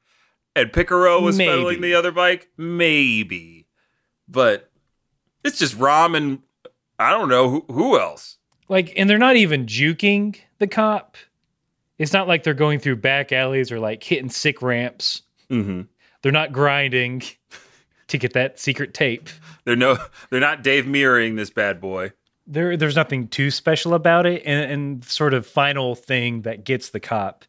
and 0.57 0.72
Picaro 0.72 1.20
was 1.20 1.36
Maybe. 1.36 1.50
pedaling 1.50 1.80
the 1.82 1.94
other 1.94 2.11
bike, 2.11 2.48
maybe. 2.57 3.66
But 4.26 4.72
it's 5.44 5.59
just 5.59 5.76
Rom 5.76 6.14
and 6.16 6.40
I 6.98 7.11
don't 7.11 7.28
know 7.28 7.48
who, 7.48 7.64
who 7.70 8.00
else. 8.00 8.38
Like, 8.68 8.92
and 8.96 9.09
they're 9.09 9.18
not 9.18 9.36
even 9.36 9.66
juking 9.66 10.36
the 10.59 10.66
cop. 10.66 11.16
It's 11.98 12.12
not 12.12 12.26
like 12.26 12.42
they're 12.42 12.54
going 12.54 12.80
through 12.80 12.96
back 12.96 13.30
alleys 13.32 13.70
or 13.70 13.78
like 13.78 14.02
hitting 14.02 14.30
sick 14.30 14.62
ramps. 14.62 15.22
Mm-hmm. 15.50 15.82
They're 16.22 16.32
not 16.32 16.52
grinding 16.52 17.22
to 18.09 18.18
get 18.18 18.32
that 18.32 18.59
secret 18.59 18.94
tape. 18.94 19.28
They're 19.64 19.76
no, 19.76 19.98
they're 20.30 20.40
not 20.40 20.62
Dave 20.62 20.86
Mirra-ing 20.86 21.36
this 21.36 21.50
bad 21.50 21.80
boy. 21.80 22.12
There, 22.46 22.76
there's 22.76 22.96
nothing 22.96 23.28
too 23.28 23.50
special 23.50 23.92
about 23.92 24.24
it, 24.24 24.42
and, 24.46 24.70
and 24.70 25.04
sort 25.04 25.34
of 25.34 25.46
final 25.46 25.96
thing 25.96 26.42
that 26.42 26.64
gets 26.64 26.90
the 26.90 27.00
cop. 27.00 27.44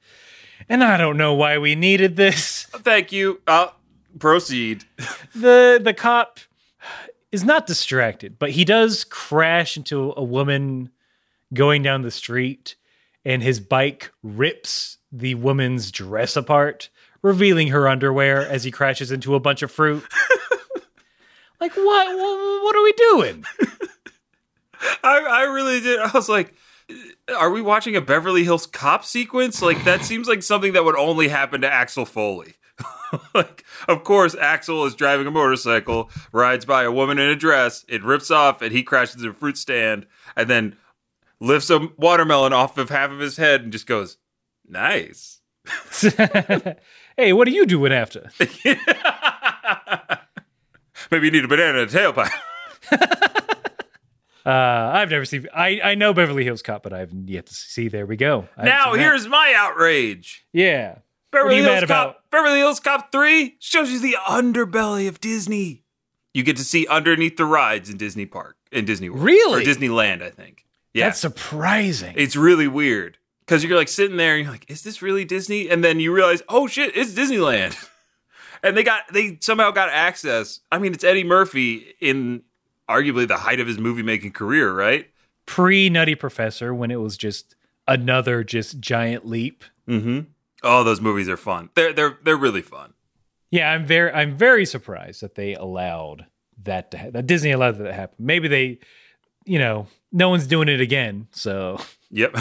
And 0.69 0.83
I 0.83 0.97
don't 0.97 1.17
know 1.17 1.33
why 1.33 1.57
we 1.57 1.75
needed 1.75 2.15
this. 2.15 2.63
Thank 2.71 3.11
you. 3.11 3.41
Uh, 3.47 3.67
proceed. 4.19 4.83
the 5.35 5.79
The 5.81 5.93
cop 5.93 6.39
is 7.31 7.43
not 7.43 7.67
distracted, 7.67 8.39
but 8.39 8.51
he 8.51 8.65
does 8.65 9.03
crash 9.03 9.77
into 9.77 10.13
a 10.15 10.23
woman 10.23 10.89
going 11.53 11.83
down 11.83 12.01
the 12.01 12.11
street, 12.11 12.75
and 13.25 13.43
his 13.43 13.59
bike 13.59 14.11
rips 14.23 14.97
the 15.11 15.35
woman's 15.35 15.91
dress 15.91 16.35
apart, 16.35 16.89
revealing 17.21 17.69
her 17.69 17.87
underwear 17.87 18.47
as 18.47 18.63
he 18.63 18.71
crashes 18.71 19.11
into 19.11 19.35
a 19.35 19.39
bunch 19.39 19.61
of 19.61 19.71
fruit. 19.71 20.03
like 21.59 21.73
what? 21.75 22.17
What, 22.17 22.63
what 22.63 22.75
are 22.75 22.83
we 22.83 22.93
doing? 22.93 23.45
I, 25.03 25.19
I 25.19 25.41
really 25.43 25.79
did. 25.79 25.99
I 25.99 26.11
was 26.11 26.29
like, 26.29 26.53
are 27.37 27.51
we 27.51 27.61
watching 27.61 27.95
a 27.95 28.01
Beverly 28.01 28.43
Hills 28.43 28.65
cop 28.65 29.05
sequence? 29.05 29.61
Like 29.61 29.83
that 29.83 30.03
seems 30.03 30.27
like 30.27 30.43
something 30.43 30.73
that 30.73 30.85
would 30.85 30.95
only 30.95 31.27
happen 31.27 31.61
to 31.61 31.71
Axel 31.71 32.05
Foley. 32.05 32.55
like, 33.33 33.63
of 33.87 34.03
course, 34.03 34.35
Axel 34.35 34.85
is 34.85 34.95
driving 34.95 35.27
a 35.27 35.31
motorcycle, 35.31 36.09
rides 36.31 36.65
by 36.65 36.83
a 36.83 36.91
woman 36.91 37.19
in 37.19 37.29
a 37.29 37.35
dress, 37.35 37.85
it 37.87 38.03
rips 38.03 38.29
off, 38.29 38.61
and 38.61 38.71
he 38.71 38.83
crashes 38.83 39.15
into 39.15 39.29
a 39.29 39.33
fruit 39.33 39.57
stand, 39.57 40.05
and 40.35 40.49
then 40.49 40.75
lifts 41.39 41.69
a 41.69 41.89
watermelon 41.97 42.53
off 42.53 42.77
of 42.77 42.89
half 42.89 43.11
of 43.11 43.19
his 43.19 43.37
head 43.37 43.61
and 43.61 43.71
just 43.71 43.87
goes, 43.87 44.17
"Nice." 44.67 45.41
hey, 47.17 47.33
what 47.33 47.47
are 47.47 47.51
you 47.51 47.65
doing 47.65 47.91
after? 47.91 48.29
Maybe 51.11 51.27
you 51.27 51.31
need 51.31 51.45
a 51.45 51.47
banana 51.47 51.81
and 51.81 51.89
a 51.89 51.99
tailpipe. 51.99 53.53
Uh, 54.47 54.91
I've 54.93 55.09
never 55.09 55.25
seen. 55.25 55.45
I 55.53 55.81
I 55.83 55.95
know 55.95 56.13
Beverly 56.13 56.45
Hills 56.45 56.61
Cop, 56.61 56.81
but 56.81 56.93
I've 56.93 57.11
yet 57.25 57.47
to 57.47 57.53
see. 57.53 57.89
There 57.89 58.05
we 58.05 58.15
go. 58.15 58.47
I 58.55 58.63
now 58.63 58.93
that. 58.93 58.99
here's 58.99 59.27
my 59.27 59.53
outrage. 59.57 60.45
yeah. 60.53 60.99
Beverly 61.31 61.57
Hills 61.57 61.67
mad 61.67 61.83
about? 61.83 62.05
Cop, 62.13 62.23
Beverly 62.31 62.59
Hills 62.59 62.79
Cop 62.79 63.11
3 63.11 63.57
shows 63.59 63.91
you 63.91 63.99
the 63.99 64.15
underbelly 64.25 65.09
of 65.09 65.19
Disney. 65.19 65.83
You 66.33 66.43
get 66.43 66.55
to 66.55 66.63
see 66.63 66.87
underneath 66.87 67.35
the 67.35 67.43
rides 67.43 67.89
in 67.89 67.97
Disney 67.97 68.25
Park, 68.25 68.55
in 68.71 68.85
Disney 68.85 69.09
World. 69.09 69.23
Really? 69.23 69.61
Or 69.61 69.65
Disneyland, 69.65 70.21
I 70.21 70.29
think. 70.29 70.65
Yeah. 70.93 71.07
That's 71.07 71.19
surprising. 71.19 72.13
it's 72.15 72.37
really 72.37 72.69
weird 72.69 73.17
because 73.41 73.63
you're 73.63 73.77
like 73.77 73.89
sitting 73.89 74.15
there 74.15 74.35
and 74.35 74.45
you're 74.45 74.53
like, 74.53 74.69
is 74.69 74.83
this 74.83 75.01
really 75.01 75.25
Disney? 75.25 75.69
And 75.69 75.83
then 75.83 75.99
you 75.99 76.13
realize, 76.13 76.41
oh 76.47 76.65
shit, 76.65 76.95
it's 76.95 77.13
Disneyland. 77.13 77.75
and 78.63 78.77
they 78.77 78.83
got, 78.83 79.03
they 79.11 79.37
somehow 79.41 79.71
got 79.71 79.89
access. 79.89 80.61
I 80.71 80.79
mean, 80.79 80.93
it's 80.93 81.03
Eddie 81.03 81.25
Murphy 81.25 81.93
in 81.99 82.43
arguably 82.89 83.27
the 83.27 83.37
height 83.37 83.59
of 83.59 83.67
his 83.67 83.77
movie 83.77 84.03
making 84.03 84.31
career, 84.31 84.73
right? 84.73 85.07
Pre 85.45 85.89
Nutty 85.89 86.15
Professor, 86.15 86.73
when 86.73 86.91
it 86.91 86.99
was 86.99 87.17
just 87.17 87.55
another 87.87 88.43
just 88.43 88.79
giant 88.79 89.25
leap. 89.25 89.63
Mm-hmm. 89.87 90.21
Oh, 90.63 90.83
those 90.83 90.99
movies 91.01 91.29
are 91.29 91.37
fun. 91.37 91.69
They're, 91.75 91.93
they're, 91.93 92.17
they're 92.23 92.37
really 92.37 92.61
fun. 92.61 92.93
Yeah, 93.49 93.71
I'm 93.71 93.85
very 93.85 94.11
I'm 94.11 94.35
very 94.35 94.65
surprised 94.65 95.21
that 95.21 95.35
they 95.35 95.55
allowed 95.55 96.25
that 96.63 96.91
to 96.91 96.97
ha- 96.97 97.09
that 97.11 97.27
Disney 97.27 97.51
allowed 97.51 97.77
that 97.77 97.85
to 97.85 97.93
happen. 97.93 98.15
Maybe 98.19 98.49
they, 98.49 98.79
you 99.45 99.57
know, 99.57 99.87
no 100.11 100.29
one's 100.29 100.47
doing 100.47 100.67
it 100.67 100.81
again. 100.81 101.27
So 101.31 101.79
Yep. 102.11 102.37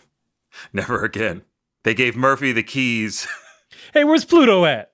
Never 0.72 1.04
again. 1.04 1.42
They 1.82 1.94
gave 1.94 2.16
Murphy 2.16 2.52
the 2.52 2.62
keys. 2.62 3.26
hey, 3.94 4.04
where's 4.04 4.24
Pluto 4.24 4.64
at? 4.64 4.92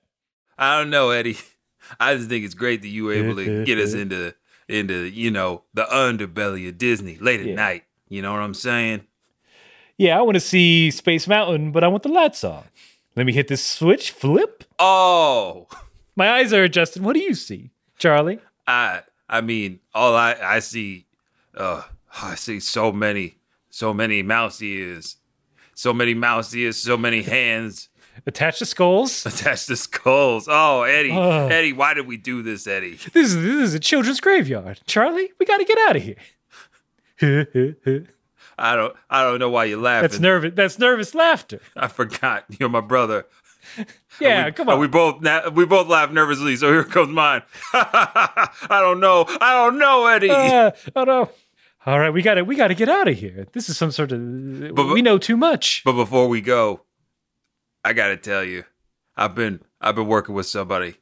I 0.57 0.79
don't 0.79 0.89
know, 0.89 1.09
Eddie. 1.11 1.37
I 1.99 2.15
just 2.15 2.29
think 2.29 2.43
it's 2.43 2.53
great 2.53 2.81
that 2.81 2.87
you 2.87 3.05
were 3.05 3.13
able 3.13 3.35
to 3.35 3.63
get 3.63 3.77
us 3.77 3.93
into 3.93 4.33
into 4.67 5.05
you 5.05 5.31
know 5.31 5.63
the 5.73 5.83
underbelly 5.83 6.67
of 6.69 6.77
Disney 6.77 7.17
late 7.17 7.39
at 7.39 7.47
Yeah. 7.47 7.55
night. 7.55 7.83
You 8.09 8.21
know 8.21 8.31
what 8.31 8.41
I'm 8.41 8.53
saying? 8.53 9.01
Yeah, 9.97 10.17
I 10.17 10.21
want 10.21 10.35
to 10.35 10.39
see 10.39 10.91
Space 10.91 11.27
Mountain, 11.27 11.71
but 11.71 11.83
I 11.83 11.87
want 11.87 12.03
the 12.03 12.09
lights 12.09 12.43
on. 12.43 12.63
Let 13.15 13.25
me 13.25 13.33
hit 13.33 13.47
this 13.47 13.65
switch. 13.65 14.11
Flip. 14.11 14.63
Oh, 14.79 15.67
My 16.15 16.29
eyes 16.31 16.53
are 16.53 16.63
adjusted. 16.63 17.03
What 17.03 17.13
do 17.13 17.19
you 17.19 17.33
see, 17.33 17.71
Charlie? 17.97 18.39
I 18.67 19.01
I 19.29 19.41
mean, 19.41 19.79
all 19.93 20.15
I 20.15 20.35
I 20.41 20.59
see, 20.59 21.05
uh, 21.55 21.83
I 22.21 22.35
see 22.35 22.59
so 22.59 22.91
many, 22.91 23.35
so 23.69 23.93
many 23.93 24.21
mouse 24.23 24.61
ears, 24.61 25.17
so 25.73 25.93
many 25.93 26.13
mouse 26.13 26.53
ears, 26.53 26.77
so 26.77 26.97
many 26.97 27.21
hands 27.23 27.89
Attached 28.25 28.59
to 28.59 28.65
skulls. 28.65 29.25
attached 29.25 29.67
to 29.67 29.75
skulls. 29.75 30.47
Oh, 30.49 30.83
Eddie, 30.83 31.11
Oh. 31.11 31.47
Eddie, 31.47 31.73
why 31.73 31.93
did 31.93 32.07
we 32.07 32.17
do 32.17 32.41
this, 32.41 32.65
Eddie? 32.67 32.97
This 33.13 33.27
is 33.29 33.35
this 33.35 33.55
is 33.69 33.73
a 33.73 33.79
children's 33.79 34.19
graveyard. 34.19 34.79
Charlie, 34.85 35.31
we 35.39 35.45
got 35.45 35.57
to 35.57 35.65
get 35.65 35.77
out 35.87 35.95
of 35.95 36.03
here. 36.03 36.15
I 38.59 38.75
don't 38.75 38.95
I 39.09 39.23
don't 39.23 39.39
know 39.39 39.49
why 39.49 39.65
you're 39.65 39.79
laughing. 39.79 40.09
That's 40.09 40.19
nervous. 40.19 40.53
That's 40.55 40.79
nervous 40.79 41.13
laughter. 41.15 41.59
I 41.75 41.87
forgot 41.87 42.45
you're 42.59 42.69
my 42.69 42.81
brother. 42.81 43.25
Yeah, 44.19 44.45
we, 44.45 44.51
come 44.53 44.69
on. 44.69 44.79
We 44.79 44.87
both 44.87 45.21
we 45.53 45.65
both 45.65 45.87
laugh 45.87 46.11
nervously. 46.11 46.55
So 46.55 46.71
here 46.71 46.83
comes 46.83 47.09
mine. 47.09 47.43
I 47.73 48.49
don't 48.81 48.99
know. 48.99 49.25
I 49.41 49.53
don't 49.53 49.77
know, 49.77 50.07
Eddie. 50.07 50.29
Uh, 50.31 50.71
oh 50.95 51.03
no. 51.03 51.29
All 51.85 51.99
right, 51.99 52.09
we 52.11 52.21
got 52.21 52.35
to 52.35 52.43
we 52.43 52.55
got 52.55 52.67
to 52.69 52.75
get 52.75 52.89
out 52.89 53.07
of 53.07 53.17
here. 53.17 53.47
This 53.53 53.69
is 53.69 53.77
some 53.77 53.91
sort 53.91 54.11
of 54.11 54.75
but- 54.75 54.87
we 54.93 55.01
know 55.01 55.17
too 55.17 55.37
much. 55.37 55.83
but 55.85 55.93
before 55.93 56.27
we 56.27 56.41
go, 56.41 56.81
I 57.87 57.93
gotta 57.93 58.17
tell 58.17 58.43
you, 58.43 58.65
I've 59.15 59.33
been 59.33 59.61
I've 59.79 59.95
been 59.95 60.07
working 60.07 60.35
with 60.35 60.45
somebody. 60.45 60.95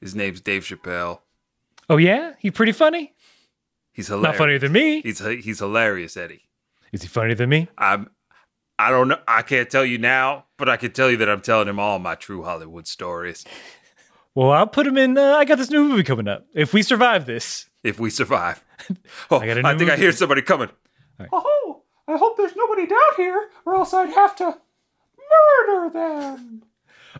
His 0.00 0.14
name's 0.14 0.40
Dave 0.40 0.62
Chappelle. 0.62 1.20
Oh 1.90 1.98
yeah, 1.98 2.32
he 2.38 2.50
pretty 2.50 2.72
funny. 2.72 3.12
He's 3.92 4.06
hilarious. 4.08 4.22
Not 4.22 4.34
hilarious. 4.36 4.38
funnier 4.38 4.58
than 4.58 4.72
me. 4.72 5.02
He's 5.02 5.18
he's 5.44 5.58
hilarious, 5.58 6.16
Eddie. 6.16 6.48
Is 6.92 7.02
he 7.02 7.08
funnier 7.08 7.34
than 7.34 7.50
me? 7.50 7.68
I'm. 7.76 8.08
I 8.78 8.88
don't 8.88 9.08
know. 9.08 9.18
I 9.28 9.42
can't 9.42 9.68
tell 9.68 9.84
you 9.84 9.98
now, 9.98 10.46
but 10.56 10.70
I 10.70 10.78
can 10.78 10.92
tell 10.92 11.10
you 11.10 11.18
that 11.18 11.28
I'm 11.28 11.42
telling 11.42 11.68
him 11.68 11.78
all 11.78 11.98
my 11.98 12.14
true 12.14 12.42
Hollywood 12.42 12.86
stories. 12.86 13.44
Well, 14.34 14.50
I'll 14.50 14.66
put 14.66 14.86
him 14.86 14.96
in. 14.96 15.18
Uh, 15.18 15.34
I 15.34 15.44
got 15.44 15.58
this 15.58 15.68
new 15.68 15.84
movie 15.84 16.04
coming 16.04 16.26
up. 16.26 16.46
If 16.54 16.72
we 16.72 16.80
survive 16.80 17.26
this, 17.26 17.68
If 17.84 18.00
we 18.00 18.08
survive. 18.08 18.64
Oh, 19.30 19.36
I 19.36 19.42
I, 19.42 19.46
got 19.46 19.58
a 19.58 19.62
new 19.74 19.78
think 19.78 19.90
I 19.90 19.96
hear 19.98 20.10
somebody 20.10 20.40
coming. 20.40 20.70
Oh, 21.30 21.82
I 22.08 22.16
hope 22.16 22.38
there's 22.38 22.56
nobody 22.56 22.86
down 22.86 22.98
here, 23.18 23.50
or 23.66 23.74
else 23.74 23.92
I'd 23.92 24.08
have 24.08 24.34
to 24.36 24.56
murder 25.30 25.90
them. 25.92 26.62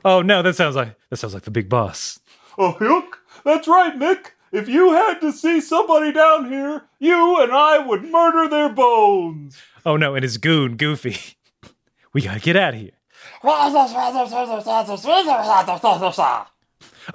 Oh 0.05 0.23
no, 0.23 0.43
that 0.43 0.57
sounds 0.57 0.77
like 0.77 0.97
that 1.11 1.17
sounds 1.17 1.35
like 1.35 1.43
the 1.45 1.51
big 1.51 1.69
boss. 1.69 2.21
Oh, 2.59 2.73
Hook, 2.73 3.19
that's 3.45 3.69
right, 3.69 3.97
Mick. 3.99 4.33
If 4.53 4.69
you 4.69 4.93
had 4.93 5.21
to 5.21 5.33
see 5.33 5.61
somebody 5.61 6.13
down 6.13 6.51
here, 6.51 6.83
you 6.99 7.41
and 7.43 7.53
I 7.53 7.79
would 7.79 8.03
murder 8.05 8.49
their 8.49 8.69
bones. 8.69 9.57
Oh 9.87 9.97
no, 9.97 10.15
and 10.15 10.23
his 10.23 10.39
goon, 10.39 10.77
Goofy. 10.77 11.17
We 12.13 12.23
gotta 12.23 12.41
get 12.41 12.57
out 12.57 12.75
of 12.75 12.81
here. 12.81 12.91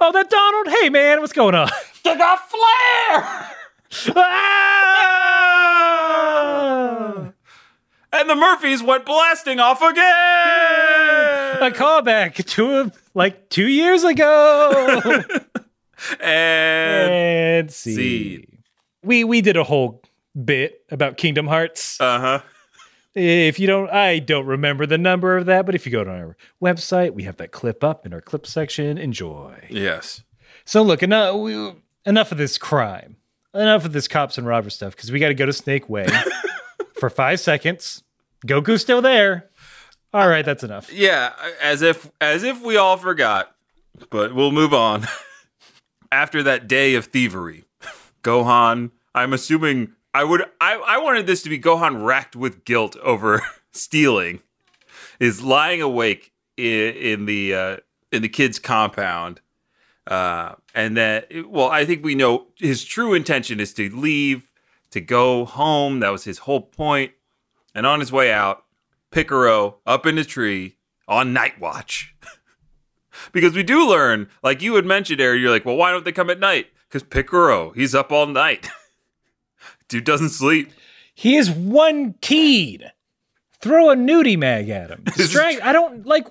Oh, 0.00 0.10
that 0.12 0.30
Donald? 0.30 0.68
Hey 0.80 0.88
man, 0.88 1.20
what's 1.20 1.34
going 1.34 1.54
on? 1.54 1.68
They 2.02 2.16
got 2.16 2.38
flare! 2.48 3.50
Ah! 4.16 5.36
And 8.12 8.30
the 8.30 8.36
Murphys 8.36 8.82
went 8.82 9.04
blasting 9.04 9.60
off 9.60 9.82
again! 9.82 10.65
A 11.60 11.70
callback 11.70 12.44
to 12.44 12.80
a, 12.80 12.92
like 13.14 13.48
two 13.48 13.66
years 13.66 14.04
ago. 14.04 15.22
And 16.20 17.10
and 17.10 17.70
see. 17.70 17.94
Seed. 17.94 18.58
We 19.02 19.24
we 19.24 19.40
did 19.40 19.56
a 19.56 19.64
whole 19.64 20.02
bit 20.44 20.84
about 20.90 21.16
Kingdom 21.16 21.46
Hearts. 21.46 22.00
uh 22.00 22.20
huh. 22.20 22.40
If 23.14 23.58
you 23.58 23.66
don't, 23.66 23.90
I 23.90 24.18
don't 24.18 24.44
remember 24.44 24.84
the 24.84 24.98
number 24.98 25.38
of 25.38 25.46
that, 25.46 25.64
but 25.64 25.74
if 25.74 25.86
you 25.86 25.92
go 25.92 26.04
to 26.04 26.10
our 26.10 26.36
website, 26.62 27.14
we 27.14 27.22
have 27.22 27.38
that 27.38 27.50
clip 27.50 27.82
up 27.82 28.04
in 28.04 28.12
our 28.12 28.20
clip 28.20 28.46
section. 28.46 28.98
Enjoy. 28.98 29.54
Yes. 29.70 30.22
So 30.66 30.82
look, 30.82 31.02
enough 31.02 31.34
we, 31.36 31.72
enough 32.04 32.30
of 32.30 32.36
this 32.36 32.58
crime, 32.58 33.16
enough 33.54 33.86
of 33.86 33.94
this 33.94 34.06
cops 34.06 34.36
and 34.36 34.46
robbers 34.46 34.74
stuff, 34.74 34.94
because 34.94 35.10
we 35.10 35.18
got 35.18 35.28
to 35.28 35.34
go 35.34 35.46
to 35.46 35.52
Snake 35.52 35.88
Way 35.88 36.06
for 37.00 37.08
five 37.08 37.40
seconds. 37.40 38.02
Goku's 38.46 38.82
still 38.82 39.00
there. 39.00 39.48
All 40.16 40.28
right, 40.28 40.46
that's 40.46 40.64
enough. 40.64 40.90
Yeah, 40.90 41.34
as 41.60 41.82
if 41.82 42.10
as 42.22 42.42
if 42.42 42.62
we 42.62 42.78
all 42.78 42.96
forgot. 42.96 43.54
But 44.08 44.34
we'll 44.34 44.50
move 44.50 44.72
on. 44.72 45.06
After 46.10 46.42
that 46.42 46.66
day 46.66 46.94
of 46.94 47.04
thievery, 47.04 47.64
Gohan, 48.22 48.92
I'm 49.14 49.34
assuming 49.34 49.92
I 50.14 50.24
would 50.24 50.46
I, 50.58 50.76
I 50.76 50.96
wanted 50.96 51.26
this 51.26 51.42
to 51.42 51.50
be 51.50 51.58
Gohan 51.58 52.02
racked 52.02 52.34
with 52.34 52.64
guilt 52.64 52.96
over 53.02 53.42
stealing, 53.72 54.40
is 55.20 55.42
lying 55.42 55.82
awake 55.82 56.32
in, 56.56 56.94
in 56.94 57.26
the 57.26 57.54
uh, 57.54 57.76
in 58.10 58.22
the 58.22 58.30
kid's 58.30 58.58
compound. 58.58 59.42
Uh, 60.06 60.54
and 60.74 60.96
that 60.96 61.30
well, 61.46 61.68
I 61.68 61.84
think 61.84 62.02
we 62.02 62.14
know 62.14 62.46
his 62.56 62.84
true 62.84 63.12
intention 63.12 63.60
is 63.60 63.74
to 63.74 63.94
leave, 63.94 64.48
to 64.92 65.02
go 65.02 65.44
home. 65.44 66.00
That 66.00 66.08
was 66.08 66.24
his 66.24 66.38
whole. 66.38 66.70
And 66.78 67.84
on 67.86 68.00
his 68.00 68.10
way 68.10 68.32
out, 68.32 68.62
Picaro 69.10 69.76
up 69.86 70.06
in 70.06 70.16
the 70.16 70.24
tree 70.24 70.76
on 71.08 71.32
night 71.32 71.60
watch. 71.60 72.14
because 73.32 73.54
we 73.54 73.62
do 73.62 73.88
learn, 73.88 74.28
like 74.42 74.62
you 74.62 74.74
had 74.74 74.84
mentioned, 74.84 75.20
Eric, 75.20 75.40
you're 75.40 75.50
like, 75.50 75.64
well, 75.64 75.76
why 75.76 75.90
don't 75.90 76.04
they 76.04 76.12
come 76.12 76.30
at 76.30 76.40
night? 76.40 76.68
Because 76.88 77.02
Picaro, 77.02 77.74
he's 77.74 77.94
up 77.94 78.12
all 78.12 78.26
night. 78.26 78.68
Dude 79.88 80.04
doesn't 80.04 80.30
sleep. 80.30 80.72
He 81.14 81.36
is 81.36 81.50
one 81.50 82.14
keyed. 82.20 82.92
Throw 83.60 83.90
a 83.90 83.96
nudie 83.96 84.38
mag 84.38 84.68
at 84.68 84.90
him. 84.90 85.04
Strang- 85.14 85.62
I 85.62 85.72
don't 85.72 86.06
like. 86.06 86.26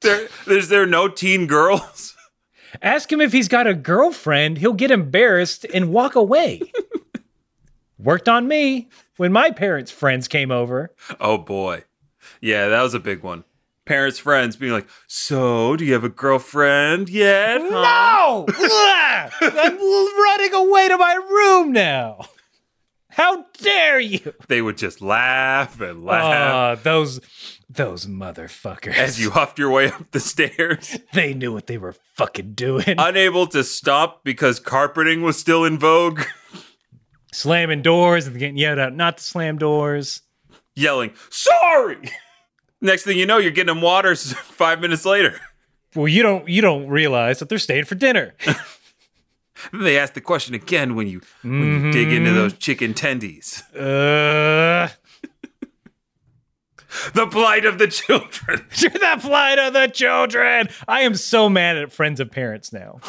There, 0.00 0.28
is 0.46 0.68
there 0.68 0.86
no 0.86 1.08
teen 1.08 1.46
girls? 1.46 2.16
Ask 2.82 3.10
him 3.10 3.20
if 3.20 3.32
he's 3.32 3.48
got 3.48 3.66
a 3.66 3.74
girlfriend. 3.74 4.58
He'll 4.58 4.72
get 4.74 4.90
embarrassed 4.90 5.64
and 5.72 5.90
walk 5.90 6.14
away. 6.14 6.60
Worked 7.98 8.28
on 8.28 8.46
me 8.46 8.88
when 9.18 9.30
my 9.32 9.50
parents' 9.50 9.90
friends 9.90 10.26
came 10.28 10.50
over. 10.50 10.94
Oh 11.20 11.36
boy. 11.38 11.84
Yeah, 12.40 12.68
that 12.68 12.82
was 12.82 12.94
a 12.94 12.98
big 13.00 13.22
one. 13.22 13.44
Parents, 13.84 14.18
friends 14.18 14.56
being 14.56 14.72
like, 14.72 14.86
so 15.06 15.74
do 15.76 15.84
you 15.84 15.92
have 15.94 16.04
a 16.04 16.08
girlfriend 16.10 17.08
yet? 17.08 17.60
huh?" 17.62 17.68
No! 17.70 18.46
I'm 19.40 19.78
running 19.78 20.54
away 20.54 20.88
to 20.88 20.96
my 20.98 21.14
room 21.14 21.72
now. 21.72 22.26
How 23.10 23.46
dare 23.60 23.98
you? 23.98 24.34
They 24.46 24.62
would 24.62 24.76
just 24.78 25.00
laugh 25.02 25.80
and 25.80 26.04
laugh 26.04 26.24
Ah, 26.54 26.74
those 26.82 27.20
those 27.68 28.06
motherfuckers. 28.06 28.94
as 28.94 29.18
you 29.20 29.30
huffed 29.30 29.58
your 29.58 29.70
way 29.70 29.88
up 29.90 30.10
the 30.12 30.20
stairs. 30.20 30.98
they 31.14 31.34
knew 31.34 31.52
what 31.52 31.66
they 31.66 31.78
were 31.78 31.94
fucking 32.14 32.52
doing. 32.52 32.94
unable 32.98 33.46
to 33.48 33.64
stop 33.64 34.22
because 34.22 34.60
carpeting 34.60 35.22
was 35.22 35.36
still 35.38 35.64
in 35.64 35.78
vogue, 35.78 36.22
Slamming 37.32 37.82
doors 37.82 38.26
and 38.26 38.38
getting 38.38 38.56
yelled 38.56 38.78
out 38.78 38.94
not 38.94 39.18
to 39.18 39.22
slam 39.24 39.58
doors. 39.58 40.22
yelling, 40.74 41.12
Sorry! 41.30 42.10
Next 42.80 43.02
thing 43.02 43.18
you 43.18 43.26
know, 43.26 43.38
you're 43.38 43.50
getting 43.50 43.74
them 43.74 43.82
waters 43.82 44.32
five 44.34 44.80
minutes 44.80 45.04
later. 45.04 45.40
Well, 45.94 46.08
you 46.08 46.22
don't 46.22 46.48
you 46.48 46.62
don't 46.62 46.86
realize 46.88 47.38
that 47.40 47.48
they're 47.48 47.58
staying 47.58 47.84
for 47.84 47.94
dinner. 47.94 48.34
Then 49.72 49.82
they 49.82 49.98
ask 49.98 50.14
the 50.14 50.20
question 50.20 50.54
again 50.54 50.94
when 50.94 51.08
you 51.08 51.20
when 51.42 51.84
you 51.86 51.90
dig 51.90 52.12
into 52.12 52.32
those 52.32 52.52
chicken 52.52 52.94
tendies. 52.94 53.60
uh 53.74 54.88
The 57.14 57.26
plight 57.26 57.64
of 57.66 57.78
the 57.78 57.88
children. 57.88 58.64
The 58.80 59.18
plight 59.20 59.58
of 59.58 59.72
the 59.74 59.88
children. 59.88 60.68
I 60.86 61.02
am 61.02 61.14
so 61.14 61.48
mad 61.48 61.76
at 61.76 61.92
friends 61.92 62.18
of 62.20 62.30
parents 62.30 62.72
now. 62.72 63.00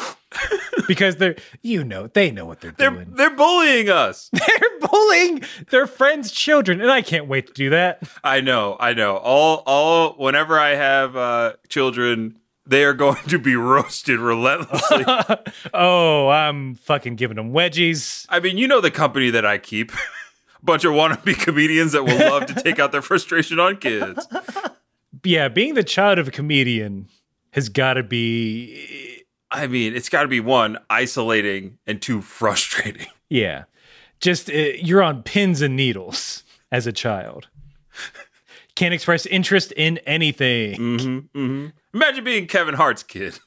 because 0.86 1.16
they're 1.16 1.36
you 1.62 1.82
know, 1.84 2.06
they 2.06 2.30
know 2.30 2.44
what 2.46 2.60
they're, 2.60 2.72
They're 2.76 2.90
doing. 2.90 3.12
they're 3.14 3.34
bullying 3.34 3.88
us. 3.88 4.30
They're 4.32 4.78
bullying 4.88 5.42
their 5.70 5.86
friends' 5.86 6.30
children, 6.30 6.80
and 6.80 6.90
I 6.90 7.02
can't 7.02 7.26
wait 7.26 7.48
to 7.48 7.52
do 7.52 7.70
that. 7.70 8.02
I 8.22 8.40
know, 8.40 8.76
I 8.78 8.92
know. 8.94 9.16
All 9.16 9.62
all 9.66 10.12
whenever 10.12 10.58
I 10.58 10.70
have 10.76 11.16
uh 11.16 11.54
children, 11.68 12.36
they 12.66 12.84
are 12.84 12.92
going 12.94 13.22
to 13.28 13.38
be 13.40 13.56
roasted 13.56 14.20
relentlessly. 14.20 15.04
oh, 15.74 16.28
I'm 16.28 16.74
fucking 16.76 17.16
giving 17.16 17.36
them 17.36 17.52
wedgies. 17.52 18.26
I 18.28 18.38
mean, 18.40 18.56
you 18.56 18.68
know 18.68 18.80
the 18.80 18.90
company 18.92 19.30
that 19.30 19.44
I 19.44 19.58
keep. 19.58 19.90
Bunch 20.62 20.84
of 20.84 20.92
wannabe 20.92 21.38
comedians 21.38 21.92
that 21.92 22.04
will 22.04 22.18
love 22.18 22.46
to 22.46 22.54
take 22.54 22.78
out 22.78 22.92
their 22.92 23.02
frustration 23.02 23.58
on 23.58 23.76
kids. 23.78 24.26
Yeah, 25.24 25.48
being 25.48 25.74
the 25.74 25.84
child 25.84 26.18
of 26.18 26.28
a 26.28 26.30
comedian 26.30 27.08
has 27.52 27.68
got 27.68 27.94
to 27.94 28.02
be 28.02 29.10
I 29.50 29.66
mean, 29.66 29.96
it's 29.96 30.08
got 30.08 30.22
to 30.22 30.28
be 30.28 30.40
one 30.40 30.78
isolating 30.88 31.78
and 31.86 32.00
two 32.00 32.20
frustrating. 32.20 33.06
yeah. 33.28 33.64
Just 34.20 34.50
uh, 34.50 34.52
you're 34.52 35.02
on 35.02 35.22
pins 35.22 35.60
and 35.62 35.76
needles 35.76 36.44
as 36.70 36.86
a 36.86 36.92
child. 36.92 37.48
Can't 38.76 38.94
express 38.94 39.26
interest 39.26 39.72
in 39.76 39.98
anything. 40.06 40.78
Mm-hmm, 40.78 41.38
mm-hmm. 41.38 41.66
Imagine 41.94 42.24
being 42.24 42.46
Kevin 42.46 42.74
Hart's 42.74 43.02
kid. 43.02 43.38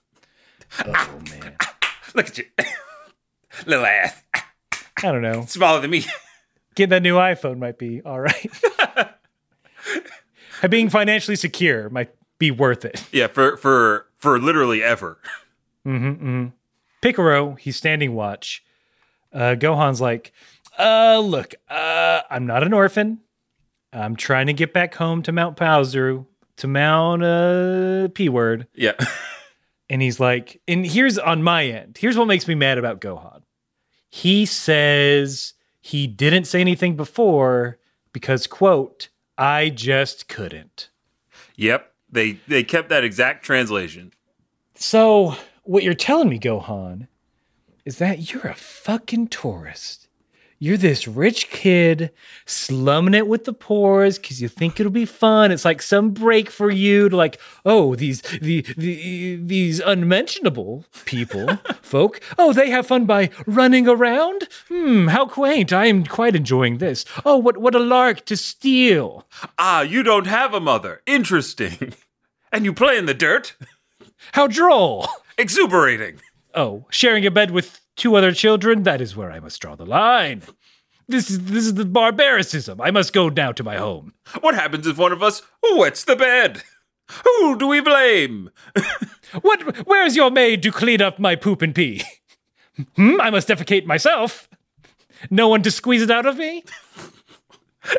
Oh 0.86 1.20
man. 1.30 1.56
Look 2.16 2.28
at 2.28 2.38
you, 2.38 2.46
little 3.66 3.86
ass, 3.86 4.22
I 4.36 5.12
don't 5.12 5.22
know. 5.22 5.46
smaller 5.46 5.80
than 5.80 5.90
me. 5.92 6.06
Get 6.76 6.90
that 6.90 7.04
new 7.04 7.16
iPhone 7.16 7.60
might 7.60 7.78
be 7.78 8.02
all 8.02 8.20
right. 8.20 8.52
Being 10.70 10.90
financially 10.90 11.36
secure 11.36 11.90
might 11.90 12.14
be 12.40 12.52
worth 12.52 12.86
it. 12.86 13.04
yeah, 13.12 13.28
for 13.28 13.58
for 13.58 14.08
for 14.18 14.40
literally 14.40 14.82
ever. 14.82 15.20
Picaro, 15.86 17.60
he's 17.60 17.76
standing 17.76 18.14
watch. 18.14 18.64
Uh, 19.34 19.56
Gohan's 19.58 20.00
like, 20.00 20.32
uh, 20.80 21.20
look, 21.20 21.56
uh, 21.70 22.22
I'm 22.30 22.46
not 22.46 22.64
an 22.64 22.72
orphan. 22.72 23.20
I'm 23.92 24.16
trying 24.16 24.48
to 24.48 24.54
get 24.54 24.74
back 24.74 24.96
home 24.96 25.22
to 25.24 25.32
Mount 25.32 25.58
Paozu, 25.58 26.26
to 26.58 26.68
Mount 26.68 27.24
uh, 27.24 28.08
P 28.14 28.30
word. 28.30 28.68
Yeah, 28.74 28.94
And 29.90 30.02
he's 30.02 30.20
like, 30.20 30.62
and 30.68 30.86
here's 30.86 31.20
on 31.20 31.44
my 31.44 31.66
end. 31.66 31.98
Here's 32.00 32.18
what 32.18 32.26
makes 32.26 32.48
me 32.48 32.56
mad 32.56 32.78
about 32.78 33.02
Gohan. 33.02 33.42
He 34.10 34.46
says 34.46 35.54
he 35.84 36.08
didn't 36.08 36.46
say 36.46 36.62
anything 36.62 36.96
before 36.96 37.78
because, 38.14 38.48
quote, 38.48 39.10
I 39.38 39.68
just 39.70 40.30
couldn't. 40.30 40.90
yep. 41.58 41.92
They 42.10 42.34
they 42.48 42.64
kept 42.64 42.90
that 42.90 43.04
exact 43.04 43.44
translation. 43.44 44.14
So, 44.76 45.36
what 45.64 45.84
you're 45.84 45.96
telling 45.96 46.30
me, 46.30 46.40
Gohan, 46.40 47.08
is 47.86 47.98
that 47.98 48.32
you're 48.32 48.48
a 48.48 48.56
fucking 48.56 49.28
tourist. 49.30 50.03
You're 50.64 50.78
this 50.78 51.10
rich 51.10 51.50
kid 51.50 52.12
slumming 52.46 53.16
it 53.16 53.28
with 53.28 53.44
the 53.44 53.52
poors 53.52 54.18
because 54.18 54.42
you 54.42 54.48
think 54.48 54.80
it'll 54.80 54.94
be 54.94 55.04
fun. 55.04 55.52
It's 55.52 55.66
like 55.66 55.82
some 55.82 56.12
break 56.12 56.50
for 56.50 56.72
you 56.72 57.10
to 57.10 57.18
like, 57.18 57.38
oh, 57.66 57.96
these 57.96 58.22
the, 58.22 58.62
the 58.78 59.36
these 59.44 59.82
unmentionable 59.82 60.86
people, 61.04 61.60
folk. 61.82 62.22
Oh, 62.38 62.54
they 62.54 62.70
have 62.70 62.88
fun 62.88 63.04
by 63.04 63.30
running 63.46 63.90
around. 63.90 64.48
Hmm, 64.70 65.08
how 65.08 65.26
quaint! 65.26 65.74
I 65.74 65.88
am 65.88 66.06
quite 66.06 66.34
enjoying 66.34 66.78
this. 66.78 67.04
Oh, 67.26 67.36
what 67.36 67.58
what 67.58 67.76
a 67.76 67.80
lark 67.80 68.24
to 68.28 68.38
steal! 68.38 69.28
Ah, 69.60 69.82
you 69.82 70.02
don't 70.02 70.28
have 70.28 70.54
a 70.54 70.62
mother. 70.62 71.02
Interesting. 71.06 71.94
And 72.54 72.64
you 72.64 72.72
play 72.72 72.98
in 73.00 73.08
the 73.08 73.16
dirt. 73.16 73.56
How 74.34 74.46
droll! 74.46 75.08
Exuberating. 75.40 76.22
Oh, 76.54 76.86
sharing 76.92 77.26
a 77.26 77.32
bed 77.32 77.50
with 77.50 77.83
two 77.96 78.16
other 78.16 78.32
children, 78.32 78.84
that 78.84 79.02
is 79.02 79.16
where 79.16 79.32
I 79.32 79.40
must 79.40 79.62
draw 79.62 79.76
the 79.76 79.86
line. 79.86 80.44
This 81.08 81.30
is 81.30 81.46
this 81.46 81.66
is 81.66 81.74
the 81.74 81.86
barbaricism. 81.86 82.80
I 82.80 82.92
must 82.92 83.14
go 83.14 83.30
now 83.30 83.52
to 83.52 83.64
my 83.64 83.78
home. 83.78 84.14
What 84.42 84.56
happens 84.56 84.88
if 84.88 84.98
one 84.98 85.12
of 85.12 85.22
us 85.22 85.42
wets 85.76 86.06
the 86.06 86.16
bed? 86.16 86.64
Who 87.26 87.58
do 87.58 87.68
we 87.68 87.82
blame? 87.82 88.50
What? 89.42 89.88
Where's 89.88 90.16
your 90.16 90.30
maid 90.30 90.62
to 90.62 90.72
clean 90.72 91.02
up 91.02 91.18
my 91.18 91.36
poop 91.36 91.64
and 91.64 91.74
pee? 91.74 92.04
Hmm? 92.96 93.20
I 93.20 93.32
must 93.32 93.48
defecate 93.48 93.86
myself. 93.86 94.48
No 95.32 95.48
one 95.48 95.64
to 95.64 95.72
squeeze 95.72 96.04
it 96.04 96.12
out 96.12 96.28
of 96.28 96.38
me. 96.38 96.64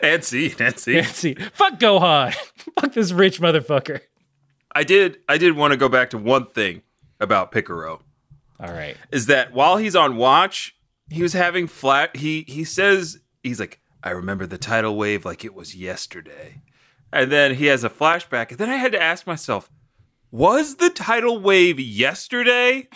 Nancy, 0.03 0.55
Nancy, 0.59 0.95
Nancy. 0.95 1.35
Fuck 1.53 1.79
Gohan. 1.81 2.35
Fuck 2.81 2.93
this 2.93 3.13
rich 3.13 3.41
motherfucker. 3.41 4.01
I 4.73 4.85
did 4.85 5.19
I 5.29 5.39
did 5.39 5.57
want 5.57 5.73
to 5.73 5.77
go 5.77 5.89
back 5.89 6.11
to 6.11 6.19
one 6.19 6.47
thing 6.47 6.83
about 7.21 7.53
Picaro. 7.53 8.01
All 8.61 8.73
right. 8.73 8.97
Is 9.11 9.27
that 9.27 9.53
while 9.53 9.77
he's 9.77 9.97
on 9.97 10.17
watch, 10.17 10.77
he 11.11 11.23
was 11.23 11.33
having 11.33 11.67
flat 11.67 12.17
he 12.17 12.45
he 12.49 12.65
says 12.65 13.21
he's 13.43 13.61
like, 13.61 13.81
I 14.03 14.11
remember 14.11 14.47
the 14.47 14.59
tidal 14.59 14.97
wave 14.97 15.25
like 15.25 15.45
it 15.45 15.55
was 15.55 15.75
yesterday. 15.75 16.63
And 17.13 17.31
then 17.31 17.55
he 17.55 17.67
has 17.67 17.85
a 17.85 17.91
flashback, 17.91 18.51
and 18.51 18.59
then 18.59 18.71
I 18.71 18.77
had 18.77 18.91
to 18.93 19.01
ask 19.01 19.25
myself, 19.25 19.71
was 20.33 20.77
the 20.77 20.91
tidal 20.91 21.39
wave 21.39 21.79
yesterday? 21.79 22.89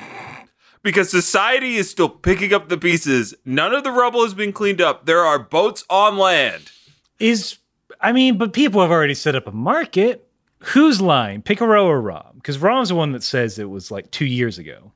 Because 0.82 1.08
society 1.08 1.76
is 1.76 1.88
still 1.88 2.08
picking 2.08 2.52
up 2.52 2.68
the 2.68 2.78
pieces. 2.78 3.34
None 3.44 3.72
of 3.72 3.84
the 3.84 3.92
rubble 3.92 4.22
has 4.24 4.34
been 4.34 4.52
cleaned 4.52 4.80
up. 4.80 5.06
There 5.06 5.20
are 5.20 5.38
boats 5.38 5.84
on 5.88 6.18
land. 6.18 6.72
Is 7.20 7.58
I 8.00 8.12
mean, 8.12 8.38
but 8.38 8.52
people 8.52 8.80
have 8.80 8.90
already 8.90 9.14
set 9.14 9.36
up 9.36 9.46
a 9.46 9.52
market. 9.52 10.28
Who's 10.60 11.00
lying, 11.00 11.42
Picaro 11.42 11.84
or 11.84 12.00
Rom? 12.00 12.32
Because 12.34 12.58
Rom's 12.58 12.88
the 12.88 12.96
one 12.96 13.12
that 13.12 13.22
says 13.22 13.58
it 13.58 13.70
was 13.70 13.90
like 13.90 14.10
two 14.10 14.26
years 14.26 14.58
ago, 14.58 14.92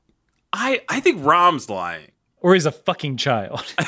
I 0.53 0.81
I 0.87 0.99
think 1.01 1.25
Rom's 1.25 1.69
lying. 1.69 2.11
or 2.39 2.53
he's 2.53 2.65
a 2.65 2.71
fucking 2.71 3.17
child. 3.17 3.65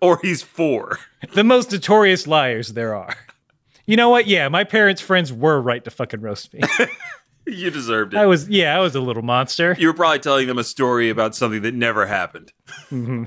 Or 0.00 0.20
he's 0.22 0.42
four. 0.42 0.98
the 1.34 1.42
most 1.42 1.72
notorious 1.72 2.26
liars 2.28 2.74
there 2.74 2.94
are. 2.94 3.16
You 3.86 3.96
know 3.96 4.10
what? 4.10 4.28
Yeah, 4.28 4.48
my 4.48 4.62
parents' 4.62 5.00
friends 5.00 5.32
were 5.32 5.60
right 5.60 5.82
to 5.82 5.90
fucking 5.90 6.20
roast 6.20 6.52
me. 6.54 6.60
you 7.46 7.70
deserved 7.70 8.14
it. 8.14 8.18
I 8.18 8.26
was, 8.26 8.48
yeah, 8.48 8.76
I 8.76 8.80
was 8.80 8.94
a 8.94 9.00
little 9.00 9.22
monster. 9.24 9.74
You 9.76 9.88
were 9.88 9.94
probably 9.94 10.20
telling 10.20 10.46
them 10.46 10.58
a 10.58 10.62
story 10.62 11.10
about 11.10 11.34
something 11.34 11.62
that 11.62 11.74
never 11.74 12.06
happened. 12.06 12.52
Mm-hmm. 12.92 13.24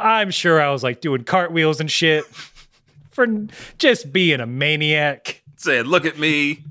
I'm 0.00 0.30
sure 0.30 0.60
I 0.60 0.70
was 0.70 0.82
like 0.82 1.00
doing 1.00 1.24
cartwheels 1.24 1.80
and 1.80 1.90
shit 1.90 2.24
for 3.10 3.26
just 3.78 4.12
being 4.12 4.40
a 4.40 4.46
maniac. 4.46 5.42
Saying, 5.56 5.84
look 5.84 6.04
at 6.04 6.18
me. 6.18 6.64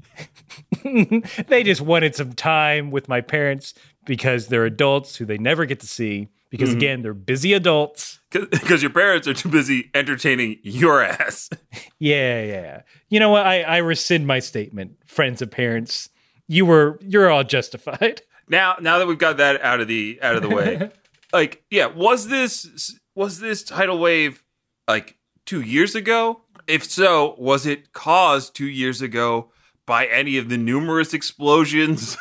They 1.48 1.64
just 1.64 1.82
wanted 1.82 2.16
some 2.16 2.34
time 2.34 2.92
with 2.92 3.08
my 3.08 3.22
parents 3.22 3.74
because 4.06 4.48
they're 4.48 4.66
adults 4.66 5.16
who 5.16 5.26
they 5.26 5.38
never 5.38 5.66
get 5.66 5.80
to 5.82 5.88
see 5.88 6.30
because 6.52 6.70
mm-hmm. 6.70 6.78
again, 6.78 7.02
they're 7.02 7.14
busy 7.14 7.54
adults. 7.54 8.20
Because 8.30 8.82
your 8.84 8.92
parents 8.92 9.28
are 9.28 9.34
too 9.34 9.50
busy 9.50 9.90
entertaining 9.96 10.60
your 10.62 11.02
ass. 11.02 11.50
Yeah, 11.98 12.44
yeah. 12.44 12.82
You 13.10 13.20
know 13.20 13.30
what? 13.30 13.46
I, 13.46 13.62
I 13.62 13.78
rescind 13.78 14.26
my 14.26 14.40
statement, 14.40 14.98
friends 15.06 15.44
of 15.44 15.52
parents. 15.52 16.10
You 16.48 16.66
were 16.66 16.98
you're 17.02 17.30
all 17.30 17.44
justified. 17.44 18.22
Now, 18.50 18.76
now 18.82 19.00
that 19.00 19.08
we've 19.08 19.18
got 19.18 19.38
that 19.38 19.62
out 19.62 19.80
of 19.80 19.88
the 19.88 20.20
out 20.22 20.36
of 20.36 20.42
the 20.42 20.50
way, 20.50 20.92
like, 21.32 21.64
yeah, 21.70 21.86
was 21.86 22.28
this 22.28 23.00
was 23.16 23.40
this 23.40 23.64
tidal 23.64 23.98
wave 23.98 24.44
like 24.90 25.16
two 25.46 25.62
years 25.62 25.96
ago? 25.96 26.42
If 26.68 26.84
so, 26.84 27.36
was 27.38 27.66
it 27.66 27.94
caused 27.94 28.54
two 28.54 28.68
years 28.68 29.02
ago 29.02 29.52
by 29.86 30.06
any 30.06 30.38
of 30.38 30.50
the 30.50 30.58
numerous 30.58 31.14
explosions 31.14 32.18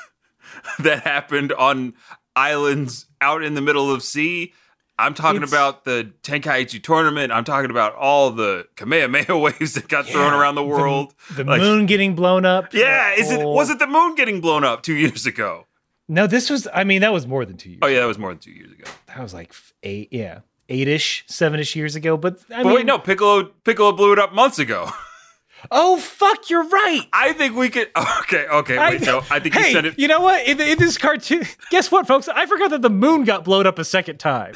that 0.81 1.03
happened 1.05 1.53
on 1.53 1.95
islands 2.37 3.07
out 3.21 3.43
in 3.43 3.55
the 3.55 3.61
middle 3.61 3.93
of 3.93 4.03
sea? 4.03 4.53
I'm 4.99 5.15
talking 5.15 5.43
It's- 5.43 5.51
about 5.51 5.85
the 5.85 6.13
Tenkaichi 6.23 6.83
tournament. 6.83 7.33
I'm 7.33 7.45
talking 7.45 7.71
about 7.71 7.95
all 7.95 8.31
the 8.31 8.67
Kamehameha 8.77 9.37
waves 9.39 9.73
that 9.75 9.89
got 9.89 10.07
thrown 10.07 10.35
around 10.35 10.57
the 10.57 10.65
world. 10.65 11.15
The 11.35 11.45
Like- 11.45 11.61
moon 11.63 11.87
getting 11.87 12.15
blown 12.15 12.45
up. 12.45 12.75
Yeah, 12.75 13.15
is 13.15 13.31
it 13.31 13.41
was 13.43 13.71
it 13.71 13.79
the 13.79 13.87
moon 13.87 14.15
getting 14.15 14.41
blown 14.43 14.63
up 14.65 14.83
two 14.83 14.95
years 14.95 15.25
ago? 15.27 15.67
No, 16.09 16.27
this 16.27 16.51
was 16.51 16.69
I 16.75 16.85
mean, 16.85 17.01
that 17.03 17.13
was 17.13 17.27
more 17.27 17.45
than 17.47 17.57
two 17.57 17.71
years. 17.71 17.79
Oh 17.83 17.87
yeah, 17.87 18.01
that 18.01 18.07
was 18.07 18.19
more 18.19 18.31
than 18.31 18.39
two 18.41 18.51
years 18.53 18.73
ago. 18.73 18.85
That 19.07 19.21
was 19.21 19.33
like 19.33 19.55
eight, 19.83 20.09
yeah. 20.13 20.41
Eight-ish, 20.69 21.25
seven-ish 21.27 21.75
years 21.75 21.97
ago. 21.97 22.17
But 22.17 22.39
I 22.51 22.63
But 22.63 22.67
mean 22.67 22.75
wait, 22.75 22.87
no, 22.87 22.99
Piccolo 22.99 23.45
Piccolo 23.65 23.93
blew 23.93 24.13
it 24.13 24.19
up 24.19 24.33
months 24.35 24.59
ago. 24.59 24.91
Oh 25.71 25.99
fuck, 25.99 26.51
you're 26.51 26.69
right. 26.69 27.03
I 27.13 27.33
think 27.33 27.57
we 27.57 27.69
could. 27.69 27.91
Okay, 28.21 28.47
okay, 28.47 28.79
wait, 28.79 29.01
no, 29.01 29.23
I 29.31 29.41
think 29.41 29.55
hey, 29.55 29.69
you 29.69 29.73
said 29.73 29.85
it. 29.87 29.99
You 29.99 30.07
know 30.07 30.21
what? 30.21 30.47
In, 30.47 30.61
in 30.61 30.79
this 30.79 30.97
cartoon, 30.99 31.43
guess 31.71 31.91
what, 31.91 32.07
folks? 32.07 32.29
I 32.29 32.47
forgot 32.47 32.71
that 32.71 32.83
the 32.83 32.91
moon 32.91 33.25
got 33.25 33.45
blown 33.45 33.67
up 33.67 33.79
a 33.79 33.85
second 33.85 34.19
time. 34.19 34.55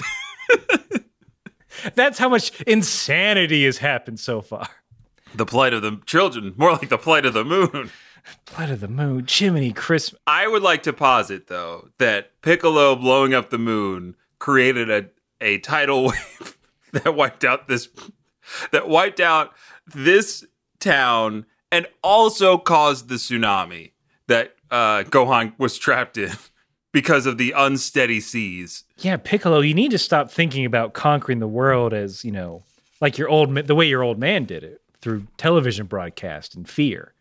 That's 1.95 2.19
how 2.19 2.29
much 2.29 2.61
insanity 2.63 3.65
has 3.65 3.79
happened 3.79 4.21
so 4.21 4.41
far. 4.41 4.69
The 5.35 5.45
plight 5.45 5.73
of 5.73 5.83
the 5.83 6.01
children, 6.07 6.55
more 6.57 6.73
like 6.73 6.89
the 6.89 6.99
plight 6.99 7.27
of 7.27 7.35
the 7.35 7.45
moon. 7.45 7.91
Plight 8.47 8.71
of 8.71 8.81
the 8.81 8.89
moon, 8.89 9.27
Jiminy 9.29 9.73
Christmas. 9.73 10.21
I 10.27 10.47
would 10.47 10.63
like 10.63 10.85
to 10.85 10.93
posit 10.93 11.49
though 11.49 11.89
that 11.99 12.41
Piccolo 12.43 12.95
blowing 12.95 13.35
up 13.35 13.51
the 13.51 13.59
moon 13.59 14.15
created 14.39 14.91
a 14.91 15.07
a 15.41 15.59
tidal 15.59 16.05
wave 16.05 16.59
that 16.93 17.15
wiped 17.15 17.45
out 17.45 17.67
this 17.67 17.89
that 18.71 18.89
wiped 18.89 19.21
out 19.21 19.53
this 19.87 20.45
town 20.85 21.47
and 21.73 21.87
also 22.03 22.59
caused 22.59 23.09
the 23.09 23.17
tsunami 23.17 23.93
that 24.29 24.55
uh, 24.71 25.03
Gohan 25.05 25.53
was 25.59 25.77
trapped 25.79 26.17
in 26.19 26.31
because 26.93 27.27
of 27.27 27.39
the 27.39 27.53
unsteady 27.57 28.21
seas. 28.21 28.85
Yeah, 28.99 29.17
Piccolo, 29.17 29.61
you 29.61 29.75
need 29.75 29.91
to 29.91 29.99
stop 29.99 30.31
thinking 30.31 30.65
about 30.65 30.95
conquering 30.95 31.41
the 31.41 31.49
world 31.49 31.93
as, 31.93 32.25
you 32.25 32.31
know, 32.31 32.63
like 33.01 33.19
your 33.19 33.29
old 33.29 33.55
the 33.55 33.75
way 33.75 33.87
your 33.89 34.03
old 34.03 34.19
man 34.19 34.45
did 34.45 34.63
it 34.63 34.81
through 35.01 35.27
television 35.37 35.87
broadcast 35.87 36.55
and 36.55 36.69
fear. 36.69 37.13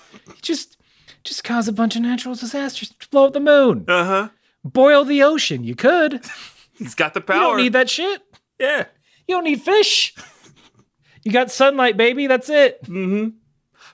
just 0.42 0.76
just 1.24 1.44
cause 1.44 1.68
a 1.68 1.72
bunch 1.72 1.96
of 1.96 2.02
natural 2.02 2.34
disasters, 2.34 2.92
blow 3.10 3.26
up 3.26 3.32
the 3.32 3.40
moon, 3.40 3.84
Uh 3.88 4.04
huh. 4.04 4.28
boil 4.64 5.04
the 5.04 5.22
ocean. 5.22 5.62
You 5.64 5.74
could. 5.74 6.24
He's 6.78 6.94
got 6.94 7.14
the 7.14 7.20
You 7.20 7.24
power. 7.24 7.38
don't 7.40 7.56
need 7.58 7.74
that 7.74 7.90
shit. 7.90 8.22
Yeah. 8.58 8.86
You 9.28 9.36
don't 9.36 9.44
need 9.44 9.60
fish. 9.62 10.14
You 11.30 11.34
got 11.34 11.52
sunlight, 11.52 11.96
baby. 11.96 12.26
That's 12.26 12.48
it. 12.50 12.82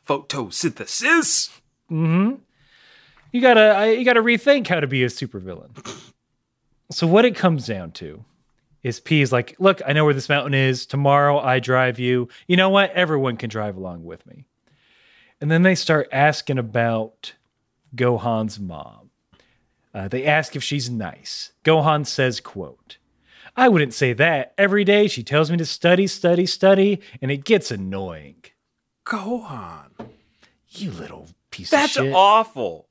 Photosynthesis. 0.08 1.50
You 1.90 2.40
gotta, 3.42 3.94
you 3.94 4.06
gotta 4.06 4.22
rethink 4.22 4.66
how 4.68 4.80
to 4.80 4.86
be 4.86 5.04
a 5.04 5.08
supervillain. 5.08 5.68
So 6.90 7.06
what 7.06 7.26
it 7.26 7.36
comes 7.36 7.66
down 7.66 7.90
to 7.92 8.24
is 8.82 9.00
P 9.00 9.20
is 9.20 9.32
like, 9.32 9.54
look, 9.58 9.82
I 9.86 9.92
know 9.92 10.06
where 10.06 10.14
this 10.14 10.30
mountain 10.30 10.54
is. 10.54 10.86
Tomorrow 10.86 11.38
I 11.38 11.58
drive 11.58 11.98
you. 11.98 12.30
You 12.46 12.56
know 12.56 12.70
what? 12.70 12.90
Everyone 12.92 13.36
can 13.36 13.50
drive 13.50 13.76
along 13.76 14.04
with 14.04 14.26
me. 14.26 14.46
And 15.38 15.50
then 15.50 15.60
they 15.60 15.74
start 15.74 16.08
asking 16.12 16.56
about 16.56 17.34
Gohan's 17.94 18.58
mom. 18.58 19.10
Uh, 19.92 20.08
they 20.08 20.24
ask 20.24 20.56
if 20.56 20.62
she's 20.62 20.88
nice. 20.88 21.52
Gohan 21.64 22.06
says, 22.06 22.40
quote, 22.40 22.96
I 23.56 23.68
wouldn't 23.68 23.94
say 23.94 24.12
that. 24.12 24.52
Every 24.58 24.84
day 24.84 25.08
she 25.08 25.22
tells 25.22 25.50
me 25.50 25.56
to 25.56 25.64
study, 25.64 26.06
study, 26.06 26.46
study, 26.46 27.00
and 27.22 27.30
it 27.30 27.44
gets 27.44 27.70
annoying. 27.70 28.44
Gohan. 29.06 29.90
You 30.68 30.90
little 30.90 31.28
piece 31.50 31.70
That's 31.70 31.96
of 31.96 32.02
shit. 32.02 32.04
That's 32.12 32.16
awful. 32.16 32.88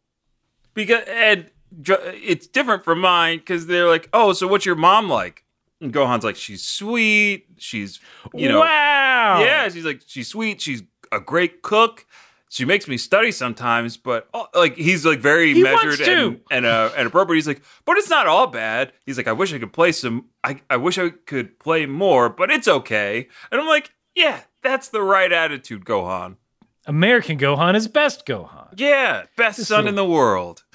Because 0.73 1.03
and 1.07 1.49
it's 1.87 2.47
different 2.47 2.83
from 2.83 2.99
mine 2.99 3.39
because 3.39 3.67
they're 3.67 3.87
like, 3.87 4.09
oh, 4.13 4.33
so 4.33 4.47
what's 4.47 4.65
your 4.65 4.75
mom 4.75 5.09
like? 5.09 5.43
And 5.81 5.93
Gohan's 5.93 6.23
like, 6.23 6.35
she's 6.35 6.63
sweet. 6.63 7.45
She's 7.57 7.99
you 8.33 8.49
know, 8.49 8.61
wow. 8.61 9.39
yeah, 9.39 9.69
she's 9.69 9.85
like, 9.85 10.01
she's 10.07 10.29
sweet. 10.29 10.61
She's 10.61 10.83
a 11.11 11.19
great 11.19 11.61
cook. 11.61 12.05
She 12.49 12.63
makes 12.63 12.87
me 12.87 12.97
study 12.97 13.31
sometimes, 13.31 13.97
but 13.97 14.29
oh, 14.33 14.47
like 14.53 14.75
he's 14.77 15.05
like 15.05 15.19
very 15.19 15.53
He 15.53 15.63
measured 15.63 15.99
and 16.01 16.41
and, 16.51 16.65
uh, 16.65 16.91
and 16.95 17.07
appropriate. 17.07 17.37
He's 17.37 17.47
like, 17.47 17.61
but 17.85 17.97
it's 17.97 18.09
not 18.09 18.27
all 18.27 18.47
bad. 18.47 18.93
He's 19.05 19.17
like, 19.17 19.27
I 19.27 19.33
wish 19.33 19.53
I 19.53 19.59
could 19.59 19.73
play 19.73 19.91
some. 19.91 20.25
I 20.43 20.61
I 20.69 20.77
wish 20.77 20.97
I 20.97 21.09
could 21.09 21.59
play 21.59 21.85
more, 21.85 22.29
but 22.29 22.51
it's 22.51 22.67
okay. 22.67 23.27
And 23.51 23.59
I'm 23.59 23.67
like, 23.67 23.91
yeah, 24.15 24.41
that's 24.61 24.89
the 24.89 25.01
right 25.01 25.31
attitude, 25.31 25.85
Gohan. 25.85 26.37
American 26.85 27.37
Gohan 27.39 27.75
is 27.75 27.87
best 27.87 28.25
Gohan. 28.25 28.73
Yeah, 28.77 29.23
best 29.35 29.63
son 29.65 29.87
in 29.87 29.95
the 29.95 30.05
world. 30.05 30.63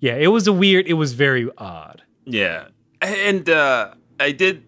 Yeah, 0.00 0.14
it 0.14 0.28
was 0.28 0.46
a 0.46 0.52
weird, 0.52 0.86
it 0.86 0.92
was 0.92 1.14
very 1.14 1.50
odd. 1.58 2.02
Yeah. 2.24 2.68
And 3.02 3.50
uh 3.50 3.94
I 4.20 4.30
did 4.30 4.62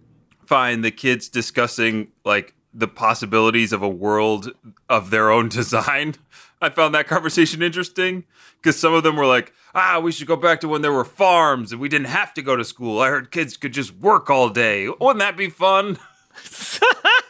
find 0.45 0.85
the 0.85 0.91
kids 0.91 1.29
discussing 1.29 2.09
like 2.25 2.55
the 2.73 2.89
possibilities 2.89 3.73
of 3.73 3.83
a 3.83 3.89
world 3.89 4.53
of 4.89 5.11
their 5.11 5.31
own 5.31 5.49
design. 5.61 6.15
I 6.63 6.69
found 6.69 6.95
that 6.95 7.07
conversation 7.07 7.63
interesting 7.63 8.25
because 8.57 8.79
some 8.79 8.93
of 8.93 9.03
them 9.03 9.17
were 9.17 9.27
like, 9.27 9.53
"Ah, 9.75 9.99
we 9.99 10.13
should 10.13 10.27
go 10.27 10.37
back 10.37 10.61
to 10.61 10.69
when 10.69 10.83
there 10.83 10.93
were 10.93 11.05
farms 11.05 11.73
and 11.73 11.81
we 11.81 11.89
didn't 11.89 12.09
have 12.09 12.35
to 12.35 12.43
go 12.43 12.55
to 12.57 12.65
school. 12.65 13.01
I 13.01 13.09
heard 13.09 13.31
kids 13.31 13.57
could 13.57 13.73
just 13.73 13.95
work 13.97 14.29
all 14.29 14.51
day. 14.51 14.89
Wouldn't 14.89 15.21
that 15.21 15.37
be 15.37 15.49
fun?" 15.49 15.99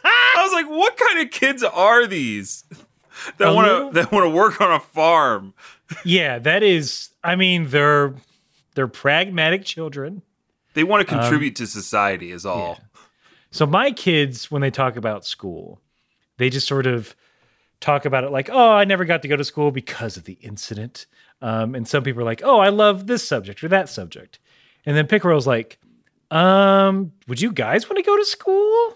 I 0.03 0.43
was 0.43 0.53
like, 0.53 0.69
"What 0.69 0.97
kind 0.97 1.19
of 1.19 1.31
kids 1.31 1.63
are 1.63 2.05
these 2.07 2.65
that 3.37 3.53
want 3.53 3.67
to 3.67 3.99
that 3.99 4.11
want 4.11 4.25
to 4.25 4.29
work 4.29 4.59
on 4.59 4.71
a 4.71 4.79
farm?" 4.79 5.53
Yeah, 6.05 6.39
that 6.39 6.63
is, 6.63 7.09
I 7.23 7.35
mean, 7.35 7.67
they're 7.69 8.15
they're 8.75 8.87
pragmatic 8.87 9.63
children. 9.63 10.21
They 10.73 10.83
want 10.83 11.07
to 11.07 11.13
contribute 11.13 11.55
to 11.57 11.67
society 11.67 12.31
is 12.31 12.45
all. 12.45 12.79
So 13.51 13.65
my 13.65 13.91
kids, 13.91 14.49
when 14.49 14.61
they 14.61 14.71
talk 14.71 14.95
about 14.95 15.25
school, 15.25 15.81
they 16.37 16.49
just 16.49 16.67
sort 16.67 16.87
of 16.87 17.15
talk 17.79 18.05
about 18.05 18.23
it 18.23 18.31
like, 18.31 18.49
oh, 18.51 18.71
I 18.71 18.85
never 18.85 19.05
got 19.05 19.21
to 19.23 19.27
go 19.27 19.35
to 19.35 19.43
school 19.43 19.71
because 19.71 20.15
of 20.17 20.23
the 20.23 20.37
incident. 20.41 21.05
Um, 21.41 21.75
and 21.75 21.87
some 21.87 22.03
people 22.03 22.21
are 22.21 22.25
like, 22.25 22.41
oh, 22.43 22.59
I 22.59 22.69
love 22.69 23.07
this 23.07 23.27
subject 23.27 23.63
or 23.63 23.67
that 23.69 23.89
subject. 23.89 24.39
And 24.85 24.95
then 24.95 25.07
Picaro's 25.07 25.47
like, 25.47 25.79
um, 26.29 27.11
would 27.27 27.41
you 27.41 27.51
guys 27.51 27.89
want 27.89 27.97
to 27.97 28.03
go 28.03 28.15
to 28.15 28.25
school? 28.25 28.95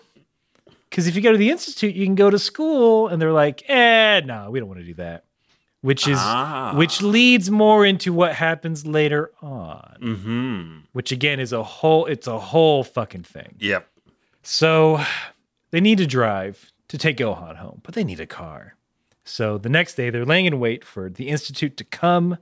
Because 0.90 1.08
if 1.08 1.16
you 1.16 1.22
go 1.22 1.32
to 1.32 1.38
the 1.38 1.50
institute, 1.50 1.96
you 1.96 2.06
can 2.06 2.16
go 2.16 2.30
to 2.30 2.40
school. 2.40 3.08
And 3.08 3.22
they're 3.22 3.34
like, 3.34 3.68
eh, 3.70 4.22
no, 4.24 4.50
we 4.52 4.60
don't 4.60 4.70
want 4.70 4.80
to 4.80 4.86
do 4.86 4.94
that. 4.96 5.26
Which 5.82 6.08
is 6.08 6.18
Ah. 6.20 6.74
which 6.76 7.04
leads 7.04 7.52
more 7.52 7.86
into 7.86 8.12
what 8.12 8.34
happens 8.34 8.88
later 8.88 9.32
on. 9.42 9.98
Mm-hmm. 10.02 10.78
Which 10.94 11.12
again 11.12 11.40
is 11.40 11.54
a 11.54 11.62
whole 11.62 12.08
it's 12.08 12.26
a 12.26 12.40
whole 12.40 12.84
fucking 12.84 13.22
thing. 13.22 13.56
Yep. 13.60 13.88
So 14.46 15.04
they 15.72 15.82
need 15.82 15.98
to 15.98 16.08
drive 16.08 16.72
to 16.90 16.98
take 16.98 17.18
Gohan 17.18 17.58
home, 17.58 17.82
but 17.84 17.96
they 17.96 18.04
need 18.04 18.20
a 18.20 18.28
car. 18.28 18.76
So 19.24 19.58
the 19.58 19.70
next 19.70 19.96
day, 19.96 20.12
they're 20.12 20.26
laying 20.26 20.46
in 20.46 20.60
wait 20.60 20.86
for 20.86 21.10
the 21.10 21.30
Institute 21.30 21.78
to 21.78 21.84
come. 21.84 22.38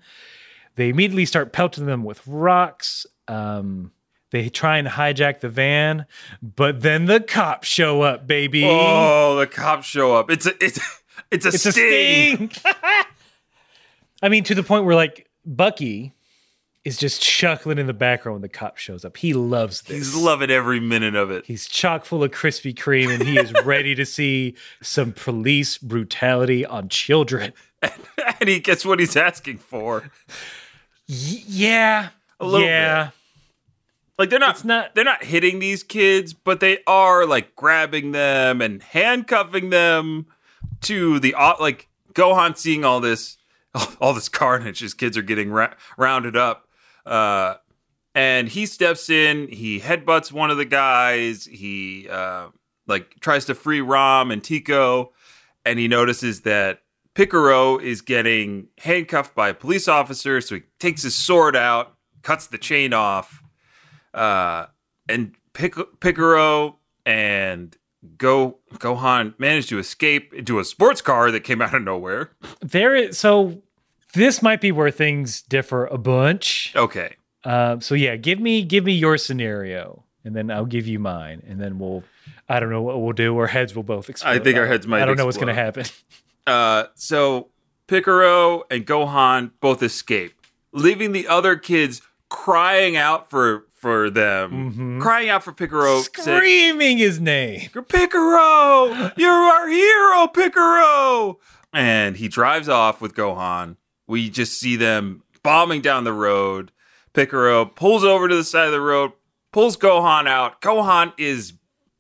They 0.76 0.90
immediately 0.90 1.26
start 1.26 1.54
pelting 1.54 1.86
them 1.86 2.04
with 2.04 2.26
rocks. 2.28 3.06
Um, 3.30 3.94
they 4.32 4.50
try 4.50 4.80
and 4.80 4.88
hijack 4.88 5.40
the 5.40 5.48
van, 5.48 6.06
but 6.42 6.82
then 6.82 7.06
the 7.06 7.22
cops 7.22 7.68
show 7.68 8.02
up, 8.02 8.28
baby. 8.28 8.66
Oh, 8.66 9.38
the 9.38 9.48
cops 9.48 9.88
show 9.88 10.14
up. 10.14 10.30
It's 10.30 10.46
a 10.46 10.64
it's 10.64 10.80
it's 11.32 11.46
a 11.46 11.50
it's 11.50 11.70
sting. 11.70 12.50
a 12.52 12.60
sting. 12.60 12.74
I 14.22 14.30
mean, 14.30 14.44
to 14.46 14.56
the 14.56 14.64
point 14.64 14.86
where 14.86 14.96
like 14.96 15.30
Bucky 15.46 16.14
is 16.86 16.98
just 16.98 17.22
chuckling 17.22 17.78
in 17.78 17.88
the 17.88 17.94
background 17.94 18.36
when 18.36 18.42
the 18.42 18.50
cop 18.50 18.78
shows 18.78 19.06
up. 19.06 19.16
He 19.18 19.34
loves 19.34 19.84
this. 19.84 19.98
He's 19.98 20.16
loving 20.16 20.50
every 20.50 20.80
minute 20.80 21.16
of 21.16 21.32
it. 21.32 21.46
He's 21.46 21.68
chock 21.68 22.04
full 22.04 22.24
of 22.24 22.32
Krispy 22.32 22.74
Kreme 22.74 23.14
and 23.14 23.24
he 23.24 23.38
is 23.38 23.54
ready 23.64 23.96
to 23.96 24.06
see 24.06 24.56
some 24.82 25.14
police 25.14 25.78
brutality 25.78 26.66
on 26.66 26.90
children. 26.90 27.54
and 27.82 28.50
he 28.50 28.60
gets 28.60 28.86
what 28.86 29.00
he's 29.00 29.16
asking 29.16 29.60
for. 29.60 30.12
Y- 31.08 31.44
yeah. 31.48 32.10
A 32.40 32.46
little 32.46 32.68
yeah. 32.68 33.10
Like 34.18 34.30
they're 34.30 34.40
not, 34.40 34.64
not 34.64 34.94
they're 34.94 35.04
not 35.04 35.24
hitting 35.24 35.60
these 35.60 35.84
kids, 35.84 36.34
but 36.34 36.60
they 36.60 36.80
are 36.86 37.26
like 37.26 37.56
grabbing 37.56 38.12
them 38.12 38.62
and 38.62 38.84
handcuffing 38.84 39.70
them 39.70 40.28
to 40.82 41.20
the 41.20 41.34
like 41.60 41.88
Gohan 42.14 42.56
seeing 42.58 42.86
all 42.86 43.00
this 43.00 43.38
all 44.02 44.14
this 44.14 44.30
carnage. 44.30 44.80
His 44.80 44.94
kids 44.94 45.18
are 45.18 45.24
getting 45.24 45.50
ra- 45.50 45.74
rounded 45.98 46.36
up. 46.36 46.68
Uh 47.06 47.56
and 48.16 48.48
he 48.48 48.68
steps 48.68 49.10
in, 49.10 49.48
he 49.48 49.80
headbutts 49.80 50.32
one 50.32 50.52
of 50.52 50.58
the 50.58 50.66
guys, 50.66 51.46
he 51.46 52.08
uh 52.10 52.48
like 52.88 53.20
tries 53.20 53.46
to 53.46 53.56
free 53.56 53.82
Rom 53.82 54.32
and 54.32 54.44
Tico 54.44 55.14
and 55.66 55.80
he 55.80 55.88
notices 55.88 56.42
that 56.42 56.80
Picaro 57.16 57.82
is 57.82 58.02
getting 58.02 58.68
handcuffed 58.80 59.36
by 59.36 59.50
a 59.50 59.54
police 59.54 59.88
officer, 59.88 60.42
so 60.42 60.56
he 60.56 60.62
takes 60.80 61.04
his 61.04 61.14
sword 61.16 61.56
out, 61.56 61.96
cuts 62.24 62.48
the 62.48 62.58
chain 62.58 62.92
off, 62.92 63.42
uh, 64.14 64.66
and 65.08 65.36
Pic- 65.54 66.00
Picaro 66.00 66.78
and 67.06 67.78
Go 68.18 68.58
Gohan 68.74 69.34
managed 69.38 69.70
to 69.70 69.80
escape 69.80 70.34
into 70.34 70.60
a 70.60 70.66
sports 70.66 71.02
car 71.02 71.32
that 71.32 71.42
came 71.42 71.62
out 71.62 71.74
of 71.74 71.84
nowhere. 71.84 72.32
There 72.62 72.96
is 72.96 73.18
so 73.18 73.62
this 74.14 74.42
might 74.42 74.62
be 74.62 74.72
where 74.72 74.92
things 74.92 75.42
differ 75.42 75.86
a 75.86 75.98
bunch. 75.98 76.74
Okay, 76.76 77.16
Um, 77.44 77.82
so 77.82 77.96
yeah, 77.96 78.16
give 78.16 78.40
me 78.40 78.64
give 78.64 78.86
me 78.86 78.94
your 78.94 79.18
scenario, 79.18 80.04
and 80.24 80.36
then 80.36 80.50
I'll 80.52 80.66
give 80.66 80.88
you 80.88 81.00
mine, 81.00 81.44
and 81.48 81.60
then 81.60 81.80
we'll 81.80 82.04
I 82.48 82.60
don't 82.60 82.70
know 82.70 82.82
what 82.82 83.02
we'll 83.02 83.14
do. 83.14 83.38
Our 83.38 83.48
heads 83.48 83.76
will 83.76 83.84
both 83.84 84.10
explode. 84.10 84.32
I 84.32 84.40
think 84.40 84.58
our 84.58 84.68
heads 84.68 84.88
might 84.88 85.02
I 85.02 85.06
don't 85.06 85.18
know 85.18 85.26
what's 85.26 85.38
gonna 85.38 85.54
happen. 85.54 85.86
uh, 86.48 86.86
so 86.96 87.50
Picaro 87.88 88.64
and 88.72 88.86
Gohan 88.86 89.52
both 89.60 89.84
escape, 89.84 90.34
leaving 90.72 91.12
the 91.12 91.28
other 91.28 91.56
kids 91.56 92.02
crying 92.30 92.96
out 92.96 93.30
for 93.30 93.66
for 93.76 94.10
them, 94.10 95.00
crying 95.02 95.30
out 95.30 95.44
for 95.44 95.52
Picaro. 95.52 96.02
saying, 96.16 96.38
Screaming 96.38 96.98
his 96.98 97.20
name. 97.20 97.70
Picaro, 97.74 99.12
you're 99.18 99.32
our 99.32 99.68
hero, 99.68 100.28
Picaro. 100.28 101.38
And 101.74 102.18
he 102.18 102.28
drives 102.28 102.70
off 102.70 103.02
with 103.02 103.14
Gohan. 103.16 103.76
We 104.08 104.30
just 104.30 104.60
see 104.60 104.76
them 104.76 105.24
bombing 105.44 105.82
down 105.82 106.04
the 106.04 106.14
road. 106.14 106.72
Picaro 107.14 107.66
pulls 107.66 108.04
over 108.04 108.28
to 108.28 108.36
the 108.36 108.44
side 108.44 108.66
of 108.66 108.72
the 108.72 108.82
road, 108.82 109.12
pulls 109.52 109.78
Gohan 109.78 110.28
out. 110.28 110.62
Gohan 110.62 111.14
is 111.18 111.54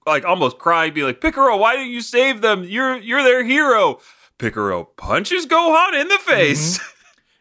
like 0.05 0.25
almost 0.25 0.57
crying, 0.57 0.93
being 0.93 1.07
like, 1.07 1.21
Picaro, 1.21 1.57
why 1.57 1.75
didn't 1.75 1.91
you 1.91 2.01
save 2.01 2.41
them? 2.41 2.63
You're 2.63 2.97
you're 2.97 3.23
their 3.23 3.43
hero. 3.43 3.99
Picaro 4.39 4.85
punches 4.97 5.45
Gohan 5.45 5.99
in 5.99 6.07
the 6.07 6.17
face. 6.19 6.79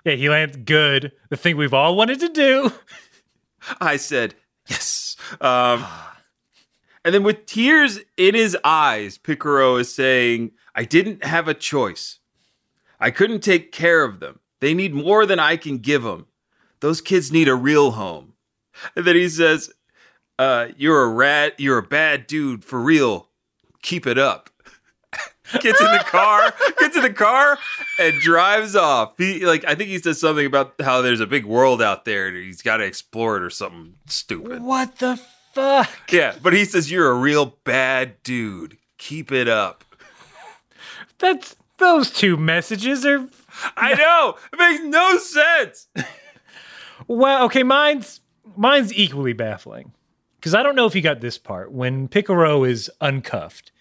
Yeah, 0.05 0.15
he 0.15 0.29
lands 0.29 0.57
good. 0.57 1.13
The 1.29 1.37
thing 1.37 1.57
we've 1.57 1.73
all 1.73 1.97
wanted 1.97 2.21
to 2.21 2.29
do. 2.29 2.73
I 3.81 3.97
said, 3.97 4.35
yes. 4.69 5.17
Um, 5.41 5.87
and 7.05 7.15
then 7.15 7.23
with 7.23 7.47
tears 7.47 8.01
in 8.17 8.35
his 8.35 8.57
eyes, 8.65 9.19
Picaro 9.19 9.77
is 9.77 9.95
saying, 9.95 10.53
I 10.75 10.85
didn't 10.85 11.25
have 11.25 11.47
a 11.47 11.55
choice. 11.55 12.19
I 12.99 13.11
couldn't 13.11 13.45
take 13.45 13.73
care 13.73 14.03
of 14.03 14.21
them. 14.21 14.41
They 14.63 14.75
need 14.75 14.95
more 14.95 15.27
than 15.27 15.41
I 15.41 15.57
can 15.57 15.79
give 15.79 16.05
them. 16.05 16.27
Those 16.79 17.01
kids 17.01 17.33
need 17.33 17.49
a 17.49 17.55
real 17.57 17.91
home. 17.91 18.35
And 18.95 19.05
then 19.05 19.17
he 19.17 19.29
says, 19.29 19.73
uh, 20.39 20.69
You're 20.77 21.03
a 21.03 21.09
rat. 21.09 21.59
You're 21.59 21.79
a 21.79 21.83
bad 21.83 22.29
dude 22.29 22.65
for 22.65 22.81
real. 22.81 23.27
Keep 23.83 24.07
it 24.07 24.19
up. 24.19 24.51
gets 25.61 25.81
in 25.81 25.91
the 25.91 26.05
car, 26.07 26.55
gets 26.79 26.97
in 26.97 27.03
the 27.03 27.13
car, 27.13 27.59
and 27.99 28.21
drives 28.21 28.77
off. 28.77 29.15
He 29.19 29.45
like 29.45 29.65
I 29.65 29.75
think 29.75 29.91
he 29.91 29.99
says 29.99 30.21
something 30.21 30.47
about 30.47 30.75
how 30.81 31.03
there's 31.03 31.19
a 31.19 31.27
big 31.27 31.45
world 31.45 31.83
out 31.83 32.05
there 32.05 32.29
and 32.29 32.37
he's 32.37 32.63
got 32.63 32.77
to 32.77 32.85
explore 32.85 33.37
it 33.39 33.43
or 33.43 33.51
something 33.51 33.95
stupid. 34.07 34.63
What 34.63 34.99
the 34.99 35.21
fuck? 35.53 35.91
Yeah, 36.13 36.37
but 36.41 36.53
he 36.53 36.65
says 36.67 36.89
you're 36.89 37.11
a 37.11 37.19
real 37.19 37.57
bad 37.65 38.23
dude. 38.23 38.79
Keep 38.97 39.33
it 39.33 39.49
up. 39.49 39.85
That's 41.19 41.57
those 41.79 42.13
two 42.13 42.37
messages 42.37 43.05
are 43.05 43.29
I 43.77 43.95
know 43.95 44.35
it 44.53 44.59
makes 44.59 44.85
no 44.85 45.19
sense. 45.19 45.89
well. 47.07 47.45
Okay, 47.47 47.63
mine's 47.63 48.21
mine's 48.57 48.93
equally 48.95 49.33
baffling 49.33 49.93
because 50.39 50.55
I 50.55 50.63
don't 50.63 50.77
know 50.77 50.87
if 50.87 50.95
you 50.95 51.03
got 51.03 51.21
this 51.21 51.39
part 51.39 51.73
when 51.73 52.09
Picaro 52.09 52.69
is 52.69 52.91
uncuffed 53.01 53.73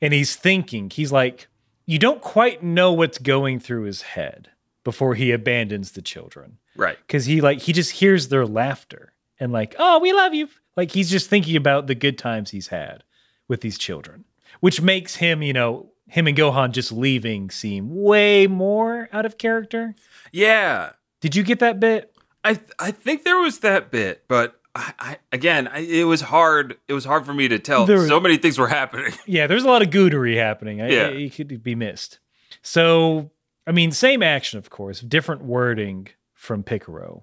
and 0.00 0.12
he's 0.12 0.36
thinking. 0.36 0.90
He's 0.90 1.12
like, 1.12 1.48
you 1.86 1.98
don't 1.98 2.20
quite 2.20 2.62
know 2.62 2.92
what's 2.92 3.18
going 3.18 3.60
through 3.60 3.82
his 3.82 4.02
head 4.02 4.50
before 4.84 5.14
he 5.14 5.32
abandons 5.32 5.92
the 5.92 6.02
children. 6.02 6.58
Right. 6.76 6.96
because 7.06 7.24
he 7.24 7.40
like 7.40 7.58
he 7.58 7.72
just 7.72 7.90
hears 7.90 8.28
their 8.28 8.46
laughter 8.46 9.12
and 9.40 9.50
like 9.52 9.74
oh 9.80 9.98
we 9.98 10.12
love 10.12 10.32
you 10.32 10.48
like 10.76 10.92
he's 10.92 11.10
just 11.10 11.28
thinking 11.28 11.56
about 11.56 11.88
the 11.88 11.96
good 11.96 12.16
times 12.16 12.50
he's 12.52 12.68
had 12.68 13.02
with 13.48 13.62
these 13.62 13.78
children 13.78 14.24
which 14.60 14.80
makes 14.80 15.16
him 15.16 15.42
you 15.42 15.52
know 15.52 15.90
him 16.08 16.26
and 16.26 16.36
gohan 16.36 16.72
just 16.72 16.90
leaving 16.92 17.50
seem 17.50 17.88
way 17.94 18.46
more 18.46 19.08
out 19.12 19.26
of 19.26 19.38
character 19.38 19.94
Yeah. 20.32 20.90
did 21.20 21.36
you 21.36 21.42
get 21.42 21.58
that 21.60 21.78
bit 21.80 22.12
I 22.44 22.54
th- 22.54 22.70
I 22.78 22.92
think 22.92 23.24
there 23.24 23.38
was 23.40 23.58
that 23.60 23.90
bit, 23.90 24.24
but 24.28 24.60
I, 24.74 24.92
I 25.00 25.16
again 25.32 25.66
I, 25.68 25.80
it 25.80 26.04
was 26.04 26.20
hard. 26.20 26.76
It 26.86 26.92
was 26.94 27.04
hard 27.04 27.26
for 27.26 27.34
me 27.34 27.48
to 27.48 27.58
tell. 27.58 27.84
There- 27.84 28.06
so 28.06 28.20
many 28.20 28.36
things 28.36 28.58
were 28.58 28.68
happening. 28.68 29.12
yeah 29.26 29.46
there's 29.48 29.64
a 29.64 29.66
lot 29.66 29.82
of 29.82 29.90
goodery 29.90 30.36
happening 30.36 30.80
I, 30.80 30.88
Yeah. 30.90 31.06
It 31.08 31.34
could 31.34 31.62
be 31.62 31.74
missed 31.74 32.20
so 32.62 33.30
i 33.66 33.72
mean 33.72 33.90
same 33.92 34.22
action 34.22 34.58
of 34.58 34.70
course 34.70 35.00
different 35.00 35.42
wording 35.44 36.08
from 36.34 36.62
picaro 36.62 37.22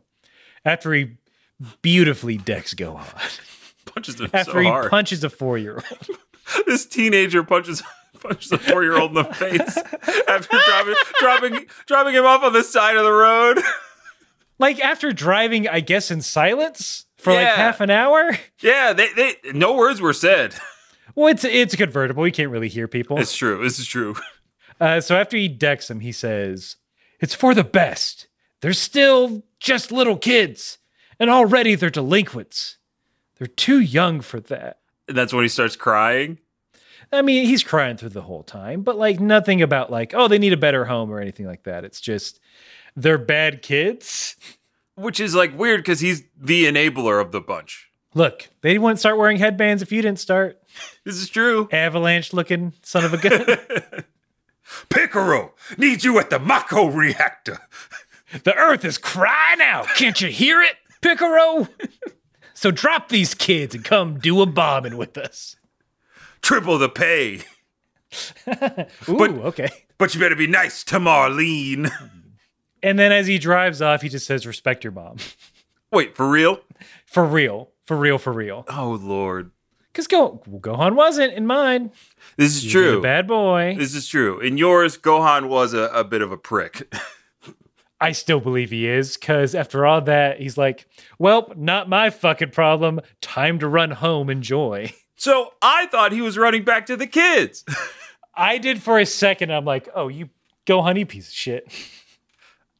after 0.64 0.94
he 0.94 1.18
beautifully 1.82 2.38
decks 2.38 2.74
gohan 2.74 3.06
Punches 3.86 4.20
him 4.20 4.30
after 4.34 4.52
so 4.52 4.60
he 4.60 4.68
hard. 4.68 4.90
punches 4.90 5.24
a 5.24 5.30
four-year-old 5.30 6.10
this 6.68 6.86
teenager 6.86 7.44
punches 7.44 7.82
punches 8.28 8.52
a 8.52 8.58
four 8.58 8.84
year 8.84 8.98
old 8.98 9.12
in 9.12 9.16
the 9.16 9.34
face 9.34 9.78
after 10.28 10.58
dropping 10.66 10.96
dropping 11.20 11.66
dropping 11.86 12.14
him 12.14 12.26
off 12.26 12.44
on 12.44 12.54
the 12.54 12.64
side 12.64 12.98
of 12.98 13.04
the 13.04 13.12
road. 13.12 13.60
like 14.60 14.80
after 14.80 15.12
driving, 15.12 15.68
I 15.68 15.80
guess 15.80 16.12
in 16.12 16.22
silence 16.22 17.06
for 17.18 17.34
like 17.34 17.48
half 17.48 17.82
an 17.82 17.90
hour. 17.90 18.38
yeah, 18.62 18.94
they, 18.94 19.12
they 19.14 19.36
no 19.54 19.76
words 19.76 20.02
were 20.02 20.14
said. 20.14 20.56
Well, 21.16 21.28
it's 21.28 21.44
it's 21.44 21.74
a 21.74 21.78
convertible. 21.78 22.26
You 22.26 22.34
can't 22.34 22.52
really 22.52 22.68
hear 22.68 22.88
people. 22.88 23.18
It's 23.20 23.36
true. 23.36 23.64
This 23.64 23.80
is 23.80 23.88
true. 23.88 24.16
Uh, 24.80 25.00
so 25.00 25.16
after 25.16 25.38
he 25.38 25.48
decks 25.48 25.90
him, 25.90 26.02
he 26.02 26.12
says, 26.12 26.76
"It's 27.22 27.34
for 27.34 27.54
the 27.54 27.64
best. 27.64 28.28
They're 28.60 28.74
still 28.74 29.44
just 29.60 29.92
little 29.92 30.18
kids, 30.18 30.78
and 31.18 31.30
already 31.30 31.76
they're 31.76 31.90
delinquents. 31.90 32.78
They're 33.38 33.48
too 33.48 33.80
young 33.80 34.20
for 34.20 34.42
that." 34.42 34.80
And 35.08 35.18
that's 35.18 35.32
when 35.32 35.44
he 35.44 35.48
starts 35.48 35.78
crying. 35.78 36.40
I 37.12 37.22
mean, 37.22 37.46
he's 37.46 37.64
crying 37.64 37.98
through 37.98 38.10
the 38.10 38.22
whole 38.22 38.44
time, 38.44 38.82
but 38.82 38.98
like 38.98 39.20
nothing 39.20 39.62
about 39.62 39.92
like, 39.92 40.14
oh, 40.14 40.28
they 40.28 40.40
need 40.40 40.54
a 40.54 40.58
better 40.58 40.86
home 40.86 41.12
or 41.12 41.20
anything 41.20 41.46
like 41.46 41.64
that. 41.64 41.84
It's 41.84 42.02
just 42.02 42.40
they're 42.96 43.18
bad 43.18 43.62
kids. 43.62 44.36
Which 44.96 45.20
is 45.20 45.36
like 45.36 45.58
weird 45.58 45.82
because 45.82 46.00
he's 46.00 46.24
the 46.40 46.66
enabler 46.66 47.22
of 47.22 47.32
the 47.32 47.42
bunch. 47.42 47.92
Look, 48.14 48.50
they 48.62 48.78
wouldn't 48.78 49.00
start 49.00 49.18
wearing 49.18 49.38
headbands 49.38 49.82
if 49.82 49.92
you 49.92 50.02
didn't 50.02 50.20
start. 50.20 50.62
This 51.06 51.18
is 51.18 51.30
true. 51.30 51.70
Avalanche 51.72 52.34
looking 52.34 52.74
son 52.82 53.06
of 53.06 53.14
a 53.14 53.18
gun. 53.18 53.46
Picaro 54.90 55.52
needs 55.78 56.04
you 56.04 56.18
at 56.20 56.30
the 56.32 56.40
Mako 56.40 56.88
reactor. 56.88 57.60
The 58.44 58.56
earth 58.56 58.84
is 58.84 58.98
crying 58.98 59.62
out. 59.62 59.88
Can't 59.96 60.20
you 60.20 60.30
hear 60.30 60.62
it, 60.62 60.76
Picaro? 61.02 61.70
so 62.54 62.72
drop 62.72 63.10
these 63.10 63.36
kids 63.36 63.76
and 63.76 63.86
come 63.86 64.20
do 64.20 64.42
a 64.42 64.46
bombing 64.46 64.98
with 64.98 65.18
us. 65.18 65.55
Triple 66.46 66.78
the 66.78 66.90
pay. 66.90 67.38
Ooh, 69.10 69.18
But- 69.18 69.32
okay. 69.32 69.70
But 69.98 70.14
you 70.14 70.20
better 70.22 70.36
be 70.36 70.46
nice 70.46 70.84
to 70.86 71.00
Marlene. 71.00 71.90
And 72.84 73.00
then 73.00 73.12
as 73.12 73.26
he 73.26 73.40
drives 73.40 73.82
off, 73.82 74.04
he 74.04 74.10
just 74.10 74.28
says, 74.28 74.46
respect 74.46 74.84
your 74.84 74.94
mom. 74.94 75.18
Wait, 75.92 76.16
for 76.16 76.30
real? 76.30 76.60
For 77.08 77.26
real. 77.26 77.72
For 77.86 77.98
real, 77.98 78.20
for 78.20 78.32
real. 78.32 78.64
Oh 78.70 79.00
lord. 79.02 79.50
Because 79.92 80.06
Go- 80.06 80.44
Gohan 80.48 80.94
wasn't 80.96 81.34
in 81.34 81.48
mine. 81.48 81.92
This 82.38 82.56
is 82.58 82.62
He 82.62 82.68
was 82.68 82.76
a 82.76 82.90
true. 82.92 83.02
bad 83.02 83.28
boy. 83.28 83.76
This 83.76 83.96
is 83.96 84.08
true. 84.08 84.40
In 84.40 84.58
yours, 84.60 85.00
Gohan 85.00 85.48
was 85.50 85.74
a, 85.74 85.84
a 85.94 86.04
bit 86.04 86.22
of 86.22 86.32
a 86.32 86.38
prick. 86.38 86.94
I 88.00 88.12
still 88.12 88.40
believe 88.42 88.70
he 88.70 88.88
is, 88.88 89.18
because 89.18 89.56
after 89.56 89.84
all 89.86 90.02
that, 90.02 90.40
he's 90.40 90.58
like, 90.60 90.86
well, 91.18 91.52
not 91.56 91.88
my 91.90 92.12
fucking 92.12 92.52
problem. 92.52 93.00
Time 93.22 93.58
to 93.60 93.68
run 93.68 93.90
home. 93.90 94.30
Enjoy. 94.30 94.94
So 95.16 95.54
I 95.62 95.86
thought 95.88 96.12
he 96.12 96.22
was 96.22 96.38
running 96.38 96.64
back 96.64 96.86
to 96.88 96.98
the 96.98 97.08
kids. 97.08 97.64
I 98.36 98.58
did 98.58 98.82
for 98.82 99.00
a 99.00 99.06
second. 99.06 99.52
I'm 99.52 99.66
like, 99.66 99.88
oh, 99.96 100.08
you 100.10 100.30
go, 100.66 100.82
honey, 100.82 101.06
piece 101.06 101.28
of 101.30 101.34
shit. 101.34 101.72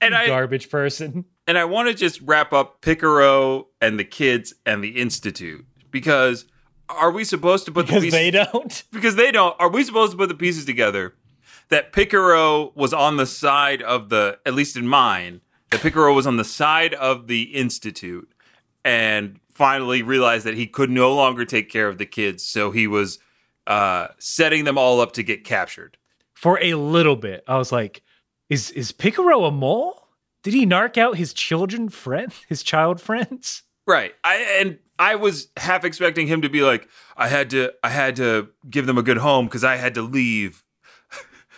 And 0.02 0.14
I 0.14 0.28
Garbage 0.28 0.70
person. 0.70 1.24
and 1.48 1.58
I 1.58 1.64
want 1.66 1.88
to 1.88 1.94
just 1.96 2.20
wrap 2.22 2.52
up 2.54 2.82
Picaro 2.82 3.68
and 3.82 3.98
the 3.98 4.04
kids 4.04 4.54
and 4.66 4.84
the 4.84 5.00
Institute 5.00 5.66
because 5.90 6.46
are 6.90 7.10
we 7.12 7.24
supposed 7.24 7.66
to 7.66 7.72
put 7.72 7.88
Because 7.88 8.04
the 8.04 8.12
pieces, 8.12 8.22
Because 8.30 8.44
they 8.44 8.52
don't. 8.52 8.84
because 8.92 9.16
they 9.16 9.32
don't 9.32 9.56
are 9.58 9.70
we 9.70 9.84
supposed 9.84 10.12
to 10.12 10.18
put 10.18 10.28
the 10.28 10.36
pieces 10.36 10.66
together 10.66 11.16
that 11.70 11.94
Picaro 11.94 12.76
was 12.76 12.94
on 12.94 13.16
the 13.18 13.26
side 13.26 13.82
of 13.82 14.10
the 14.10 14.38
at 14.46 14.54
least 14.54 14.76
in 14.76 14.86
mine 14.86 15.40
that 15.72 15.80
Picaro 15.80 16.14
was 16.14 16.28
on 16.28 16.36
the 16.38 16.44
side 16.44 16.94
of 16.94 17.28
the 17.28 17.44
Institute 17.56 18.30
and 18.84 19.40
finally 19.56 20.04
realized 20.04 20.46
that 20.46 20.54
he 20.54 20.68
could 20.68 20.92
no 20.92 21.16
longer 21.16 21.46
take 21.46 21.70
care 21.70 21.88
of 21.88 21.98
the 21.98 22.06
kids 22.06 22.44
so 22.44 22.72
he 22.72 22.86
was 22.86 23.20
uh, 23.66 24.08
setting 24.20 24.66
them 24.66 24.78
all 24.78 25.02
up 25.02 25.14
to 25.14 25.24
get 25.24 25.44
captured. 25.44 25.98
For 26.34 26.60
a 26.62 26.76
little 26.76 27.16
bit, 27.16 27.44
I 27.48 27.58
was 27.58 27.72
like, 27.72 28.04
is 28.50 28.70
is 28.72 28.92
Picaro 28.92 29.48
a 29.48 29.52
mole? 29.52 30.08
Did 30.44 30.54
he 30.54 30.68
narc 30.68 30.98
out 30.98 31.18
his 31.18 31.34
children 31.34 31.90
friend, 31.90 32.32
his 32.48 32.62
child 32.62 33.02
friends? 33.02 33.64
Right. 33.88 34.14
I 34.24 34.36
and 34.60 34.78
I 35.00 35.16
was 35.16 35.48
half 35.58 35.86
expecting 35.86 36.28
him 36.28 36.42
to 36.42 36.50
be 36.50 36.62
like, 36.62 36.90
I 37.16 37.30
had 37.30 37.50
to 37.52 37.74
I 37.84 37.90
had 37.90 38.18
to 38.18 38.50
give 38.70 38.86
them 38.86 38.98
a 38.98 39.04
good 39.04 39.18
home 39.18 39.46
because 39.46 39.64
I 39.64 39.78
had 39.78 39.96
to 39.96 40.02
leave. 40.02 40.64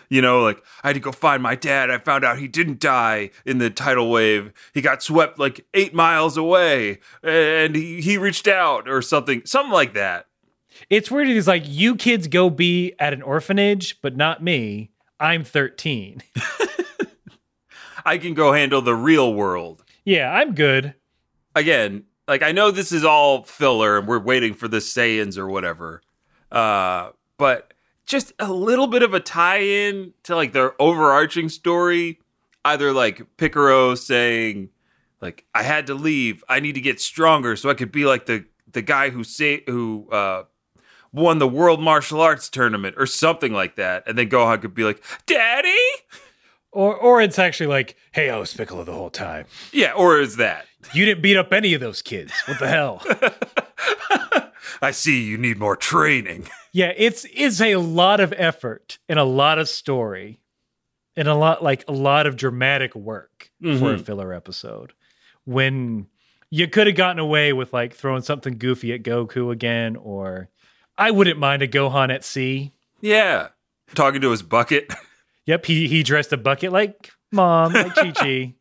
You 0.09 0.21
know, 0.21 0.41
like 0.41 0.63
I 0.83 0.89
had 0.89 0.93
to 0.93 0.99
go 0.99 1.11
find 1.11 1.41
my 1.43 1.55
dad. 1.55 1.89
I 1.89 1.97
found 1.97 2.23
out 2.23 2.37
he 2.37 2.47
didn't 2.47 2.79
die 2.79 3.31
in 3.45 3.57
the 3.57 3.69
tidal 3.69 4.09
wave. 4.09 4.53
He 4.73 4.81
got 4.81 5.03
swept 5.03 5.37
like 5.39 5.65
eight 5.73 5.93
miles 5.93 6.37
away 6.37 6.99
and 7.23 7.75
he, 7.75 8.01
he 8.01 8.17
reached 8.17 8.47
out 8.47 8.87
or 8.89 9.01
something. 9.01 9.41
Something 9.45 9.73
like 9.73 9.93
that. 9.93 10.27
It's 10.89 11.09
weird. 11.09 11.27
He's 11.27 11.47
like, 11.47 11.63
you 11.65 11.95
kids 11.95 12.27
go 12.27 12.49
be 12.49 12.93
at 12.99 13.11
an 13.13 13.21
orphanage, 13.21 13.99
but 14.01 14.15
not 14.15 14.43
me. 14.43 14.91
I'm 15.19 15.43
13. 15.43 16.21
I 18.05 18.17
can 18.17 18.33
go 18.33 18.53
handle 18.53 18.81
the 18.81 18.95
real 18.95 19.33
world. 19.33 19.83
yeah, 20.05 20.31
I'm 20.31 20.53
good. 20.55 20.93
again, 21.55 22.03
like 22.27 22.41
I 22.43 22.51
know 22.51 22.71
this 22.71 22.91
is 22.91 23.03
all 23.03 23.43
filler 23.43 23.97
and 23.97 24.07
we're 24.07 24.19
waiting 24.19 24.53
for 24.53 24.67
the 24.67 24.77
Saiyans 24.77 25.37
or 25.37 25.47
whatever. 25.47 26.01
Uh, 26.51 27.09
but 27.37 27.66
just 28.07 28.33
a 28.39 28.51
little 28.51 28.87
bit 28.87 29.03
of 29.03 29.13
a 29.13 29.19
tie-in 29.19 30.13
to 30.23 30.35
like 30.35 30.53
their 30.53 30.81
overarching 30.81 31.49
story, 31.49 32.19
either 32.65 32.91
like 32.93 33.37
Picaro 33.37 33.95
saying 33.95 34.69
like 35.21 35.45
I 35.53 35.63
had 35.63 35.87
to 35.87 35.93
leave, 35.93 36.43
I 36.49 36.59
need 36.59 36.73
to 36.73 36.81
get 36.81 36.99
stronger 36.99 37.55
so 37.55 37.69
I 37.69 37.73
could 37.73 37.91
be 37.91 38.05
like 38.05 38.25
the 38.25 38.45
the 38.71 38.81
guy 38.81 39.09
who 39.09 39.23
say 39.23 39.63
who 39.67 40.07
uh 40.11 40.43
won 41.11 41.39
the 41.39 41.47
world 41.47 41.81
martial 41.81 42.21
arts 42.21 42.49
tournament 42.49 42.95
or 42.97 43.05
something 43.05 43.53
like 43.53 43.75
that. 43.75 44.03
And 44.07 44.17
then 44.17 44.29
Gohan 44.29 44.61
could 44.61 44.73
be 44.73 44.83
like, 44.83 45.03
"Daddy?" 45.25 45.75
Or 46.71 46.95
or 46.95 47.21
it's 47.21 47.39
actually 47.39 47.67
like, 47.67 47.95
hey, 48.11 48.29
I 48.29 48.37
was 48.37 48.53
Piccolo 48.53 48.83
the 48.83 48.93
whole 48.93 49.09
time. 49.09 49.45
Yeah, 49.71 49.93
or 49.93 50.19
is 50.19 50.35
that? 50.37 50.65
You 50.93 51.05
didn't 51.05 51.21
beat 51.21 51.37
up 51.37 51.51
any 51.51 51.73
of 51.73 51.81
those 51.81 52.01
kids. 52.01 52.31
What 52.45 52.59
the 52.59 52.67
hell? 52.67 53.01
I 54.82 54.91
see 54.91 55.24
you 55.24 55.38
need 55.38 55.57
more 55.57 55.76
training. 55.76 56.47
yeah, 56.72 56.93
it's 56.95 57.26
it's 57.34 57.61
a 57.61 57.76
lot 57.78 58.20
of 58.20 58.34
effort 58.38 58.99
and 59.09 59.20
a 59.20 59.24
lot 59.24 59.59
of 59.59 59.70
story 59.70 60.39
and 61.15 61.28
a 61.28 61.36
lot 61.36 61.63
like 61.63 61.84
a 61.88 61.93
lot 61.93 62.28
of 62.28 62.36
dramatic 62.36 62.95
work 62.95 63.51
for 63.61 63.68
a 63.68 63.72
mm-hmm. 63.72 64.03
filler 64.03 64.34
episode. 64.34 64.93
When 65.45 66.07
you 66.49 66.68
could 66.68 66.88
have 66.88 66.95
gotten 66.95 67.20
away 67.20 67.53
with 67.53 67.74
like 67.74 67.93
throwing 67.93 68.22
something 68.22 68.57
goofy 68.57 68.93
at 68.93 69.03
Goku 69.03 69.51
again, 69.51 69.95
or 69.95 70.49
I 70.97 71.11
wouldn't 71.11 71.39
mind 71.39 71.61
a 71.61 71.68
Gohan 71.68 72.13
at 72.13 72.24
sea. 72.24 72.74
Yeah. 73.01 73.49
Talking 73.95 74.22
to 74.22 74.32
his 74.32 74.41
bucket. 74.41 74.93
Yep, 75.47 75.65
he 75.65 75.88
he 75.88 76.03
dressed 76.03 76.34
a 76.34 76.38
bucket 76.38 76.74
like 76.74 77.09
mom, 77.32 77.72
like 77.72 77.95
Chi 77.95 78.11
Chi. 78.11 78.53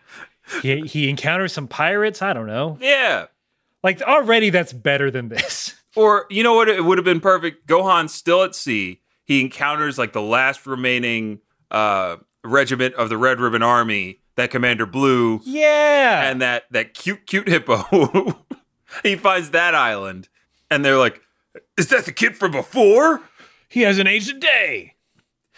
he 0.60 0.80
he 0.80 1.08
encounters 1.08 1.52
some 1.52 1.68
pirates. 1.68 2.20
I 2.20 2.32
don't 2.32 2.48
know. 2.48 2.78
yeah. 2.80 3.26
Like 3.82 4.00
already, 4.02 4.50
that's 4.50 4.72
better 4.72 5.10
than 5.10 5.28
this. 5.28 5.74
Or 5.94 6.24
you 6.30 6.42
know 6.42 6.54
what? 6.54 6.70
It 6.70 6.82
would 6.82 6.96
have 6.96 7.04
been 7.04 7.20
perfect. 7.20 7.66
Gohan's 7.66 8.14
still 8.14 8.42
at 8.44 8.54
sea. 8.54 9.02
He 9.24 9.42
encounters 9.42 9.98
like 9.98 10.14
the 10.14 10.22
last 10.22 10.66
remaining 10.66 11.40
uh, 11.70 12.16
regiment 12.42 12.94
of 12.94 13.10
the 13.10 13.18
Red 13.18 13.40
Ribbon 13.40 13.62
Army 13.62 14.20
that 14.36 14.50
Commander 14.50 14.86
Blue 14.86 15.42
Yeah, 15.44 16.30
and 16.30 16.40
that 16.40 16.62
that 16.70 16.94
cute 16.94 17.26
cute 17.26 17.46
hippo. 17.46 18.38
he 19.02 19.16
finds 19.16 19.50
that 19.50 19.74
island, 19.74 20.30
and 20.70 20.82
they're 20.82 20.96
like, 20.96 21.20
Is 21.76 21.88
that 21.88 22.06
the 22.06 22.12
kid 22.12 22.38
from 22.38 22.52
before? 22.52 23.20
he 23.68 23.82
hasn't 23.82 24.08
aged 24.08 24.36
a 24.36 24.38
day. 24.40 24.94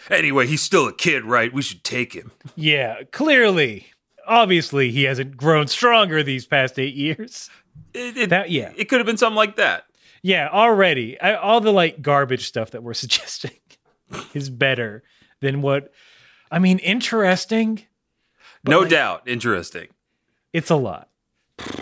Anyway, 0.09 0.47
he's 0.47 0.61
still 0.61 0.85
a 0.85 0.93
kid, 0.93 1.23
right? 1.23 1.53
We 1.53 1.61
should 1.61 1.85
take 1.85 2.11
him. 2.11 2.33
Yeah, 2.57 3.03
clearly, 3.13 3.87
obviously, 4.27 4.91
he 4.91 5.03
hasn't 5.03 5.37
grown 5.37 5.67
stronger 5.67 6.23
these 6.23 6.45
past 6.45 6.77
eight 6.77 6.95
years. 6.95 7.49
It, 7.95 8.17
it, 8.17 8.29
That 8.29 8.49
yeah, 8.51 8.71
it 8.75 8.85
could 8.85 8.99
have 8.99 9.05
been 9.07 9.17
something 9.17 9.35
like 9.35 9.55
that. 9.55 9.85
yeah. 10.21 10.49
Already, 10.51 11.19
I, 11.19 11.35
all 11.35 11.61
the 11.61 11.71
like 11.73 12.01
garbage 12.01 12.47
stuff 12.47 12.71
that 12.71 12.83
we're 12.83 12.93
suggesting 13.05 13.59
is 14.33 14.49
better 14.49 15.03
than 15.41 15.61
what. 15.61 15.91
I 16.51 16.59
mean, 16.59 16.77
interesting. 16.79 17.83
No 18.63 18.81
like, 18.81 18.89
doubt, 18.89 19.23
interesting. 19.27 19.87
It's 20.53 20.69
a 20.69 20.75
lot. 20.75 21.09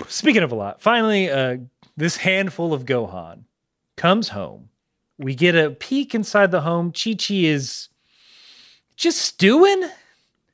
Speaking 0.08 0.44
of 0.44 0.52
a 0.52 0.56
lot, 0.56 0.82
finally, 0.82 1.30
uh, 1.30 1.58
this 1.98 2.18
handful 2.18 2.74
of 2.74 2.86
Gohan 2.86 3.44
comes 3.96 4.30
home. 4.30 4.70
We 5.18 5.36
get 5.36 5.56
a 5.56 5.72
peek 5.72 6.14
inside 6.16 6.52
the 6.52 6.62
home. 6.62 6.92
Chi 6.92 7.14
Chi 7.14 7.36
is 7.36 7.90
just 8.96 9.20
stewing. 9.22 9.90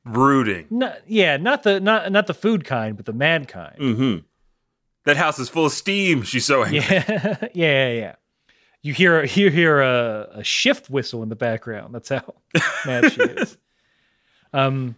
Brooding. 0.04 0.66
Not, 0.70 0.98
yeah, 1.06 1.36
not 1.36 1.62
the 1.62 1.80
not 1.80 2.10
not 2.12 2.26
the 2.26 2.34
food 2.34 2.64
kind, 2.64 2.96
but 2.96 3.06
the 3.06 3.12
mad 3.12 3.48
kind. 3.48 3.78
Mm-hmm. 3.78 4.18
That 5.10 5.16
house 5.16 5.40
is 5.40 5.48
full 5.48 5.66
of 5.66 5.72
steam. 5.72 6.22
She's 6.22 6.44
so 6.44 6.62
angry. 6.62 6.78
Yeah, 6.78 7.04
yeah, 7.40 7.48
yeah, 7.52 7.92
yeah. 7.92 8.14
You 8.80 8.94
hear 8.94 9.24
you 9.24 9.50
hear 9.50 9.80
a, 9.80 10.28
a 10.34 10.44
shift 10.44 10.88
whistle 10.88 11.24
in 11.24 11.28
the 11.28 11.34
background. 11.34 11.92
That's 11.92 12.10
how 12.10 12.36
mad 12.86 13.10
she 13.12 13.20
is. 13.20 13.58
Um, 14.52 14.94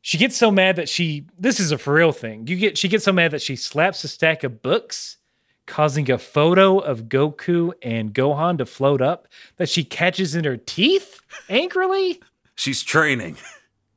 she 0.00 0.16
gets 0.16 0.36
so 0.36 0.52
mad 0.52 0.76
that 0.76 0.88
she. 0.88 1.26
This 1.36 1.58
is 1.58 1.72
a 1.72 1.78
for 1.78 1.92
real 1.92 2.12
thing. 2.12 2.46
You 2.46 2.54
get 2.54 2.78
she 2.78 2.86
gets 2.86 3.04
so 3.04 3.12
mad 3.12 3.32
that 3.32 3.42
she 3.42 3.56
slaps 3.56 4.04
a 4.04 4.08
stack 4.08 4.44
of 4.44 4.62
books, 4.62 5.16
causing 5.66 6.08
a 6.08 6.16
photo 6.16 6.78
of 6.78 7.06
Goku 7.06 7.72
and 7.82 8.14
Gohan 8.14 8.58
to 8.58 8.64
float 8.64 9.02
up 9.02 9.26
that 9.56 9.68
she 9.68 9.82
catches 9.82 10.36
in 10.36 10.44
her 10.44 10.56
teeth 10.56 11.20
angrily. 11.48 12.20
She's 12.54 12.80
training. 12.84 13.38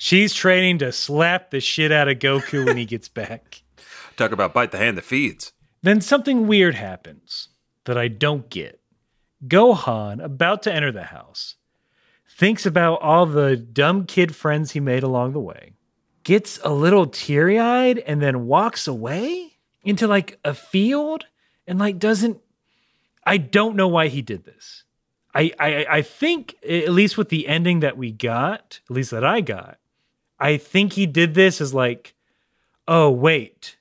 She's 0.00 0.34
training 0.34 0.78
to 0.78 0.90
slap 0.90 1.50
the 1.50 1.60
shit 1.60 1.92
out 1.92 2.08
of 2.08 2.18
Goku 2.18 2.66
when 2.66 2.76
he 2.76 2.84
gets 2.84 3.08
back. 3.08 3.62
Talk 4.18 4.32
about 4.32 4.52
bite 4.52 4.72
the 4.72 4.78
hand 4.78 4.98
that 4.98 5.04
feeds. 5.04 5.52
Then 5.80 6.00
something 6.00 6.48
weird 6.48 6.74
happens 6.74 7.48
that 7.84 7.96
I 7.96 8.08
don't 8.08 8.50
get. 8.50 8.80
Gohan, 9.46 10.22
about 10.22 10.64
to 10.64 10.74
enter 10.74 10.90
the 10.90 11.04
house, 11.04 11.54
thinks 12.28 12.66
about 12.66 13.00
all 13.00 13.26
the 13.26 13.56
dumb 13.56 14.06
kid 14.06 14.34
friends 14.34 14.72
he 14.72 14.80
made 14.80 15.04
along 15.04 15.32
the 15.32 15.40
way, 15.40 15.74
gets 16.24 16.58
a 16.64 16.72
little 16.72 17.06
teary 17.06 17.60
eyed, 17.60 17.98
and 17.98 18.20
then 18.20 18.46
walks 18.46 18.88
away 18.88 19.56
into 19.84 20.08
like 20.08 20.40
a 20.44 20.52
field 20.52 21.24
and 21.68 21.78
like 21.78 22.00
doesn't. 22.00 22.38
I 23.24 23.36
don't 23.36 23.76
know 23.76 23.88
why 23.88 24.08
he 24.08 24.20
did 24.20 24.44
this. 24.44 24.82
I, 25.32 25.52
I 25.60 25.86
I 25.88 26.02
think 26.02 26.56
at 26.68 26.90
least 26.90 27.16
with 27.16 27.28
the 27.28 27.46
ending 27.46 27.80
that 27.80 27.96
we 27.96 28.10
got, 28.10 28.80
at 28.90 28.96
least 28.96 29.12
that 29.12 29.24
I 29.24 29.40
got, 29.42 29.78
I 30.40 30.56
think 30.56 30.94
he 30.94 31.06
did 31.06 31.34
this 31.34 31.60
as 31.60 31.72
like, 31.72 32.14
oh 32.88 33.10
wait, 33.10 33.76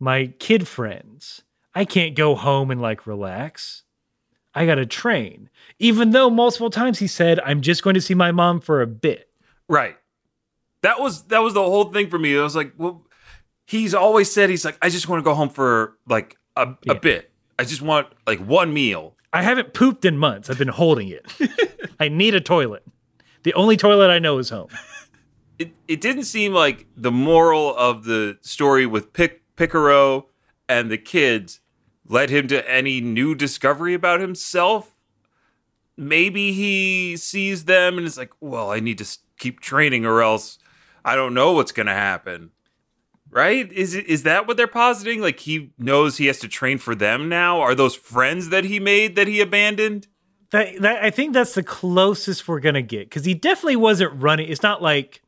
my 0.00 0.32
kid 0.38 0.66
friends. 0.66 1.42
I 1.74 1.84
can't 1.84 2.16
go 2.16 2.34
home 2.34 2.70
and 2.70 2.80
like 2.82 3.06
relax. 3.06 3.84
I 4.54 4.66
got 4.66 4.74
to 4.76 4.86
train. 4.86 5.48
Even 5.78 6.10
though 6.10 6.28
multiple 6.28 6.70
times 6.70 6.98
he 6.98 7.06
said, 7.06 7.38
I'm 7.40 7.60
just 7.60 7.84
going 7.84 7.94
to 7.94 8.00
see 8.00 8.14
my 8.14 8.32
mom 8.32 8.60
for 8.60 8.82
a 8.82 8.86
bit. 8.86 9.28
Right. 9.68 9.96
That 10.82 10.98
was 10.98 11.24
that 11.24 11.38
was 11.40 11.54
the 11.54 11.62
whole 11.62 11.84
thing 11.92 12.08
for 12.10 12.18
me. 12.18 12.36
I 12.36 12.42
was 12.42 12.56
like, 12.56 12.72
well, 12.76 13.06
he's 13.66 13.94
always 13.94 14.32
said 14.32 14.50
he's 14.50 14.64
like, 14.64 14.78
I 14.82 14.88
just 14.88 15.08
want 15.08 15.20
to 15.20 15.24
go 15.24 15.34
home 15.34 15.50
for 15.50 15.96
like 16.08 16.36
a, 16.56 16.74
Yeah. 16.82 16.92
a 16.94 16.94
bit. 16.98 17.30
I 17.58 17.64
just 17.64 17.82
want 17.82 18.08
like 18.26 18.40
one 18.40 18.72
meal. 18.72 19.14
I 19.32 19.42
haven't 19.42 19.74
pooped 19.74 20.04
in 20.04 20.16
months. 20.18 20.50
I've 20.50 20.58
been 20.58 20.68
holding 20.68 21.08
it. 21.08 21.30
I 22.00 22.08
need 22.08 22.34
a 22.34 22.40
toilet. 22.40 22.82
The 23.44 23.54
only 23.54 23.76
toilet 23.76 24.10
I 24.10 24.18
know 24.18 24.38
is 24.38 24.48
home. 24.50 24.68
It 25.58 25.72
it 25.86 26.00
didn't 26.00 26.22
seem 26.24 26.54
like 26.54 26.86
the 26.96 27.10
moral 27.12 27.76
of 27.76 28.04
the 28.04 28.38
story 28.40 28.86
with 28.86 29.12
Pic- 29.12 29.39
Picaro 29.60 30.28
and 30.70 30.90
the 30.90 30.96
kids 30.96 31.60
led 32.06 32.30
him 32.30 32.48
to 32.48 32.68
any 32.68 33.02
new 33.02 33.34
discovery 33.34 33.92
about 33.92 34.18
himself. 34.18 34.96
Maybe 35.98 36.52
he 36.52 37.18
sees 37.18 37.66
them 37.66 37.98
and 37.98 38.06
is 38.06 38.16
like, 38.16 38.32
well, 38.40 38.70
I 38.70 38.80
need 38.80 38.96
to 38.98 39.18
keep 39.38 39.60
training 39.60 40.06
or 40.06 40.22
else 40.22 40.58
I 41.04 41.14
don't 41.14 41.34
know 41.34 41.52
what's 41.52 41.72
going 41.72 41.88
to 41.88 41.92
happen. 41.92 42.52
Right? 43.28 43.70
Is 43.70 43.94
it 43.94 44.06
is 44.06 44.22
that 44.24 44.48
what 44.48 44.56
they're 44.56 44.66
positing? 44.66 45.20
Like 45.20 45.40
he 45.40 45.72
knows 45.78 46.16
he 46.16 46.26
has 46.26 46.38
to 46.40 46.48
train 46.48 46.78
for 46.78 46.94
them 46.94 47.28
now? 47.28 47.60
Are 47.60 47.76
those 47.76 47.94
friends 47.94 48.48
that 48.48 48.64
he 48.64 48.80
made 48.80 49.14
that 49.14 49.28
he 49.28 49.40
abandoned? 49.40 50.08
That, 50.50 50.80
that 50.80 51.04
I 51.04 51.10
think 51.10 51.34
that's 51.34 51.54
the 51.54 51.62
closest 51.62 52.48
we're 52.48 52.58
gonna 52.58 52.82
get 52.82 53.08
because 53.08 53.24
he 53.24 53.34
definitely 53.34 53.76
wasn't 53.76 54.20
running. 54.20 54.48
It's 54.48 54.64
not 54.64 54.82
like, 54.82 55.22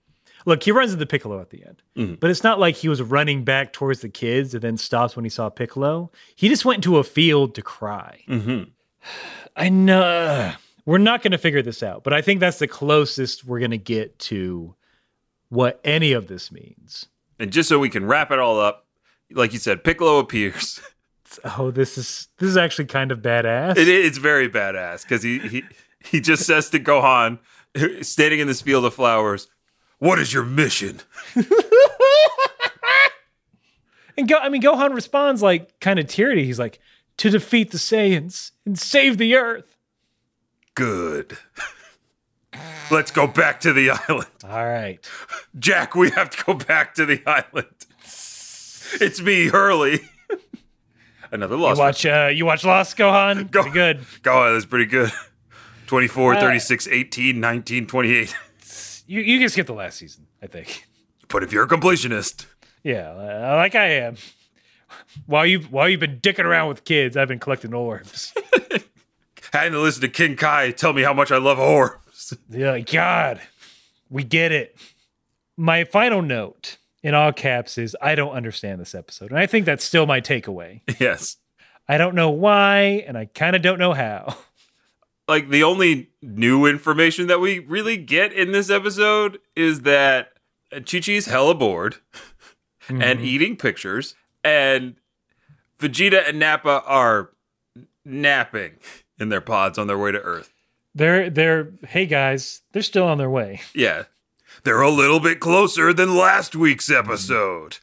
look, 0.46 0.62
he 0.62 0.72
runs 0.72 0.92
into 0.92 1.06
Piccolo 1.06 1.40
at 1.40 1.50
the 1.50 1.64
end, 1.64 2.18
but 2.20 2.30
it's 2.30 2.42
not 2.42 2.58
like 2.60 2.76
he 2.76 2.88
was 2.88 3.00
running 3.02 3.44
back 3.44 3.72
towards 3.72 4.00
the 4.00 4.08
kids 4.08 4.54
and 4.54 4.62
then 4.62 4.76
stops 4.76 5.16
when 5.16 5.24
he 5.24 5.28
saw 5.30 5.48
Piccolo. 5.48 6.10
He 6.34 6.48
just 6.48 6.64
went 6.64 6.78
into 6.78 6.98
a 6.98 7.04
field 7.04 7.54
to 7.54 7.62
cry. 7.62 8.22
Mhm. 8.28 8.70
I 9.56 9.68
know 9.68 10.52
we're 10.86 10.98
not 10.98 11.22
gonna 11.22 11.38
figure 11.38 11.62
this 11.62 11.82
out, 11.82 12.04
but 12.04 12.12
I 12.12 12.22
think 12.22 12.40
that's 12.40 12.58
the 12.58 12.68
closest 12.68 13.44
we're 13.44 13.60
gonna 13.60 13.76
get 13.76 14.18
to 14.20 14.74
what 15.48 15.80
any 15.84 16.12
of 16.12 16.28
this 16.28 16.50
means. 16.50 17.06
And 17.38 17.52
just 17.52 17.68
so 17.68 17.78
we 17.78 17.88
can 17.90 18.06
wrap 18.06 18.30
it 18.30 18.38
all 18.38 18.58
up, 18.60 18.86
like 19.30 19.52
you 19.52 19.58
said, 19.58 19.84
Piccolo 19.84 20.18
appears. 20.18 20.80
Oh, 21.56 21.70
this 21.70 21.96
is 21.96 22.28
this 22.36 22.50
is 22.50 22.58
actually 22.58 22.84
kind 22.84 23.10
of 23.10 23.20
badass. 23.20 23.78
It, 23.78 23.88
it's 23.88 24.18
very 24.18 24.50
badass 24.50 25.00
because 25.00 25.22
he, 25.22 25.38
he 25.38 25.62
he 26.04 26.20
just 26.20 26.44
says 26.44 26.68
to 26.68 26.78
Gohan, 26.78 27.38
standing 28.02 28.40
in 28.40 28.46
this 28.48 28.60
field 28.60 28.84
of 28.84 28.92
flowers, 28.92 29.48
"What 30.02 30.18
is 30.18 30.32
your 30.32 30.44
mission?" 30.44 31.00
And 34.16 34.28
go, 34.28 34.36
I 34.36 34.50
mean, 34.50 34.60
Gohan 34.60 34.94
responds 34.94 35.40
like 35.42 35.80
kind 35.80 35.98
of 35.98 36.06
teary. 36.06 36.44
He's 36.44 36.58
like, 36.58 36.80
to 37.16 37.30
defeat 37.30 37.70
the 37.70 37.78
Saiyans 37.78 38.50
and 38.66 38.78
save 38.78 39.16
the 39.16 39.36
Earth. 39.36 39.74
Good. 40.74 41.38
Let's 42.90 43.10
go 43.10 43.26
back 43.26 43.60
to 43.60 43.72
the 43.72 43.88
island, 43.90 44.28
All 44.44 44.66
right. 44.66 44.98
Jack. 45.58 45.94
We 45.94 46.10
have 46.10 46.28
to 46.28 46.44
go 46.44 46.52
back 46.54 46.94
to 46.96 47.06
the 47.06 47.22
island. 47.26 47.68
It's 48.04 49.22
me, 49.22 49.48
Hurley. 49.48 50.00
Another 51.32 51.56
loss. 51.56 51.78
You 51.78 51.82
watch, 51.82 52.04
uh, 52.06 52.30
you 52.34 52.44
watch 52.44 52.64
Lost, 52.66 52.98
Gohan? 52.98 53.50
Go- 53.50 53.62
Pretty 53.62 53.74
good. 53.74 54.00
Gohan, 54.22 54.54
that's 54.54 54.66
pretty 54.66 54.84
good. 54.86 55.10
24, 55.86 56.34
Uh, 56.34 56.40
36, 56.40 56.88
18, 56.88 57.40
19, 57.40 57.86
28. 57.86 58.36
You, 59.12 59.20
you 59.20 59.38
can 59.38 59.50
skip 59.50 59.66
the 59.66 59.74
last 59.74 59.98
season, 59.98 60.26
I 60.42 60.46
think. 60.46 60.86
But 61.28 61.42
if 61.42 61.52
you're 61.52 61.64
a 61.64 61.68
completionist, 61.68 62.46
Yeah, 62.82 63.12
like 63.56 63.74
I 63.74 63.88
am. 63.88 64.16
While 65.26 65.44
you 65.44 65.60
while 65.60 65.86
you've 65.86 66.00
been 66.00 66.18
dicking 66.18 66.46
around 66.46 66.68
with 66.68 66.84
kids, 66.84 67.14
I've 67.14 67.28
been 67.28 67.38
collecting 67.38 67.74
orbs. 67.74 68.32
hadn't 69.52 69.72
to 69.72 69.80
listen 69.80 70.00
to 70.00 70.08
King 70.08 70.34
Kai 70.34 70.70
tell 70.70 70.94
me 70.94 71.02
how 71.02 71.12
much 71.12 71.30
I 71.30 71.36
love 71.36 71.58
orbs. 71.58 72.34
yeah, 72.48 72.78
God, 72.78 73.42
we 74.08 74.24
get 74.24 74.50
it. 74.50 74.78
My 75.58 75.84
final 75.84 76.22
note 76.22 76.78
in 77.02 77.12
all 77.12 77.32
caps 77.32 77.76
is 77.76 77.94
I 78.00 78.14
don't 78.14 78.32
understand 78.32 78.80
this 78.80 78.94
episode, 78.94 79.30
and 79.30 79.38
I 79.38 79.44
think 79.44 79.66
that's 79.66 79.84
still 79.84 80.06
my 80.06 80.22
takeaway. 80.22 80.80
yes. 80.98 81.36
I 81.86 81.98
don't 81.98 82.14
know 82.14 82.30
why, 82.30 83.04
and 83.06 83.18
I 83.18 83.26
kind 83.26 83.54
of 83.56 83.60
don't 83.60 83.78
know 83.78 83.92
how. 83.92 84.38
Like 85.28 85.48
the 85.48 85.62
only 85.62 86.10
new 86.20 86.66
information 86.66 87.26
that 87.28 87.40
we 87.40 87.60
really 87.60 87.96
get 87.96 88.32
in 88.32 88.52
this 88.52 88.70
episode 88.70 89.38
is 89.54 89.82
that 89.82 90.32
Chi 90.70 91.00
Chi's 91.00 91.26
hella 91.26 91.54
bored 91.54 91.96
and 92.88 93.00
mm-hmm. 93.00 93.24
eating 93.24 93.56
pictures, 93.56 94.14
and 94.42 94.96
Vegeta 95.78 96.28
and 96.28 96.38
Nappa 96.38 96.82
are 96.86 97.30
napping 98.04 98.72
in 99.18 99.28
their 99.28 99.40
pods 99.40 99.78
on 99.78 99.86
their 99.86 99.98
way 99.98 100.12
to 100.12 100.20
Earth. 100.20 100.52
They're 100.94 101.30
they're 101.30 101.72
hey 101.86 102.06
guys, 102.06 102.62
they're 102.72 102.82
still 102.82 103.06
on 103.06 103.18
their 103.18 103.30
way. 103.30 103.60
Yeah. 103.74 104.04
They're 104.64 104.82
a 104.82 104.90
little 104.90 105.18
bit 105.18 105.40
closer 105.40 105.92
than 105.92 106.14
last 106.14 106.54
week's 106.54 106.90
episode. 106.90 107.78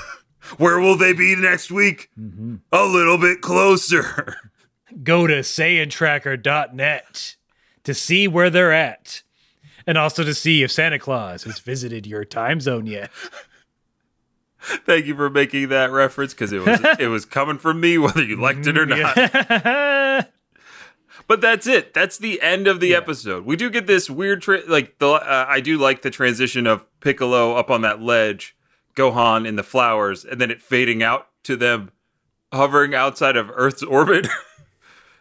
Where 0.56 0.80
will 0.80 0.96
they 0.96 1.12
be 1.12 1.36
next 1.36 1.70
week? 1.70 2.10
Mm-hmm. 2.18 2.56
A 2.72 2.84
little 2.84 3.18
bit 3.18 3.40
closer. 3.40 4.36
Go 5.02 5.26
to 5.26 5.40
SaiyanTracker.net 5.40 7.36
to 7.84 7.94
see 7.94 8.28
where 8.28 8.50
they're 8.50 8.72
at. 8.72 9.22
And 9.86 9.98
also 9.98 10.24
to 10.24 10.34
see 10.34 10.62
if 10.62 10.72
Santa 10.72 10.98
Claus 10.98 11.44
has 11.44 11.58
visited 11.58 12.06
your 12.06 12.24
time 12.24 12.60
zone 12.60 12.86
yet. 12.86 13.10
Thank 14.60 15.04
you 15.04 15.14
for 15.14 15.28
making 15.28 15.68
that 15.68 15.90
reference 15.90 16.32
because 16.32 16.50
it 16.52 16.64
was 16.64 16.80
it 16.98 17.08
was 17.08 17.26
coming 17.26 17.58
from 17.58 17.80
me 17.80 17.98
whether 17.98 18.24
you 18.24 18.40
liked 18.40 18.66
it 18.66 18.78
or 18.78 18.86
not. 18.86 20.28
But 21.26 21.40
that's 21.40 21.66
it. 21.66 21.94
That's 21.94 22.18
the 22.18 22.40
end 22.42 22.66
of 22.66 22.80
the 22.80 22.94
episode. 22.94 23.46
We 23.46 23.56
do 23.56 23.70
get 23.70 23.86
this 23.86 24.10
weird, 24.10 24.42
tra- 24.42 24.62
like 24.68 24.98
the 24.98 25.08
uh, 25.08 25.46
I 25.48 25.60
do 25.60 25.78
like 25.78 26.02
the 26.02 26.10
transition 26.10 26.66
of 26.66 26.86
Piccolo 27.00 27.54
up 27.54 27.70
on 27.70 27.80
that 27.82 28.02
ledge, 28.02 28.56
Gohan 28.94 29.46
in 29.46 29.56
the 29.56 29.62
flowers, 29.62 30.24
and 30.24 30.40
then 30.40 30.50
it 30.50 30.60
fading 30.60 31.02
out 31.02 31.28
to 31.44 31.56
them 31.56 31.92
hovering 32.52 32.94
outside 32.94 33.36
of 33.36 33.50
Earth's 33.54 33.82
orbit. 33.82 34.28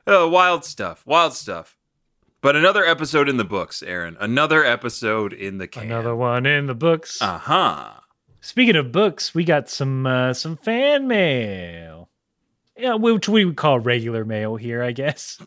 oh, 0.08 0.28
wild 0.28 0.66
stuff, 0.66 1.06
wild 1.06 1.34
stuff. 1.34 1.78
But 2.42 2.56
another 2.58 2.86
episode 2.86 3.30
in 3.30 3.38
the 3.38 3.46
books, 3.46 3.82
Aaron. 3.82 4.18
Another 4.20 4.66
episode 4.66 5.32
in 5.32 5.60
the 5.60 5.68
can. 5.68 5.84
Another 5.84 6.16
one 6.16 6.46
in 6.46 6.66
the 6.66 6.76
books. 6.76 7.22
Uh 7.22 7.38
huh. 7.38 7.92
Speaking 8.42 8.76
of 8.76 8.92
books, 8.92 9.34
we 9.34 9.46
got 9.46 9.70
some 9.70 10.06
uh, 10.06 10.34
some 10.34 10.58
fan 10.58 11.08
mail. 11.08 12.10
Yeah, 12.78 12.96
which 12.96 13.30
we 13.30 13.46
would 13.46 13.56
call 13.56 13.80
regular 13.80 14.26
mail 14.26 14.58
here, 14.58 14.84
I 14.84 14.92
guess. 14.92 15.40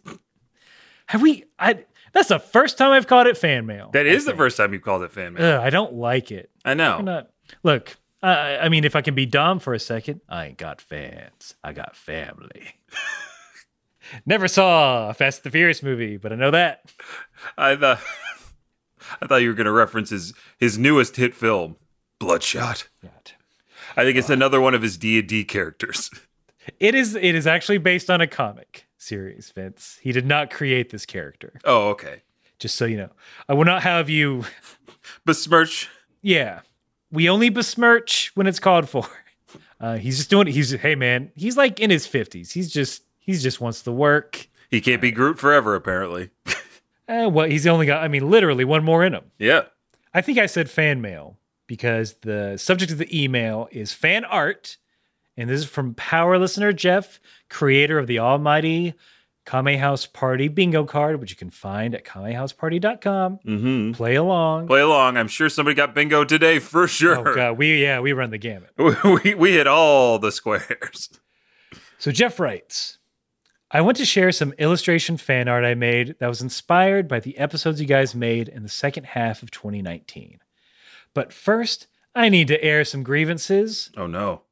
Have 1.07 1.21
we? 1.21 1.45
I 1.59 1.85
that's 2.15 2.29
the 2.29 2.39
first 2.39 2.79
time 2.79 2.93
I've 2.93 3.07
called 3.07 3.27
it 3.27 3.37
fan 3.37 3.67
mail. 3.67 3.91
That 3.93 4.07
is 4.07 4.25
the 4.25 4.35
first 4.35 4.57
time 4.57 4.73
you 4.73 4.81
called 4.81 5.03
it 5.03 5.13
fan 5.13 5.35
mail. 5.35 5.45
Ugh, 5.45 5.61
I 5.61 5.69
don't 5.69 5.93
like 5.93 6.31
it. 6.33 6.51
I 6.65 6.73
know. 6.73 7.03
Not. 7.03 7.29
Look, 7.63 7.99
I, 8.23 8.57
I 8.57 8.69
mean, 8.71 8.85
if 8.85 8.97
I 8.97 9.03
can 9.03 9.15
be 9.15 9.27
Dom 9.27 9.59
for 9.59 9.75
a 9.75 9.79
second, 9.79 10.23
I 10.29 10.47
ain't 10.47 10.59
got 10.59 10.81
fans. 10.81 11.55
I 11.63 11.75
got 11.75 11.95
family. 11.95 12.69
Never 14.25 14.49
saw 14.49 15.11
a 15.11 15.15
Fast 15.15 15.39
and 15.39 15.45
the 15.45 15.51
Furious 15.51 15.83
movie, 15.83 16.17
but 16.17 16.33
I 16.33 16.37
know 16.37 16.51
that. 16.51 16.93
I 17.57 17.77
thought 17.77 18.01
I 19.21 19.27
thought 19.27 19.37
you 19.37 19.49
were 19.49 19.55
going 19.55 19.67
to 19.67 19.73
reference 19.73 20.11
his 20.11 20.33
his 20.59 20.79
newest 20.79 21.17
hit 21.17 21.35
film, 21.35 21.77
Bloodshot. 22.19 22.89
God. 23.03 23.33
I 23.97 24.05
think 24.05 24.19
it's 24.19 24.31
another 24.31 24.61
one 24.61 24.75
of 24.75 24.83
his 24.83 24.99
D 24.99 25.19
and 25.19 25.29
D 25.29 25.45
characters. 25.45 26.11
It 26.81 26.95
is. 26.95 27.15
It 27.15 27.35
is 27.35 27.47
actually 27.47 27.79
based 27.79 28.11
on 28.11 28.21
a 28.21 28.27
comic 28.27 28.87
series, 28.99 29.51
Vince. 29.53 29.99
He 30.03 30.13
did 30.13 30.27
not 30.27 30.51
create 30.51 30.91
this 30.91 31.07
character. 31.07 31.61
Oh, 31.65 31.91
okay. 31.91 32.23
Just 32.59 32.77
so 32.77 32.85
you 32.85 32.97
know, 32.97 33.11
I 33.49 33.55
will 33.55 33.65
not 33.65 33.83
have 33.83 34.11
you. 34.11 34.45
Besmirch. 35.25 35.89
Yeah, 36.23 36.61
we 37.13 37.29
only 37.29 37.51
besmirch 37.51 38.33
when 38.35 38.47
it's 38.47 38.59
called 38.59 38.89
for. 38.89 39.07
Uh, 39.81 39.97
he's 39.97 40.17
just 40.17 40.31
doing. 40.31 40.47
He's 40.47 40.73
hey 40.73 40.95
man. 40.95 41.31
He's 41.37 41.57
like 41.57 41.79
in 41.81 41.91
his 41.91 42.07
fifties. 42.07 42.51
He's 42.51 42.71
just. 42.71 43.03
He's 43.27 43.43
just 43.43 43.61
wants 43.61 43.83
to 43.83 43.93
work. 43.93 44.49
He 44.71 44.81
can't 44.81 45.03
be 45.03 45.11
Groot 45.11 45.39
forever, 45.39 45.75
apparently. 45.75 46.31
Uh, 47.09 47.29
what 47.29 47.53
he's 47.53 47.69
only 47.69 47.87
got. 47.87 48.03
I 48.03 48.09
mean, 48.09 48.29
literally 48.29 48.65
one 48.65 48.83
more 48.83 49.05
in 49.05 49.15
him. 49.15 49.31
Yeah. 49.39 49.67
I 50.13 50.23
think 50.23 50.39
I 50.39 50.47
said 50.47 50.69
fan 50.69 51.01
mail 51.01 51.39
because 51.69 52.15
the 52.23 52.57
subject 52.57 52.91
of 52.91 52.99
the 52.99 53.23
email 53.23 53.69
is 53.71 53.93
fan 53.93 54.25
art. 54.25 54.77
And 55.37 55.49
this 55.49 55.61
is 55.61 55.67
from 55.67 55.95
power 55.95 56.37
listener 56.37 56.73
Jeff, 56.73 57.21
creator 57.49 58.01
of 58.01 58.09
the 58.09 58.19
almighty 58.19 58.95
Kame 59.45 59.79
House 59.79 60.05
Party 60.05 60.49
bingo 60.49 60.83
card, 60.83 61.21
which 61.21 61.31
you 61.31 61.37
can 61.37 61.51
find 61.51 61.95
at 61.95 62.05
kamehouseparty.com. 62.05 63.39
Mm-hmm. 63.47 63.93
Play 63.93 64.17
along. 64.17 64.67
Play 64.67 64.81
along. 64.81 65.17
I'm 65.17 65.29
sure 65.29 65.49
somebody 65.49 65.77
got 65.77 65.95
bingo 65.95 66.25
today 66.25 66.59
for 66.59 66.83
Oh 66.83 66.87
sure. 66.87 67.35
god, 67.37 67.57
we 67.57 67.81
yeah, 67.83 68.01
we 68.01 68.15
run 68.15 68.31
the 68.31 68.39
gamut. 68.39 68.71
we 69.23 69.35
we 69.37 69.53
hit 69.53 69.69
all 69.69 70.19
the 70.19 70.33
squares. 70.33 71.09
So 71.99 72.11
Jeff 72.11 72.41
writes, 72.41 72.99
I 73.71 73.81
want 73.81 73.97
to 73.97 74.05
share 74.05 74.31
some 74.31 74.53
illustration 74.59 75.17
fan 75.17 75.49
art 75.49 75.65
I 75.65 75.75
made 75.75 76.17
that 76.21 76.29
was 76.29 76.41
inspired 76.41 77.09
by 77.09 77.19
the 77.21 77.37
episodes 77.37 77.81
you 77.81 77.87
guys 77.87 78.15
made 78.15 78.49
in 78.49 78.63
the 78.63 78.69
second 78.69 79.05
half 79.05 79.43
of 79.43 79.51
2019. 79.51 80.39
But 81.15 81.33
first, 81.33 81.89
I 82.15 82.29
need 82.29 82.49
to 82.49 82.63
air 82.63 82.85
some 82.85 83.03
grievances. 83.03 83.91
Oh 83.97 84.07
no. 84.07 84.43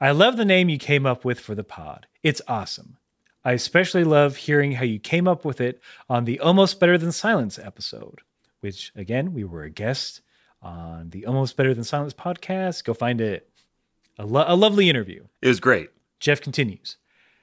I 0.00 0.10
love 0.10 0.36
the 0.36 0.44
name 0.44 0.68
you 0.68 0.78
came 0.78 1.06
up 1.06 1.24
with 1.24 1.38
for 1.38 1.54
the 1.54 1.62
pod. 1.64 2.06
It's 2.22 2.42
awesome. 2.48 2.96
I 3.44 3.52
especially 3.52 4.04
love 4.04 4.36
hearing 4.36 4.72
how 4.72 4.84
you 4.84 4.98
came 4.98 5.28
up 5.28 5.44
with 5.44 5.60
it 5.60 5.80
on 6.08 6.24
the 6.24 6.40
Almost 6.40 6.80
Better 6.80 6.98
Than 6.98 7.12
Silence 7.12 7.58
episode, 7.58 8.20
which 8.60 8.92
again, 8.96 9.32
we 9.32 9.44
were 9.44 9.62
a 9.62 9.70
guest 9.70 10.22
on 10.60 11.10
the 11.10 11.24
Almost 11.26 11.56
Better 11.56 11.72
Than 11.72 11.84
Silence 11.84 12.12
podcast. 12.14 12.84
Go 12.84 12.94
find 12.94 13.20
it. 13.20 13.48
A, 14.18 14.26
lo- 14.26 14.44
a 14.46 14.56
lovely 14.56 14.90
interview. 14.90 15.24
It 15.40 15.48
was 15.48 15.60
great. 15.60 15.90
Jeff 16.18 16.40
continues. 16.40 16.96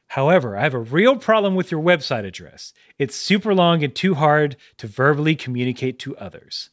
However, 0.07 0.55
I 0.57 0.63
have 0.63 0.73
a 0.73 0.79
real 0.79 1.17
problem 1.17 1.55
with 1.55 1.71
your 1.71 1.81
website 1.81 2.25
address. 2.25 2.73
It's 2.97 3.15
super 3.15 3.53
long 3.53 3.83
and 3.83 3.93
too 3.93 4.15
hard 4.15 4.55
to 4.77 4.87
verbally 4.87 5.35
communicate 5.35 5.99
to 5.99 6.17
others. 6.17 6.69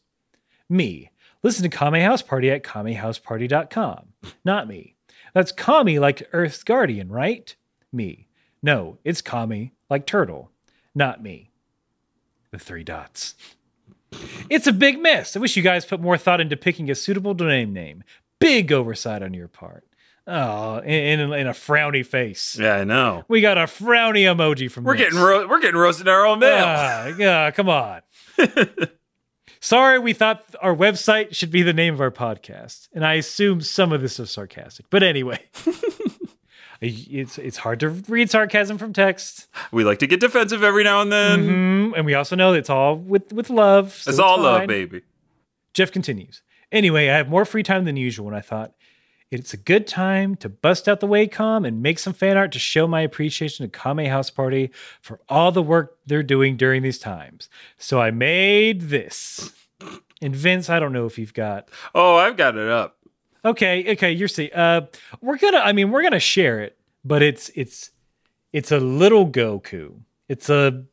Me. 0.69 1.11
Listen 1.43 1.69
to 1.69 1.77
Kame 1.77 2.01
House 2.01 2.23
Party 2.23 2.51
at 2.51 2.62
kamehouseparty.com. 2.62 4.06
Not 4.44 4.69
me. 4.69 4.94
That's 5.35 5.52
Kami 5.52 5.98
like 5.98 6.28
Earth's 6.32 6.62
Guardian, 6.62 7.11
right? 7.11 7.55
Me. 7.93 8.28
No, 8.62 8.98
it's 9.05 9.20
Kami 9.20 9.73
like 9.90 10.06
Turtle. 10.06 10.51
Not 10.94 11.23
me. 11.23 11.51
The 12.51 12.59
three 12.59 12.85
dots. 12.85 13.35
It's 14.48 14.69
a 14.69 14.73
big 14.73 15.01
mess. 15.01 15.36
I 15.36 15.40
wish 15.40 15.56
you 15.56 15.62
guys 15.62 15.85
put 15.85 16.01
more 16.01 16.16
thought 16.16 16.40
into 16.40 16.56
picking 16.56 16.89
a 16.90 16.94
suitable 16.94 17.35
domain 17.35 17.73
name. 17.73 18.05
Big 18.39 18.73
oversight 18.73 19.23
on 19.23 19.35
your 19.35 19.48
part. 19.48 19.85
Oh, 20.26 20.78
in, 20.78 21.20
in, 21.20 21.32
in 21.34 21.46
a 21.46 21.52
frowny 21.52 22.05
face. 22.05 22.56
Yeah, 22.59 22.76
I 22.76 22.84
know. 22.84 23.24
We 23.28 23.40
got 23.42 23.59
a 23.59 23.64
frowny 23.64 24.22
emoji 24.22 24.70
from 24.70 24.84
We're 24.84 24.96
this. 24.96 25.06
getting 25.06 25.18
ro- 25.20 25.46
we're 25.46 25.60
getting 25.60 25.78
roasted 25.78 26.06
in 26.06 26.12
our 26.14 26.24
own 26.26 26.38
mail. 26.38 26.64
Ah, 26.66 27.06
yeah, 27.18 27.51
come 27.51 27.68
on. 27.68 28.01
Sorry, 29.60 29.98
we 29.98 30.12
thought 30.12 30.44
our 30.60 30.74
website 30.74 31.34
should 31.34 31.51
be 31.51 31.62
the 31.62 31.72
name 31.72 31.94
of 31.94 32.01
our 32.01 32.10
podcast, 32.10 32.88
and 32.92 33.05
I 33.05 33.14
assume 33.14 33.60
some 33.62 33.92
of 33.92 34.01
this 34.02 34.18
is 34.20 34.30
sarcastic. 34.30 34.86
But 34.90 35.02
anyway, 35.02 35.40
it's 36.80 37.38
it's 37.38 37.56
hard 37.59 37.80
to 37.80 37.88
read 37.90 38.30
sarcasm 38.30 38.76
from 38.78 38.92
text, 38.92 39.48
we 39.72 39.84
like 39.84 39.98
to 40.01 40.06
get 40.06 40.20
defensive 40.20 40.62
every 40.62 40.84
now 40.84 41.01
and 41.01 41.10
then. 41.12 41.46
Mhm, 41.48 41.92
and 41.96 42.05
we 42.06 42.14
also 42.14 42.36
know 42.36 42.52
it's 42.52 42.68
all 42.70 42.96
with 42.96 43.32
with 43.32 43.48
love. 43.51 43.92
so 43.94 44.10
It's 44.10 44.18
all 44.18 44.40
love, 44.40 44.66
baby. 44.66 45.02
Jeff 45.72 45.90
continues. 45.92 46.42
Anyway, 46.70 47.09
I 47.09 47.16
have 47.16 47.28
more 47.28 47.44
free 47.44 47.62
time 47.62 47.84
than 47.84 47.96
usual, 47.96 48.26
and 48.28 48.36
I 48.36 48.40
thought 48.40 48.72
it's 49.35 49.52
a 49.52 49.56
good 49.56 49.89
time 49.89 50.36
to 50.36 50.48
bust 50.48 50.89
out 50.89 51.01
the 51.01 51.09
Wacom 51.09 51.66
and 51.66 51.82
make 51.82 51.98
some 51.98 52.12
fan 52.12 52.36
art 52.36 52.52
to 52.52 52.61
show 52.61 52.86
my 52.86 53.01
appreciation 53.01 53.69
to 53.69 53.78
Kame 53.78 54.09
House 54.09 54.31
Party 54.31 54.70
for 55.01 55.20
all 55.28 55.51
the 55.51 55.62
work 55.62 55.98
they're 56.06 56.23
doing 56.23 56.56
during 56.56 56.82
these 56.82 57.01
times. 57.01 57.48
So 57.77 58.01
I 58.01 58.12
made 58.12 58.82
this. 58.82 59.52
And 60.23 60.36
Vince, 60.36 60.70
I 60.70 60.78
don't 60.78 60.93
know 60.93 61.06
if 61.06 61.19
you've 61.19 61.35
got. 61.35 61.69
Oh, 61.97 62.15
I've 62.15 62.36
got 62.36 62.56
it 62.56 62.69
up. 62.69 62.97
Okay, 63.44 63.93
okay, 63.93 64.12
you're 64.12 64.28
see. 64.28 64.51
Uh, 64.55 64.82
we're 65.20 65.36
gonna. 65.36 65.59
I 65.59 65.73
mean, 65.73 65.90
we're 65.90 66.02
gonna 66.02 66.20
share 66.20 66.61
it, 66.61 66.78
but 67.05 67.20
it's 67.20 67.51
it's 67.55 67.90
it's 68.52 68.73
a 68.73 68.78
little 68.78 69.28
Goku. 69.28 69.97
It's 70.28 70.48
a 70.48 70.85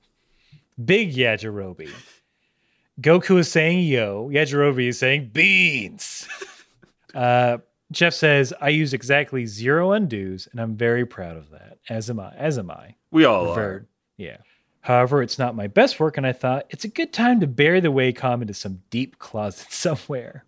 big 0.84 1.14
Yajirobe. 1.14 1.90
Goku 3.00 3.38
is 3.38 3.50
saying 3.50 3.88
yo. 3.88 4.30
Yajirobe 4.30 4.90
is 4.90 5.00
saying 5.00 5.30
beans. 5.32 6.28
uh, 7.16 7.60
Jeff 7.92 8.14
says 8.14 8.54
I 8.62 8.70
use 8.70 8.94
exactly 8.94 9.46
zero 9.46 9.90
undos, 9.90 10.48
and 10.52 10.60
I'm 10.60 10.76
very 10.76 11.06
proud 11.06 11.38
of 11.38 11.52
that. 11.52 11.80
As 11.90 12.10
am 12.10 12.20
I. 12.20 12.34
As 12.36 12.58
am 12.58 12.72
I. 12.72 12.96
We 13.12 13.26
all 13.26 13.50
are. 13.50 13.86
Yeah. 14.18 14.38
However, 14.82 15.22
it's 15.22 15.38
not 15.38 15.56
my 15.56 15.68
best 15.68 16.00
work, 16.00 16.18
and 16.18 16.26
I 16.26 16.34
thought 16.34 16.66
it's 16.70 16.86
a 16.86 16.90
good 16.90 17.14
time 17.14 17.40
to 17.40 17.48
bury 17.48 17.80
the 17.82 17.92
Wacom 17.92 18.42
into 18.42 18.54
some 18.54 18.82
deep 18.90 19.20
closet 19.20 19.72
somewhere. 19.72 20.46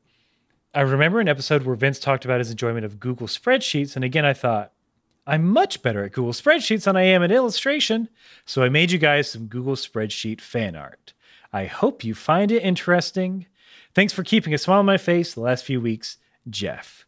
I 0.74 0.82
remember 0.82 1.20
an 1.20 1.28
episode 1.28 1.64
where 1.64 1.76
Vince 1.76 2.00
talked 2.00 2.26
about 2.26 2.40
his 2.40 2.50
enjoyment 2.50 2.86
of 2.86 3.00
Google 3.00 3.28
spreadsheets, 3.28 3.96
and 3.96 4.04
again, 4.04 4.26
I 4.26 4.34
thought, 4.34 4.72
I'm 5.28 5.48
much 5.48 5.82
better 5.84 6.04
at 6.04 6.12
Google 6.14 6.34
spreadsheets 6.34 6.84
than 6.86 6.98
I 6.98 7.04
am 7.04 7.24
at 7.24 7.32
illustration, 7.32 8.10
so 8.46 8.64
I 8.64 8.70
made 8.70 8.92
you 8.92 8.98
guys 8.98 9.30
some 9.30 9.46
Google 9.46 9.76
spreadsheet 9.76 10.42
fan 10.42 10.76
art. 10.76 11.14
I 11.54 11.66
hope 11.66 12.04
you 12.04 12.16
find 12.16 12.52
it 12.52 12.64
interesting. 12.64 13.46
Thanks 13.94 14.12
for 14.12 14.24
keeping 14.24 14.54
a 14.54 14.58
smile 14.58 14.80
on 14.80 14.86
my 14.86 14.98
face 14.98 15.34
the 15.34 15.42
last 15.42 15.64
few 15.64 15.80
weeks, 15.80 16.18
Jeff. 16.50 17.06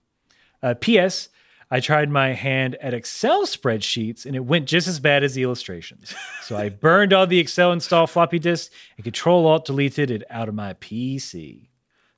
Uh, 0.66 0.74
P.S. 0.74 1.30
I 1.72 1.80
tried 1.80 2.10
my 2.10 2.34
hand 2.34 2.76
at 2.82 2.94
Excel 2.94 3.46
spreadsheets 3.46 4.26
and 4.26 4.36
it 4.36 4.42
went 4.46 4.68
just 4.68 4.88
as 4.88 5.00
bad 5.00 5.24
as 5.24 5.34
the 5.34 5.44
illustrations. 5.44 6.14
So 6.44 6.56
I 6.58 6.70
burned 6.86 7.14
all 7.14 7.26
the 7.28 7.40
Excel 7.40 7.72
install 7.72 8.08
floppy 8.08 8.40
disks 8.40 8.74
and 8.98 9.04
Control 9.04 9.46
Alt 9.48 9.66
deleted 9.66 10.12
it 10.12 10.24
out 10.30 10.48
of 10.50 10.56
my 10.56 10.74
PC. 10.76 11.68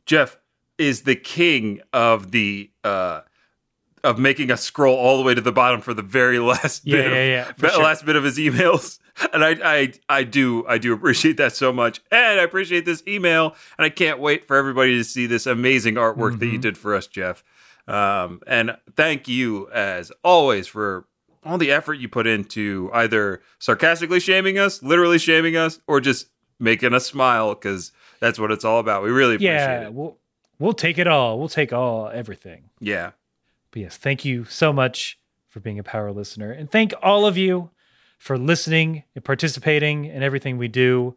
Jeff 0.06 0.38
is 0.78 1.02
the 1.04 1.16
king 1.16 1.82
of 1.94 2.32
the 2.32 2.70
uh 2.84 3.22
of 4.04 4.20
making 4.20 4.52
us 4.52 4.62
scroll 4.62 4.96
all 4.96 5.18
the 5.18 5.24
way 5.24 5.34
to 5.34 5.42
the 5.42 5.52
bottom 5.52 5.82
for 5.82 5.94
the 5.94 6.04
very 6.04 6.40
last 6.40 6.86
Yeah, 6.86 6.96
bit 6.98 7.06
of, 7.08 7.12
yeah, 7.14 7.26
yeah, 7.26 7.44
for 7.54 7.62
the 7.62 7.70
sure. 7.72 7.84
last 7.84 8.06
bit 8.06 8.16
of 8.16 8.24
his 8.24 8.38
emails. 8.38 9.00
And 9.34 9.44
I, 9.44 9.56
I 9.64 9.94
I 10.08 10.24
do 10.24 10.66
I 10.68 10.78
do 10.78 10.94
appreciate 10.94 11.38
that 11.38 11.54
so 11.56 11.74
much. 11.74 12.00
And 12.12 12.40
I 12.40 12.44
appreciate 12.44 12.86
this 12.86 13.02
email. 13.08 13.56
And 13.78 13.86
I 13.86 13.90
can't 13.90 14.20
wait 14.20 14.46
for 14.46 14.56
everybody 14.56 14.96
to 14.98 15.04
see 15.04 15.26
this 15.26 15.48
amazing 15.48 15.96
artwork 15.96 16.38
that 16.40 16.46
Mm-hmm. 16.46 16.54
you 16.54 16.60
did 16.60 16.78
for 16.78 16.94
us, 16.94 17.08
Jeff. 17.08 17.44
Um, 17.88 18.42
and 18.48 18.78
thank 18.96 19.28
you 19.28 19.70
as 19.72 20.12
always 20.24 20.68
for 20.68 21.06
all 21.46 21.58
the 21.58 21.72
effort 21.72 21.94
you 21.96 22.10
put 22.10 22.28
into 22.28 22.90
either 22.94 23.42
sarcastically 23.60 24.20
shaming 24.20 24.60
us, 24.60 24.84
literally 24.84 25.18
shaming 25.18 25.56
us, 25.56 25.80
or 25.88 26.02
just 26.02 26.28
making 26.60 26.94
us 26.94 27.06
smile 27.06 27.54
because 27.54 27.92
that's 28.20 28.38
what 28.40 28.52
it's 28.52 28.66
all 28.66 28.80
about. 28.80 29.04
We 29.04 29.10
really 29.12 29.36
appreciate 29.36 29.54
Yeah, 29.54 29.82
it. 29.88 29.94
we'll 29.94 30.18
we'll 30.60 30.74
take 30.74 30.98
it 30.98 31.08
all. 31.08 31.40
We'll 31.40 31.48
take 31.48 31.72
all 31.72 32.10
everything. 32.10 32.64
Yeah. 32.80 33.12
But 33.72 33.82
yes, 33.84 33.96
thank 33.98 34.26
you 34.26 34.44
so 34.46 34.74
much 34.74 35.18
for 35.50 35.60
being 35.62 35.80
a 35.80 35.84
power 35.84 36.12
listener. 36.12 36.52
And 36.52 36.70
thank 36.70 36.94
all 37.02 37.26
of 37.26 37.38
you 37.38 37.70
for 38.18 38.38
listening 38.38 39.04
and 39.16 39.24
participating 39.24 40.06
in 40.06 40.24
everything 40.24 40.58
we 40.58 40.68
do. 40.68 41.16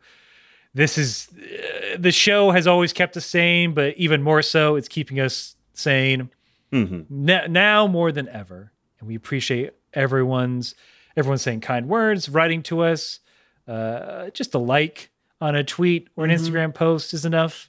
This 0.74 0.98
is 0.98 1.28
uh, 1.32 1.96
the 1.98 2.12
show 2.12 2.50
has 2.52 2.66
always 2.68 2.92
kept 2.92 3.16
us 3.16 3.26
sane, 3.26 3.74
but 3.74 3.96
even 3.96 4.22
more 4.22 4.42
so, 4.42 4.76
it's 4.76 4.86
keeping 4.88 5.18
us 5.18 5.56
sane 5.74 6.30
hmm 6.70 7.00
n- 7.10 7.52
now 7.52 7.86
more 7.86 8.12
than 8.12 8.28
ever. 8.28 8.72
And 8.98 9.08
we 9.08 9.14
appreciate 9.14 9.72
everyone's 9.94 10.74
everyone 11.16 11.38
saying 11.38 11.60
kind 11.60 11.88
words, 11.88 12.28
writing 12.28 12.62
to 12.64 12.80
us. 12.80 13.20
Uh, 13.66 14.30
just 14.30 14.54
a 14.54 14.58
like 14.58 15.10
on 15.40 15.54
a 15.56 15.64
tweet 15.64 16.08
or 16.16 16.24
an 16.24 16.30
Instagram 16.30 16.74
post 16.74 17.14
is 17.14 17.24
enough. 17.24 17.68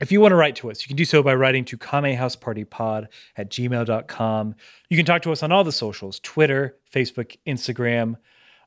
If 0.00 0.10
you 0.10 0.20
want 0.20 0.32
to 0.32 0.36
write 0.36 0.56
to 0.56 0.70
us, 0.70 0.82
you 0.82 0.88
can 0.88 0.96
do 0.96 1.04
so 1.04 1.22
by 1.22 1.34
writing 1.34 1.64
to 1.66 1.76
kamehousepartypod 1.76 3.08
at 3.36 3.50
gmail.com. 3.50 4.54
You 4.88 4.96
can 4.96 5.04
talk 5.06 5.22
to 5.22 5.32
us 5.32 5.42
on 5.42 5.52
all 5.52 5.62
the 5.64 5.72
socials 5.72 6.20
Twitter, 6.20 6.76
Facebook, 6.92 7.36
Instagram. 7.46 8.16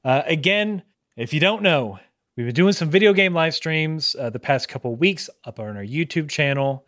Uh, 0.04 0.22
again, 0.26 0.84
if 1.18 1.34
you 1.34 1.40
don't 1.40 1.64
know, 1.64 2.00
we've 2.38 2.46
been 2.46 2.56
doing 2.56 2.74
some 2.74 2.90
video 2.90 3.14
game 3.14 3.34
live 3.34 3.56
streams 3.56 4.16
uh, 4.20 4.30
the 4.30 4.40
past 4.40 4.68
couple 4.70 4.96
weeks 4.96 5.30
up 5.46 5.60
on 5.60 5.76
our 5.76 5.84
YouTube 5.84 6.30
channel. 6.30 6.86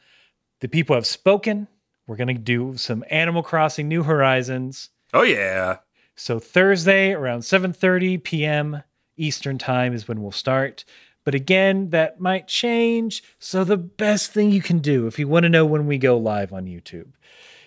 The 0.61 0.67
people 0.67 0.95
have 0.95 1.07
spoken. 1.07 1.67
We're 2.07 2.15
going 2.15 2.27
to 2.27 2.33
do 2.35 2.77
some 2.77 3.03
Animal 3.09 3.43
Crossing 3.43 3.87
New 3.87 4.03
Horizons. 4.03 4.89
Oh 5.13 5.23
yeah. 5.23 5.77
So 6.15 6.39
Thursday 6.39 7.13
around 7.13 7.41
7:30 7.41 8.23
p.m. 8.23 8.83
Eastern 9.17 9.57
Time 9.57 9.93
is 9.93 10.07
when 10.07 10.21
we'll 10.21 10.31
start. 10.31 10.85
But 11.23 11.35
again, 11.35 11.89
that 11.89 12.19
might 12.19 12.47
change. 12.47 13.23
So 13.39 13.63
the 13.63 13.77
best 13.77 14.31
thing 14.31 14.51
you 14.51 14.61
can 14.61 14.79
do 14.79 15.07
if 15.07 15.17
you 15.17 15.27
want 15.27 15.43
to 15.43 15.49
know 15.49 15.65
when 15.65 15.87
we 15.87 15.97
go 15.97 16.17
live 16.17 16.53
on 16.53 16.65
YouTube 16.65 17.07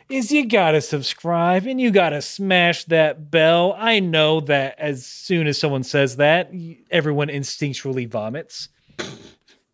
is 0.08 0.32
you 0.32 0.46
got 0.46 0.70
to 0.72 0.80
subscribe 0.80 1.66
and 1.66 1.80
you 1.80 1.90
got 1.90 2.10
to 2.10 2.22
smash 2.22 2.84
that 2.84 3.30
bell. 3.30 3.74
I 3.76 4.00
know 4.00 4.40
that 4.42 4.78
as 4.78 5.04
soon 5.04 5.46
as 5.46 5.58
someone 5.58 5.82
says 5.82 6.16
that, 6.16 6.50
everyone 6.90 7.28
instinctually 7.28 8.08
vomits. 8.08 8.68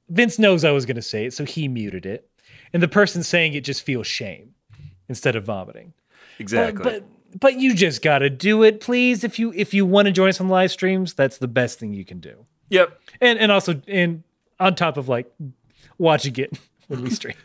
Vince 0.09 0.39
knows 0.39 0.65
I 0.65 0.73
was 0.73 0.87
going 0.87 0.97
to 0.97 1.03
say 1.03 1.27
it, 1.27 1.35
so 1.35 1.45
he 1.45 1.69
muted 1.69 2.05
it. 2.05 2.29
And 2.75 2.83
the 2.83 2.89
person 2.89 3.23
saying 3.23 3.55
it 3.55 3.65
just 3.65 3.83
feels 3.83 4.07
shame 4.07 4.55
instead 5.09 5.37
of 5.37 5.45
vomiting. 5.45 5.95
Exactly. 6.39 6.83
But, 6.83 6.93
but 6.93 7.41
but 7.41 7.55
you 7.59 7.75
just 7.75 8.03
got 8.03 8.19
to 8.19 8.31
do 8.31 8.63
it, 8.63 8.81
please. 8.81 9.25
If 9.25 9.39
you 9.39 9.53
if 9.55 9.73
you 9.73 9.87
want 9.87 10.07
to 10.07 10.13
join 10.13 10.29
us 10.29 10.41
on 10.41 10.49
live 10.49 10.71
streams, 10.71 11.15
that's 11.15 11.39
the 11.39 11.49
best 11.49 11.79
thing 11.79 11.95
you 11.95 12.05
can 12.05 12.21
do. 12.21 12.45
yep. 12.69 13.01
And 13.21 13.39
and 13.39 13.51
also 13.51 13.81
and 13.89 14.23
on 14.61 14.75
top 14.75 14.97
of 14.97 15.09
like 15.09 15.33
watching 15.99 16.37
it 16.37 16.59
when 16.89 17.03
we 17.03 17.11
stream. 17.11 17.37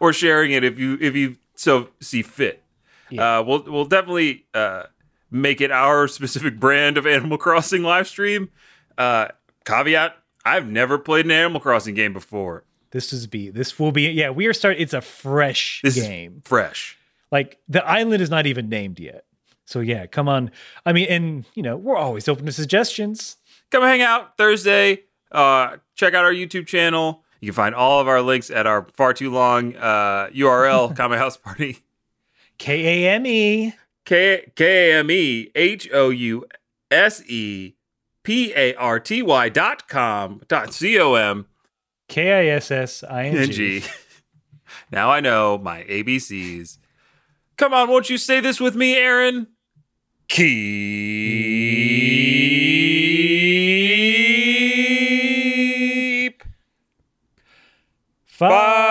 Or 0.00 0.14
sharing 0.14 0.52
it 0.52 0.64
if 0.64 0.78
you 0.78 0.96
if 0.98 1.14
you 1.14 1.36
so 1.56 1.88
see 2.00 2.22
fit. 2.22 2.62
Yeah. 3.10 3.40
Uh, 3.40 3.42
we'll 3.42 3.64
we'll 3.64 3.84
definitely 3.84 4.46
uh, 4.54 4.84
make 5.30 5.60
it 5.60 5.70
our 5.70 6.08
specific 6.08 6.58
brand 6.58 6.96
of 6.96 7.06
Animal 7.06 7.36
Crossing 7.36 7.82
live 7.82 8.08
stream. 8.08 8.48
Uh, 8.96 9.28
caveat: 9.66 10.16
I've 10.42 10.66
never 10.66 10.96
played 10.96 11.26
an 11.26 11.32
Animal 11.32 11.60
Crossing 11.60 11.94
game 11.94 12.14
before. 12.14 12.64
This 12.94 13.12
is 13.12 13.26
be 13.26 13.50
this 13.50 13.76
will 13.76 13.90
be 13.90 14.02
yeah. 14.10 14.30
We 14.30 14.46
are 14.46 14.52
starting. 14.52 14.80
It's 14.80 14.92
a 14.94 15.00
fresh 15.00 15.80
This 15.82 15.96
game. 15.96 16.42
fresh. 16.44 16.96
Like 17.32 17.58
the 17.68 17.84
island 17.84 18.22
is 18.22 18.30
not 18.30 18.46
even 18.46 18.68
named 18.68 19.00
yet. 19.00 19.24
So 19.64 19.80
yeah, 19.80 20.06
come 20.06 20.28
on. 20.28 20.52
I 20.86 20.92
mean, 20.92 21.08
and 21.10 21.44
you 21.54 21.62
know 21.64 21.76
we're 21.76 21.96
always 21.96 22.28
open 22.28 22.46
to 22.46 22.52
suggestions. 22.52 23.36
Come 23.72 23.82
hang 23.82 24.00
out 24.00 24.36
Thursday. 24.36 25.00
Uh, 25.32 25.78
check 25.96 26.14
out 26.14 26.24
our 26.24 26.32
YouTube 26.32 26.68
channel. 26.68 27.24
You 27.40 27.48
can 27.48 27.56
find 27.56 27.74
all 27.74 27.98
of 28.00 28.06
our 28.06 28.22
links 28.22 28.48
at 28.48 28.64
our 28.64 28.86
far 28.94 29.12
too 29.12 29.32
long 29.32 29.74
uh, 29.74 30.28
URL, 30.32 30.96
Kame 30.96 31.10
House 31.18 31.36
Party. 31.36 31.78
K 32.58 33.06
A 33.08 33.14
M 33.16 33.26
E. 33.26 33.74
K 34.04 34.52
K 34.54 34.92
A 34.92 34.98
M 35.00 35.10
E 35.10 35.50
H 35.56 35.90
O 35.92 36.10
U 36.10 36.44
S 36.92 37.22
E 37.28 37.74
P 38.22 38.52
A 38.54 38.72
R 38.76 39.00
T 39.00 39.20
Y 39.20 39.48
dot 39.48 39.88
com 39.88 40.42
dot 40.46 40.72
C 40.72 40.96
O 41.00 41.14
M 41.14 41.46
K 42.08 42.32
I 42.32 42.46
S 42.56 42.70
S 42.70 43.04
I 43.04 43.26
N. 43.26 43.50
G. 43.50 43.82
Now 44.90 45.10
I 45.10 45.20
know 45.20 45.56
my 45.58 45.84
ABCs. 45.84 46.78
Come 47.56 47.72
on, 47.72 47.88
won't 47.88 48.10
you 48.10 48.18
say 48.18 48.40
this 48.40 48.60
with 48.60 48.74
me, 48.76 48.96
Aaron? 48.96 49.46
Keep 50.28 50.54
Five. 58.26 58.83